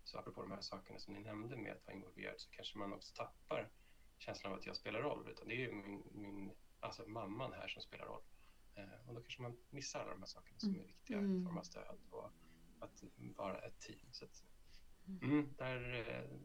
så 0.04 0.18
apropå 0.18 0.42
de 0.42 0.50
här 0.50 0.60
sakerna 0.60 0.98
som 0.98 1.14
ni 1.14 1.20
nämnde 1.20 1.56
med 1.56 1.72
att 1.72 1.86
vara 1.86 1.96
involverad 1.96 2.40
så 2.40 2.50
kanske 2.50 2.78
man 2.78 2.92
också 2.92 3.14
tappar 3.14 3.70
känslan 4.18 4.52
av 4.52 4.58
att 4.58 4.66
jag 4.66 4.76
spelar 4.76 5.00
roll, 5.02 5.28
utan 5.30 5.48
det 5.48 5.54
är 5.54 5.58
ju 5.58 5.72
min, 5.72 6.02
min 6.12 6.52
alltså 6.80 7.06
mamman 7.06 7.52
här 7.52 7.68
som 7.68 7.82
spelar 7.82 8.06
roll. 8.06 8.22
Eh, 8.74 9.08
och 9.08 9.14
då 9.14 9.20
kanske 9.20 9.42
man 9.42 9.56
missar 9.70 10.00
alla 10.00 10.10
de 10.10 10.20
här 10.20 10.26
sakerna 10.26 10.58
som 10.58 10.74
är 10.74 10.84
viktiga 10.84 11.18
mm. 11.18 11.40
i 11.40 11.44
form 11.44 11.58
av 11.58 11.62
stöd 11.62 11.98
och 12.10 12.30
att 12.80 13.04
vara 13.36 13.58
ett 13.58 13.80
team. 13.80 14.12
Så 14.12 14.24
att, 14.24 14.44
mm, 15.06 15.22
mm 15.22 15.54
där, 15.56 16.08
eh, 16.08 16.38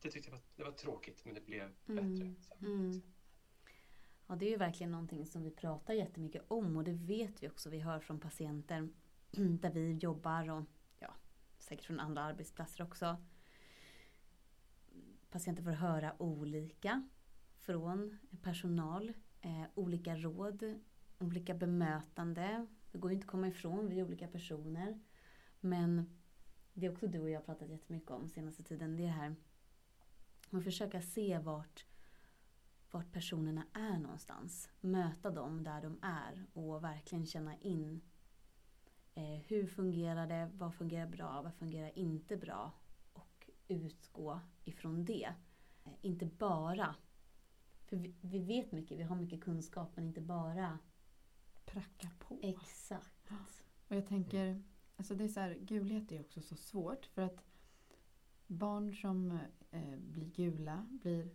det 0.00 0.10
tyckte 0.10 0.30
jag 0.30 0.36
var, 0.36 0.42
det 0.56 0.64
var 0.64 0.72
tråkigt, 0.72 1.24
men 1.24 1.34
det 1.34 1.40
blev 1.40 1.74
mm. 1.88 2.14
bättre. 2.14 2.34
Mm. 2.66 3.02
Ja, 4.30 4.36
det 4.36 4.46
är 4.46 4.50
ju 4.50 4.56
verkligen 4.56 4.92
någonting 4.92 5.26
som 5.26 5.42
vi 5.42 5.50
pratar 5.50 5.94
jättemycket 5.94 6.42
om 6.48 6.76
och 6.76 6.84
det 6.84 6.92
vet 6.92 7.42
vi 7.42 7.48
också. 7.48 7.70
Vi 7.70 7.78
hör 7.78 8.00
från 8.00 8.20
patienter 8.20 8.88
där 9.60 9.70
vi 9.70 9.92
jobbar 9.92 10.50
och 10.50 10.64
ja, 10.98 11.14
säkert 11.58 11.84
från 11.84 12.00
andra 12.00 12.22
arbetsplatser 12.22 12.84
också 12.84 13.16
patienter 15.30 15.62
får 15.62 15.70
höra 15.70 16.22
olika 16.22 17.08
från 17.58 18.18
personal. 18.42 19.12
Eh, 19.40 19.64
olika 19.74 20.16
råd, 20.16 20.80
olika 21.18 21.54
bemötande. 21.54 22.66
Det 22.92 22.98
går 22.98 23.10
ju 23.10 23.14
inte 23.14 23.24
att 23.24 23.30
komma 23.30 23.48
ifrån, 23.48 23.88
vi 23.88 24.00
är 24.00 24.04
olika 24.04 24.28
personer. 24.28 25.00
Men 25.60 26.18
det 26.72 26.86
är 26.86 26.92
också 26.92 27.06
du 27.06 27.20
och 27.20 27.30
jag 27.30 27.46
pratat 27.46 27.68
jättemycket 27.68 28.10
om 28.10 28.28
senaste 28.28 28.62
tiden. 28.62 28.96
Det 28.96 29.02
är 29.02 29.06
det 29.06 29.12
här 29.12 29.36
att 30.50 30.64
försöka 30.64 31.02
se 31.02 31.38
vart, 31.38 31.86
vart 32.90 33.12
personerna 33.12 33.64
är 33.72 33.98
någonstans. 33.98 34.70
Möta 34.80 35.30
dem 35.30 35.64
där 35.64 35.82
de 35.82 35.98
är 36.02 36.46
och 36.52 36.84
verkligen 36.84 37.26
känna 37.26 37.56
in 37.56 38.00
eh, 39.14 39.40
hur 39.46 39.66
fungerar 39.66 40.26
det, 40.26 40.50
vad 40.54 40.74
fungerar 40.74 41.06
bra, 41.06 41.42
vad 41.42 41.54
fungerar 41.54 41.98
inte 41.98 42.36
bra 42.36 42.72
utgå 43.70 44.40
ifrån 44.64 45.04
det. 45.04 45.34
Eh, 45.84 45.92
inte 46.02 46.26
bara, 46.26 46.94
för 47.86 47.96
vi, 47.96 48.14
vi, 48.20 48.38
vet 48.38 48.72
mycket, 48.72 48.98
vi 48.98 49.02
har 49.02 49.16
mycket 49.16 49.40
kunskap 49.40 49.96
men 49.96 50.06
inte 50.06 50.20
bara 50.20 50.78
pracka 51.64 52.08
på. 52.18 52.38
Exakt. 52.42 53.30
Och 53.88 53.96
jag 53.96 54.06
tänker, 54.06 54.62
alltså 54.96 55.14
det 55.14 55.24
är 55.24 55.28
så 55.28 55.40
här, 55.40 55.54
gulhet 55.54 56.12
är 56.12 56.20
också 56.20 56.40
så 56.40 56.56
svårt 56.56 57.06
för 57.06 57.22
att 57.22 57.44
barn 58.46 58.94
som 58.94 59.38
eh, 59.70 59.96
blir 59.96 60.30
gula 60.30 60.86
blir 60.90 61.30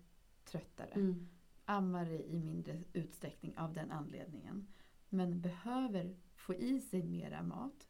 tröttare. 0.46 0.92
Mm. 0.92 1.30
Ammar 1.66 2.12
i 2.12 2.40
mindre 2.40 2.84
utsträckning 2.94 3.58
av 3.58 3.74
den 3.74 3.92
anledningen. 3.92 4.68
Men 5.10 5.42
behöver 5.42 6.16
få 6.36 6.54
i 6.54 6.80
sig 6.80 7.04
mera 7.04 7.44
mat 7.44 7.88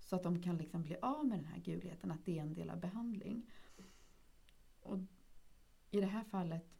så 0.00 0.16
att 0.16 0.22
de 0.22 0.42
kan 0.42 0.56
liksom 0.56 0.82
bli 0.82 0.96
av 1.02 1.26
med 1.26 1.38
den 1.38 1.44
här 1.44 1.58
gulheten, 1.60 2.10
att 2.10 2.24
det 2.24 2.38
är 2.38 2.42
en 2.42 2.54
del 2.54 2.70
av 2.70 2.80
behandling. 2.80 3.50
Och 4.80 4.98
I 5.90 6.00
det 6.00 6.06
här 6.06 6.24
fallet 6.24 6.74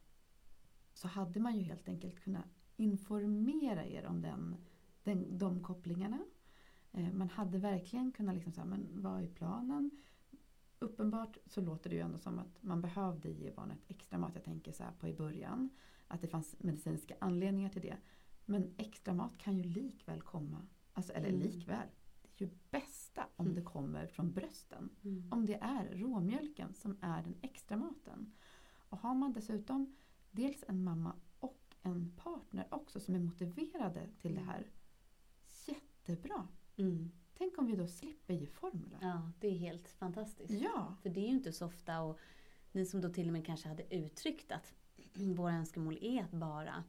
så 0.93 1.07
hade 1.07 1.39
man 1.39 1.55
ju 1.57 1.61
helt 1.61 1.89
enkelt 1.89 2.19
kunnat 2.19 2.45
informera 2.77 3.85
er 3.85 4.05
om 4.05 4.21
den, 4.21 4.55
den, 5.03 5.37
de 5.37 5.63
kopplingarna. 5.63 6.19
Eh, 6.91 7.11
man 7.11 7.29
hade 7.29 7.57
verkligen 7.57 8.11
kunnat 8.11 8.35
liksom 8.35 8.53
säga, 8.53 8.65
men 8.65 8.87
vad 9.01 9.23
är 9.23 9.27
planen? 9.27 9.91
Uppenbart 10.79 11.37
så 11.45 11.61
låter 11.61 11.89
det 11.89 11.95
ju 11.95 12.01
ändå 12.01 12.17
som 12.17 12.39
att 12.39 12.63
man 12.63 12.81
behövde 12.81 13.29
ge 13.29 13.51
barnet 13.51 13.79
extra 13.87 14.17
mat. 14.17 14.31
Jag 14.33 14.43
tänker 14.43 14.71
så 14.71 14.83
här 14.83 14.91
på 14.99 15.07
i 15.07 15.13
början. 15.13 15.69
Att 16.13 16.21
det 16.21 16.27
fanns 16.27 16.55
medicinska 16.59 17.15
anledningar 17.19 17.69
till 17.69 17.81
det. 17.81 17.97
Men 18.45 18.73
extra 18.77 19.13
mat 19.13 19.37
kan 19.37 19.57
ju 19.57 19.63
likväl 19.63 20.21
komma, 20.21 20.67
alltså, 20.93 21.13
eller 21.13 21.29
mm. 21.29 21.41
likväl, 21.41 21.87
ju 22.35 22.49
bästa 22.71 23.27
om 23.35 23.45
mm. 23.45 23.55
det 23.55 23.61
kommer 23.61 24.07
från 24.07 24.33
brösten. 24.33 24.89
Mm. 25.03 25.27
Om 25.31 25.45
det 25.45 25.55
är 25.61 25.85
råmjölken 25.91 26.73
som 26.73 26.97
är 27.01 27.23
den 27.23 27.35
extra 27.41 27.77
maten. 27.77 28.33
Och 28.89 28.99
har 28.99 29.15
man 29.15 29.33
dessutom 29.33 29.95
dels 30.31 30.63
en 30.67 30.83
mamma 30.83 31.15
och 31.39 31.75
en 31.81 32.11
partner 32.15 32.67
också 32.71 32.99
som 32.99 33.15
är 33.15 33.19
motiverade 33.19 34.09
till 34.21 34.35
det 34.35 34.41
här. 34.41 34.67
Jättebra! 35.65 36.47
Mm. 36.75 37.11
Tänk 37.37 37.57
om 37.57 37.65
vi 37.65 37.75
då 37.75 37.87
slipper 37.87 38.33
ge 38.33 38.47
formula. 38.47 38.97
Ja, 39.01 39.31
det 39.39 39.47
är 39.47 39.57
helt 39.57 39.87
fantastiskt. 39.87 40.53
Ja. 40.53 40.95
För 41.01 41.09
det 41.09 41.19
är 41.19 41.27
ju 41.27 41.35
inte 41.35 41.53
så 41.53 41.65
ofta 41.65 42.01
och 42.01 42.19
ni 42.71 42.85
som 42.85 43.01
då 43.01 43.09
till 43.09 43.27
och 43.27 43.33
med 43.33 43.45
kanske 43.45 43.67
hade 43.67 43.95
uttryckt 43.95 44.51
att 44.51 44.73
våra 45.13 45.53
önskemål 45.53 45.97
är 46.01 46.23
att 46.23 46.31
bara, 46.31 46.83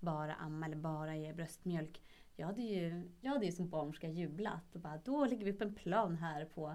bara 0.00 0.34
amma 0.34 0.66
eller 0.66 0.76
bara 0.76 1.16
ge 1.16 1.32
bröstmjölk 1.32 2.02
jag 2.36 2.46
hade 2.46 2.62
ju, 2.62 3.10
jag 3.20 3.32
hade 3.32 3.46
ju 3.46 3.52
som 3.52 3.68
barnmorska 3.68 4.08
jublat 4.08 4.74
och 4.74 4.80
bara 4.80 4.98
då 5.04 5.24
lägger 5.24 5.44
vi 5.44 5.52
upp 5.52 5.62
en 5.62 5.74
plan 5.74 6.16
här 6.16 6.44
på 6.44 6.68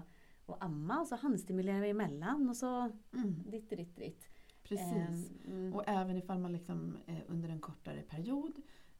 att 0.46 0.62
amma 0.62 1.00
och 1.00 1.06
så 1.06 1.16
handstimulerar 1.16 1.80
vi 1.80 1.90
emellan 1.90 2.48
och 2.48 2.56
så 2.56 2.90
mm. 3.14 3.42
ditt, 3.50 3.70
ditt, 3.70 3.96
ditt. 3.96 4.28
Precis. 4.62 5.30
Mm. 5.46 5.74
Och 5.74 5.84
även 5.86 6.16
ifall 6.16 6.38
man 6.38 6.52
liksom, 6.52 6.96
eh, 7.06 7.18
under 7.26 7.48
en 7.48 7.60
kortare 7.60 8.02
period 8.02 8.52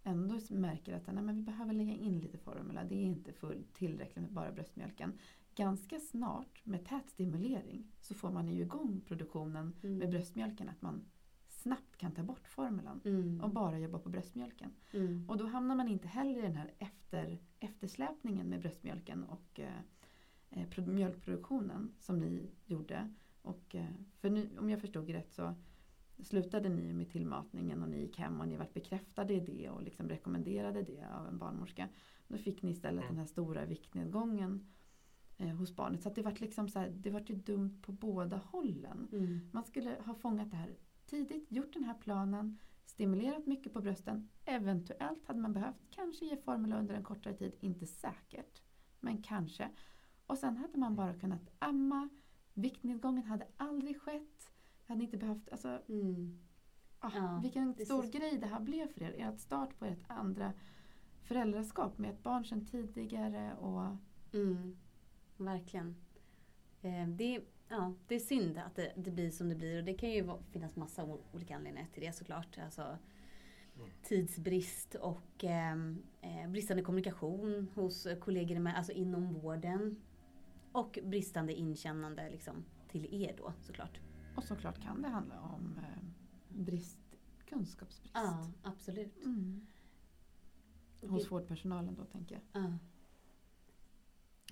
ändå 0.04 0.38
märker 0.50 0.96
att 0.96 1.06
nej, 1.06 1.22
men 1.22 1.36
vi 1.36 1.42
behöver 1.42 1.72
lägga 1.72 1.92
in 1.92 2.20
lite 2.20 2.38
formula. 2.38 2.84
Det 2.84 2.94
är 2.94 3.04
inte 3.04 3.32
fullt 3.32 3.74
tillräckligt 3.74 4.24
med 4.24 4.32
bara 4.32 4.52
bröstmjölken. 4.52 5.12
Ganska 5.54 6.00
snart 6.00 6.60
med 6.64 6.84
tät 6.84 7.10
stimulering 7.10 7.92
så 8.00 8.14
får 8.14 8.30
man 8.30 8.48
ju 8.48 8.62
igång 8.62 9.00
produktionen 9.06 9.74
mm. 9.82 9.98
med 9.98 10.10
bröstmjölken. 10.10 10.68
Att 10.68 10.82
man 10.82 11.04
snabbt 11.62 11.96
kan 11.96 12.12
ta 12.12 12.22
bort 12.22 12.48
formulan 12.48 13.00
mm. 13.04 13.40
och 13.40 13.50
bara 13.50 13.78
jobba 13.78 13.98
på 13.98 14.08
bröstmjölken. 14.08 14.70
Mm. 14.92 15.24
Och 15.28 15.36
då 15.36 15.46
hamnar 15.46 15.74
man 15.74 15.88
inte 15.88 16.08
heller 16.08 16.38
i 16.38 16.42
den 16.42 16.56
här 16.56 16.72
efter, 16.78 17.38
eftersläpningen 17.60 18.48
med 18.48 18.60
bröstmjölken 18.60 19.24
och 19.24 19.60
eh, 19.60 19.78
eh 20.50 20.86
mjölkproduktionen 20.86 21.92
som 21.98 22.18
ni 22.18 22.50
gjorde. 22.66 23.12
Och, 23.42 23.74
eh, 23.74 23.86
för 24.20 24.30
nu, 24.30 24.58
om 24.58 24.70
jag 24.70 24.80
förstod 24.80 25.10
rätt 25.10 25.32
så 25.32 25.54
slutade 26.24 26.68
ni 26.68 26.92
med 26.92 27.10
tillmatningen 27.10 27.82
och 27.82 27.88
ni 27.88 28.00
gick 28.00 28.18
hem 28.18 28.40
och 28.40 28.48
ni 28.48 28.56
var 28.56 28.68
bekräftade 28.74 29.34
i 29.34 29.40
det 29.40 29.70
och 29.70 29.82
liksom 29.82 30.08
rekommenderade 30.08 30.82
det 30.82 31.06
av 31.14 31.28
en 31.28 31.38
barnmorska. 31.38 31.88
Då 32.28 32.38
fick 32.38 32.62
ni 32.62 32.70
istället 32.70 33.02
mm. 33.02 33.14
den 33.14 33.18
här 33.18 33.26
stora 33.26 33.64
viktnedgången 33.64 34.66
eh, 35.38 35.48
hos 35.48 35.76
barnet. 35.76 36.02
Så 36.02 36.10
det 36.10 36.22
var 36.22 36.34
liksom 36.38 36.68
så 36.68 36.78
här, 36.78 36.90
det 36.96 37.10
var 37.10 37.22
ju 37.26 37.34
dumt 37.34 37.78
på 37.82 37.92
båda 37.92 38.36
hållen. 38.36 39.08
Mm. 39.12 39.40
Man 39.52 39.64
skulle 39.64 39.96
ha 40.06 40.14
fångat 40.14 40.50
det 40.50 40.56
här 40.56 40.76
tidigt, 41.12 41.52
gjort 41.52 41.72
den 41.72 41.84
här 41.84 41.94
planen, 41.94 42.58
stimulerat 42.84 43.46
mycket 43.46 43.72
på 43.72 43.80
brösten. 43.80 44.28
Eventuellt 44.44 45.26
hade 45.26 45.40
man 45.40 45.52
behövt 45.52 45.90
kanske 45.90 46.24
ge 46.24 46.36
formula 46.36 46.78
under 46.78 46.94
en 46.94 47.02
kortare 47.02 47.34
tid, 47.34 47.52
inte 47.60 47.86
säkert, 47.86 48.62
men 49.00 49.22
kanske. 49.22 49.70
Och 50.26 50.38
sen 50.38 50.56
hade 50.56 50.78
man 50.78 50.96
bara 50.96 51.14
kunnat 51.14 51.50
amma. 51.58 52.08
Viktnedgången 52.54 53.24
hade 53.24 53.46
aldrig 53.56 54.00
skett. 54.00 54.50
Hade 54.86 55.04
inte 55.04 55.16
behövt, 55.16 55.48
alltså, 55.52 55.80
mm. 55.88 56.38
ah, 56.98 57.10
ja, 57.14 57.40
vilken 57.42 57.74
stor 57.74 58.02
så... 58.02 58.08
grej 58.08 58.38
det 58.38 58.46
här 58.46 58.60
blev 58.60 58.86
för 58.86 59.02
er. 59.02 59.14
Ert 59.18 59.40
start 59.40 59.78
på 59.78 59.84
ert 59.84 60.04
andra 60.06 60.52
föräldraskap 61.22 61.98
med 61.98 62.10
ett 62.10 62.22
barn 62.22 62.44
sedan 62.44 62.66
tidigare. 62.66 63.54
Och... 63.54 63.96
Mm, 64.38 64.76
verkligen. 65.36 65.96
Eh, 66.82 67.08
det 67.08 67.40
ja, 67.68 67.94
det 68.08 68.14
är 68.14 68.20
synd 68.20 68.58
att 68.58 68.76
det, 68.76 68.92
det, 68.96 69.10
blir 69.10 69.30
som 69.30 69.48
det 69.48 69.54
blir 69.54 69.78
och 69.78 69.84
det 69.84 69.94
kan 69.94 70.10
ju 70.10 70.32
finnas 70.50 70.76
massa 70.76 71.18
olika 71.32 71.56
anledningar 71.56 71.88
till 71.92 72.02
det 72.02 72.12
såklart. 72.12 72.58
Alltså, 72.64 72.82
mm. 72.82 73.90
Tidsbrist 74.02 74.94
och 74.94 75.44
ehm, 75.44 76.02
eh, 76.20 76.50
bristande 76.50 76.82
kommunikation 76.82 77.68
hos 77.74 78.06
kollegor 78.20 78.58
med, 78.58 78.76
alltså 78.76 78.92
inom 78.92 79.34
vården. 79.34 79.96
Och 80.72 80.98
bristande 81.02 81.54
inkännande 81.54 82.30
liksom, 82.30 82.64
till 82.88 83.22
er 83.22 83.34
då 83.38 83.52
såklart. 83.60 84.00
Och 84.36 84.44
såklart 84.44 84.82
kan 84.82 85.02
det 85.02 85.08
handla 85.08 85.40
om 85.40 85.78
eh, 85.78 86.04
brist, 86.48 86.98
kunskapsbrist. 87.48 88.14
Ja, 88.14 88.50
absolut. 88.62 89.24
Mm. 89.24 89.66
Hos 91.00 91.30
vårdpersonalen 91.30 91.94
då 91.94 92.04
tänker 92.04 92.34
jag. 92.34 92.62
Ja. 92.62 92.78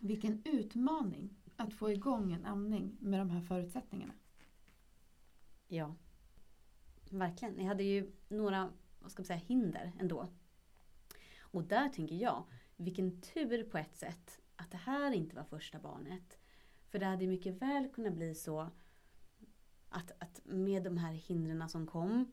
Vilken 0.00 0.42
utmaning 0.44 1.36
att 1.60 1.74
få 1.74 1.90
igång 1.90 2.32
en 2.32 2.44
amning 2.44 2.96
med 3.00 3.20
de 3.20 3.30
här 3.30 3.40
förutsättningarna. 3.40 4.14
Ja, 5.68 5.94
verkligen. 7.10 7.54
Ni 7.54 7.64
hade 7.64 7.82
ju 7.82 8.12
några 8.28 8.72
vad 9.00 9.12
ska 9.12 9.20
man 9.20 9.26
säga, 9.26 9.40
hinder 9.46 9.92
ändå. 9.98 10.28
Och 11.40 11.64
där 11.64 11.88
tänker 11.88 12.14
jag, 12.14 12.44
vilken 12.76 13.20
tur 13.20 13.64
på 13.64 13.78
ett 13.78 13.96
sätt 13.96 14.40
att 14.56 14.70
det 14.70 14.76
här 14.76 15.12
inte 15.12 15.36
var 15.36 15.44
första 15.44 15.78
barnet. 15.78 16.38
För 16.88 16.98
det 16.98 17.06
hade 17.06 17.26
mycket 17.26 17.62
väl 17.62 17.88
kunnat 17.88 18.14
bli 18.14 18.34
så 18.34 18.70
att, 19.88 20.12
att 20.18 20.40
med 20.44 20.82
de 20.82 20.96
här 20.96 21.12
hindren 21.12 21.68
som 21.68 21.86
kom, 21.86 22.32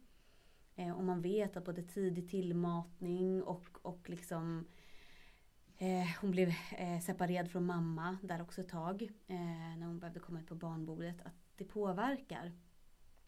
eh, 0.75 0.97
och 0.97 1.03
man 1.03 1.21
vet 1.21 1.57
att 1.57 1.65
både 1.65 1.83
tidig 1.83 2.29
tillmatning 2.29 3.43
och, 3.43 3.85
och 3.85 4.09
liksom 4.09 4.67
eh, 5.77 6.07
hon 6.21 6.31
blev 6.31 6.53
eh, 6.77 6.99
separerad 6.99 7.51
från 7.51 7.65
mamma 7.65 8.17
där 8.23 8.41
också 8.41 8.61
ett 8.61 8.69
tag, 8.69 9.01
eh, 9.27 9.77
när 9.77 9.85
hon 9.85 9.99
behövde 9.99 10.19
komma 10.19 10.39
ut 10.39 10.47
på 10.47 10.55
barnbordet, 10.55 11.21
att 11.21 11.35
det 11.55 11.65
påverkar 11.65 12.51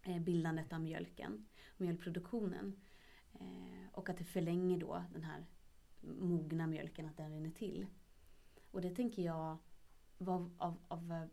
eh, 0.01 0.19
bildandet 0.19 0.73
av 0.73 0.81
mjölken, 0.81 1.45
mjölkproduktionen. 1.77 2.79
Eh, 3.33 3.89
och 3.91 4.09
att 4.09 4.17
det 4.17 4.23
förlänger 4.23 4.77
då 4.77 5.03
den 5.13 5.23
här 5.23 5.45
mogna 6.01 6.67
mjölken, 6.67 7.05
att 7.05 7.17
den 7.17 7.31
rinner 7.31 7.51
till. 7.51 7.85
Och 8.71 8.81
det 8.81 8.95
tänker 8.95 9.21
jag 9.21 9.57
var 10.17 10.49
av, 10.57 10.77
av 10.87 11.11
eh, 11.11 11.25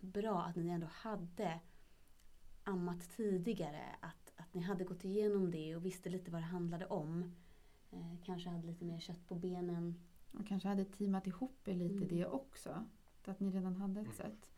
bra 0.00 0.42
att 0.42 0.56
ni 0.56 0.68
ändå 0.68 0.86
hade 0.90 1.60
ammat 2.64 3.10
tidigare. 3.16 3.84
Att, 4.00 4.32
att 4.36 4.54
ni 4.54 4.62
hade 4.62 4.84
gått 4.84 5.04
igenom 5.04 5.50
det 5.50 5.76
och 5.76 5.84
visste 5.84 6.10
lite 6.10 6.30
vad 6.30 6.40
det 6.40 6.46
handlade 6.46 6.86
om. 6.86 7.36
Kanske 8.24 8.50
hade 8.50 8.66
lite 8.66 8.84
mer 8.84 8.98
kött 8.98 9.28
på 9.28 9.34
benen. 9.34 10.00
Och 10.32 10.46
kanske 10.46 10.68
hade 10.68 10.84
teamat 10.84 11.26
ihop 11.26 11.68
er 11.68 11.74
lite 11.74 11.94
Mm. 12.04 12.08
det 12.08 12.26
också. 12.26 12.84
Att 13.24 13.40
ni 13.40 13.50
redan 13.50 13.76
hade 13.76 14.00
ett 14.00 14.06
Mm. 14.06 14.16
sätt. 14.16 14.50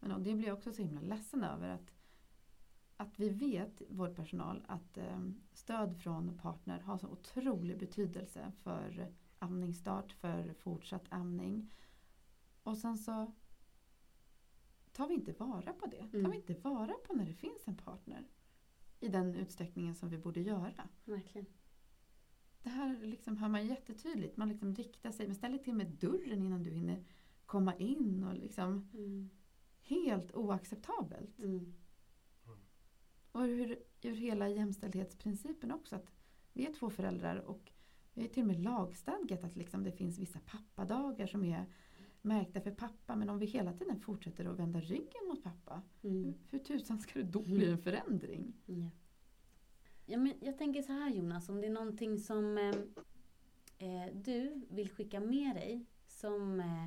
Men 0.00 0.12
och 0.12 0.20
det 0.20 0.34
blir 0.34 0.46
jag 0.48 0.56
också 0.58 0.72
så 0.72 0.82
himla 0.82 1.00
ledsen 1.00 1.44
över 1.44 1.68
att, 1.68 1.92
att 2.96 3.18
vi 3.18 3.28
vet, 3.28 3.82
vårdpersonal, 3.88 4.64
att 4.68 4.98
eh, 4.98 5.20
stöd 5.52 5.96
från 6.02 6.38
partner 6.38 6.80
har 6.80 6.98
så 6.98 7.08
otrolig 7.08 7.78
betydelse 7.78 8.52
för 8.62 9.12
amningsstart, 9.38 10.12
för 10.12 10.52
fortsatt 10.52 11.04
amning. 11.08 11.70
Och 12.62 12.78
sen 12.78 12.98
så 12.98 13.32
tar 14.92 15.08
vi 15.08 15.14
inte 15.14 15.32
vara 15.32 15.72
på 15.72 15.86
det. 15.86 16.08
Tar 16.10 16.18
Mm. 16.18 16.30
vi 16.30 16.36
inte 16.36 16.54
vara 16.54 16.92
på 17.06 17.14
när 17.14 17.26
det 17.26 17.34
finns 17.34 17.68
en 17.68 17.76
partner. 17.76 18.26
I 19.00 19.08
den 19.08 19.34
utsträckningen 19.34 19.94
som 19.94 20.08
vi 20.08 20.18
borde 20.18 20.40
göra. 20.40 20.88
Verkligen. 21.04 21.46
Det 22.66 22.70
här 22.70 22.98
liksom 23.02 23.36
hör 23.36 23.48
man 23.48 23.66
jättetydligt. 23.66 24.36
Man 24.36 24.48
liksom 24.48 24.74
riktar 24.74 25.10
sig, 25.10 25.26
man 25.26 25.34
ställer 25.34 25.58
till 25.58 25.74
med 25.74 25.86
dörren 25.86 26.42
innan 26.42 26.62
du 26.62 26.70
hinner 26.70 27.04
komma 27.46 27.74
in. 27.76 28.24
Och 28.24 28.34
liksom 28.34 28.88
Mm. 28.94 29.28
helt 29.82 30.34
oacceptabelt. 30.34 31.38
Mm. 31.38 31.74
Och 33.32 33.40
ur, 33.40 33.78
ur 34.02 34.14
hela 34.14 34.48
jämställdhetsprincipen 34.48 35.72
också. 35.72 35.96
Att 35.96 36.12
vi 36.52 36.66
är 36.66 36.72
två 36.72 36.90
föräldrar 36.90 37.36
och 37.36 37.72
vi 38.14 38.22
har 38.22 38.28
till 38.28 38.42
och 38.42 38.46
med 38.46 38.60
lagstadgat 38.60 39.44
att 39.44 39.56
liksom 39.56 39.84
det 39.84 39.92
finns 39.92 40.18
vissa 40.18 40.40
pappadagar 40.40 41.26
som 41.26 41.44
är 41.44 41.66
märkta 42.22 42.60
för 42.60 42.70
pappa. 42.70 43.16
Men 43.16 43.28
om 43.28 43.38
vi 43.38 43.46
hela 43.46 43.72
tiden 43.72 44.00
fortsätter 44.00 44.44
att 44.44 44.58
vända 44.58 44.80
ryggen 44.80 45.28
mot 45.28 45.42
pappa. 45.42 45.82
Mm. 46.02 46.24
Hur, 46.24 46.34
hur 46.50 46.58
tusan 46.58 46.98
ska 46.98 47.18
det 47.18 47.24
då 47.24 47.42
bli 47.42 47.70
en 47.70 47.78
förändring? 47.78 48.52
Ja. 48.66 48.90
Ja, 50.08 50.18
men 50.18 50.34
jag 50.40 50.58
tänker 50.58 50.82
så 50.82 50.92
här 50.92 51.10
Jonas, 51.10 51.48
om 51.48 51.60
det 51.60 51.66
är 51.66 51.70
någonting 51.70 52.18
som 52.18 52.58
ehm, 52.58 52.94
eh, 53.78 54.14
du 54.14 54.66
vill 54.70 54.90
skicka 54.90 55.20
med 55.20 55.56
dig 55.56 55.86
som, 56.06 56.60
eh, 56.60 56.86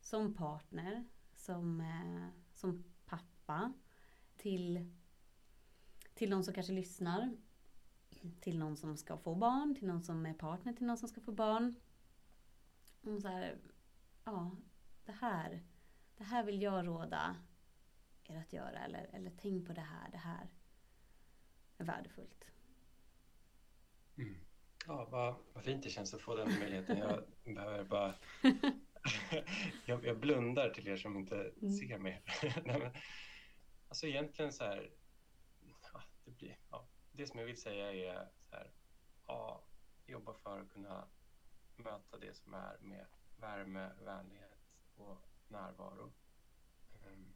som 0.00 0.34
partner, 0.34 1.04
som, 1.34 1.80
eh, 1.80 2.28
som 2.54 2.84
pappa 3.06 3.72
till, 4.36 4.92
till 6.14 6.30
någon 6.30 6.44
som 6.44 6.54
kanske 6.54 6.72
lyssnar, 6.72 7.36
till 8.40 8.58
någon 8.58 8.76
som 8.76 8.96
ska 8.96 9.16
få 9.16 9.34
barn, 9.34 9.74
till 9.74 9.88
någon 9.88 10.02
som 10.02 10.26
är 10.26 10.34
partner 10.34 10.72
till 10.72 10.86
någon 10.86 10.98
som 10.98 11.08
ska 11.08 11.20
få 11.20 11.32
barn. 11.32 11.74
Om 13.02 13.20
så 13.20 13.28
här, 13.28 13.58
ja, 14.24 14.56
det 15.04 15.12
här, 15.12 15.62
det 16.16 16.24
här 16.24 16.44
vill 16.44 16.62
jag 16.62 16.86
råda 16.86 17.36
er 18.24 18.36
att 18.36 18.52
göra 18.52 18.78
eller, 18.78 19.10
eller 19.12 19.32
tänk 19.36 19.66
på 19.66 19.72
det 19.72 19.80
här, 19.80 20.10
det 20.10 20.18
här 20.18 20.48
värdefullt. 21.84 22.44
Mm. 24.16 24.34
Ja, 24.86 25.08
vad, 25.10 25.34
vad 25.52 25.64
fint 25.64 25.82
det 25.82 25.90
känns 25.90 26.14
att 26.14 26.20
få 26.20 26.36
den 26.36 26.58
möjligheten. 26.58 26.98
Jag 26.98 27.24
behöver 27.54 27.84
bara... 27.84 28.14
jag, 29.84 30.04
jag 30.04 30.18
blundar 30.18 30.70
till 30.70 30.88
er 30.88 30.96
som 30.96 31.16
inte 31.16 31.52
Mm. 31.62 31.72
ser 31.72 31.98
mig. 31.98 32.22
Nej, 32.42 32.78
men, 32.78 32.92
alltså 33.88 34.06
egentligen 34.06 34.52
så 34.52 34.64
här... 34.64 34.90
Ja, 35.92 36.02
det, 36.24 36.30
blir, 36.30 36.58
ja, 36.70 36.88
det 37.12 37.26
som 37.26 37.38
jag 37.38 37.46
vill 37.46 37.60
säga 37.60 37.92
är 37.92 38.28
så 38.40 38.56
här... 38.56 38.70
Ja, 39.26 39.64
jobba 40.06 40.34
för 40.34 40.60
att 40.60 40.72
kunna 40.72 41.08
möta 41.76 42.18
det 42.18 42.34
som 42.34 42.54
är 42.54 42.78
med 42.80 43.06
värme, 43.36 43.90
vänlighet 44.04 44.58
och 44.96 45.26
närvaro. 45.48 46.12
Ehm, 47.06 47.34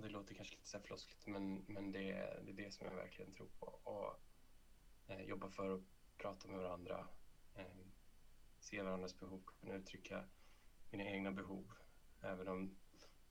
och 0.00 0.06
det 0.06 0.12
låter 0.12 0.34
kanske 0.34 0.54
lite 0.56 0.68
så 0.68 0.78
här 0.78 0.84
floskligt, 0.84 1.26
men, 1.26 1.64
men 1.68 1.92
det, 1.92 2.10
är, 2.10 2.42
det 2.44 2.50
är 2.50 2.64
det 2.64 2.74
som 2.74 2.86
jag 2.86 2.94
verkligen 2.94 3.32
tror 3.32 3.48
på. 3.58 3.66
Och 3.66 4.20
eh, 5.06 5.22
jobba 5.22 5.50
för 5.50 5.74
att 5.74 5.80
prata 6.16 6.48
med 6.48 6.58
varandra, 6.58 7.08
eh, 7.54 7.86
se 8.60 8.82
varandras 8.82 9.20
behov, 9.20 9.42
kunna 9.60 9.74
uttrycka 9.74 10.24
mina 10.90 11.04
egna 11.04 11.32
behov. 11.32 11.72
Även 12.20 12.48
om 12.48 12.76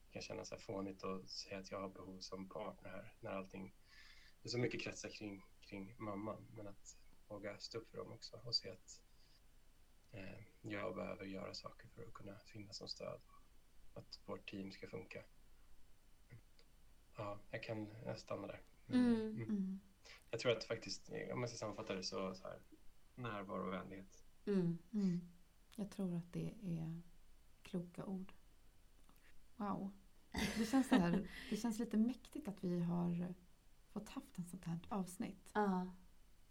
det 0.04 0.12
kan 0.12 0.22
kännas 0.22 0.48
så 0.48 0.54
här 0.54 0.62
fånigt 0.62 1.04
att 1.04 1.30
säga 1.30 1.58
att 1.58 1.70
jag 1.70 1.80
har 1.80 1.88
behov 1.88 2.20
som 2.20 2.48
partner 2.48 2.90
här, 2.90 3.14
när 3.20 3.30
allting 3.30 3.74
det 4.42 4.48
är 4.48 4.50
så 4.50 4.58
mycket 4.58 4.82
kretsar 4.82 5.10
kring, 5.10 5.44
kring 5.60 5.94
mamman. 5.98 6.46
Men 6.56 6.68
att 6.68 6.96
våga 7.28 7.58
stå 7.58 7.78
upp 7.78 7.90
för 7.90 7.98
dem 7.98 8.12
också 8.12 8.40
och 8.44 8.54
se 8.54 8.70
att 8.70 9.00
eh, 10.10 10.40
jag 10.60 10.94
behöver 10.94 11.24
göra 11.24 11.54
saker 11.54 11.88
för 11.88 12.02
att 12.02 12.14
kunna 12.14 12.38
finnas 12.38 12.76
som 12.76 12.88
stöd. 12.88 13.20
Att 13.94 14.20
vårt 14.26 14.50
team 14.50 14.72
ska 14.72 14.88
funka. 14.88 15.24
Ja, 17.16 17.38
jag 17.50 17.62
kan 17.62 17.86
jag 18.06 18.18
stanna 18.18 18.46
där. 18.46 18.60
Mm. 18.88 19.20
Mm. 19.36 19.80
Jag 20.30 20.40
tror 20.40 20.52
att 20.52 20.64
faktiskt, 20.64 21.10
om 21.32 21.40
jag 21.40 21.48
ska 21.48 21.58
sammanfatta 21.58 21.94
det 21.94 22.02
så, 22.02 22.34
så 22.34 22.42
här, 22.48 22.58
närvaro 23.14 23.66
och 23.66 23.72
vänlighet. 23.72 24.24
Mm. 24.46 24.78
Mm. 24.92 25.20
Jag 25.76 25.90
tror 25.90 26.16
att 26.16 26.32
det 26.32 26.54
är 26.62 27.00
kloka 27.62 28.04
ord. 28.04 28.32
Wow. 29.56 29.90
Det 30.58 30.66
känns, 30.66 30.88
så 30.88 30.94
här, 30.94 31.28
det 31.50 31.56
känns 31.56 31.78
lite 31.78 31.96
mäktigt 31.96 32.48
att 32.48 32.64
vi 32.64 32.80
har 32.80 33.34
fått 33.88 34.08
haft 34.08 34.38
en 34.38 34.44
sånt 34.44 34.64
här 34.64 34.78
avsnitt. 34.88 35.50
Ja. 35.54 35.92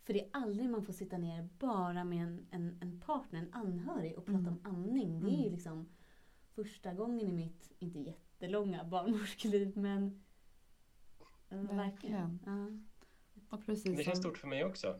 För 0.03 0.13
det 0.13 0.21
är 0.21 0.29
aldrig 0.33 0.69
man 0.69 0.85
får 0.85 0.93
sitta 0.93 1.17
ner 1.17 1.49
bara 1.59 2.03
med 2.03 2.23
en, 2.23 2.47
en, 2.51 2.77
en 2.81 2.99
partner, 2.99 3.39
en 3.39 3.53
anhörig 3.53 4.17
och 4.17 4.25
prata 4.25 4.39
Mm. 4.39 4.53
om 4.53 4.59
amning. 4.63 5.19
Det 5.19 5.27
är 5.29 5.35
ju 5.35 5.39
Mm. 5.39 5.51
liksom 5.51 5.89
första 6.55 6.93
gången 6.93 7.27
i 7.27 7.31
mitt, 7.31 7.71
inte 7.79 7.99
jättelånga 7.99 8.83
barnmorskeliv 8.83 9.77
men 9.77 10.23
verkligen. 11.49 12.39
Ja. 12.45 12.67
Och 13.49 13.65
precis 13.65 13.97
Det 13.97 14.03
känns 14.03 14.17
som 14.17 14.23
stort 14.23 14.37
för 14.37 14.47
mig 14.47 14.65
också. 14.65 14.99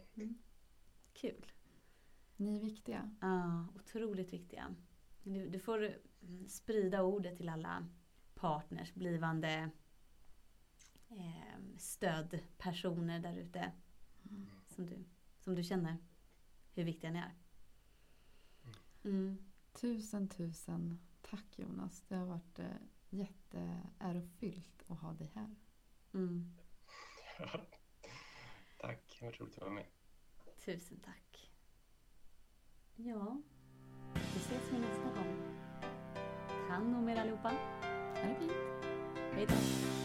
Kul. 1.13 1.45
ni 2.35 2.55
är 2.55 2.59
viktiga. 2.59 3.15
Ja, 3.21 3.67
otroligt 3.75 4.33
viktiga. 4.33 4.75
Du, 5.23 5.49
du 5.49 5.59
får 5.59 5.95
mm, 6.21 6.47
sprida 6.47 7.03
ordet 7.03 7.37
till 7.37 7.49
alla 7.49 7.87
partners, 8.35 8.93
blivande 8.93 9.69
eh, 11.09 11.77
stödpersoner 11.77 13.19
där 13.19 13.37
ute. 13.37 13.71
Som 14.67 14.85
du, 14.85 15.03
som 15.39 15.55
du 15.55 15.63
känner 15.63 15.97
hur 16.73 16.83
viktiga 16.83 17.11
ni 17.11 17.19
är. 17.19 17.33
Mm. 19.03 19.37
Tusen, 19.73 20.29
tusen 20.29 20.99
tack 21.21 21.59
Jonas. 21.59 22.03
Det 22.07 22.15
har 22.15 22.25
varit 22.25 22.59
eh, 22.59 22.65
jätteärofyllt 23.09 24.83
att 24.87 24.99
ha 24.99 25.13
dig 25.13 25.31
här. 25.35 25.55
Mm. 26.13 26.53
Tack, 28.77 29.17
det 29.19 29.25
var 29.25 29.31
roligt 29.31 29.55
att 29.55 29.61
vara 29.61 29.73
med. 29.73 29.85
Tusen 30.65 30.99
tack. 30.99 31.51
Ja, 32.95 33.41
vi 34.13 34.39
ses 34.39 34.71
vi 34.71 34.79
nästa 34.79 35.03
gång. 35.03 35.59
Ta 36.47 36.73
hand 36.73 36.95
om 36.95 37.09
er 37.09 37.15
allihopa. 37.15 37.49
Ha 37.49 38.27
det 38.27 38.35
fint. 38.39 38.51
Hej 39.33 39.45
då. 39.45 39.98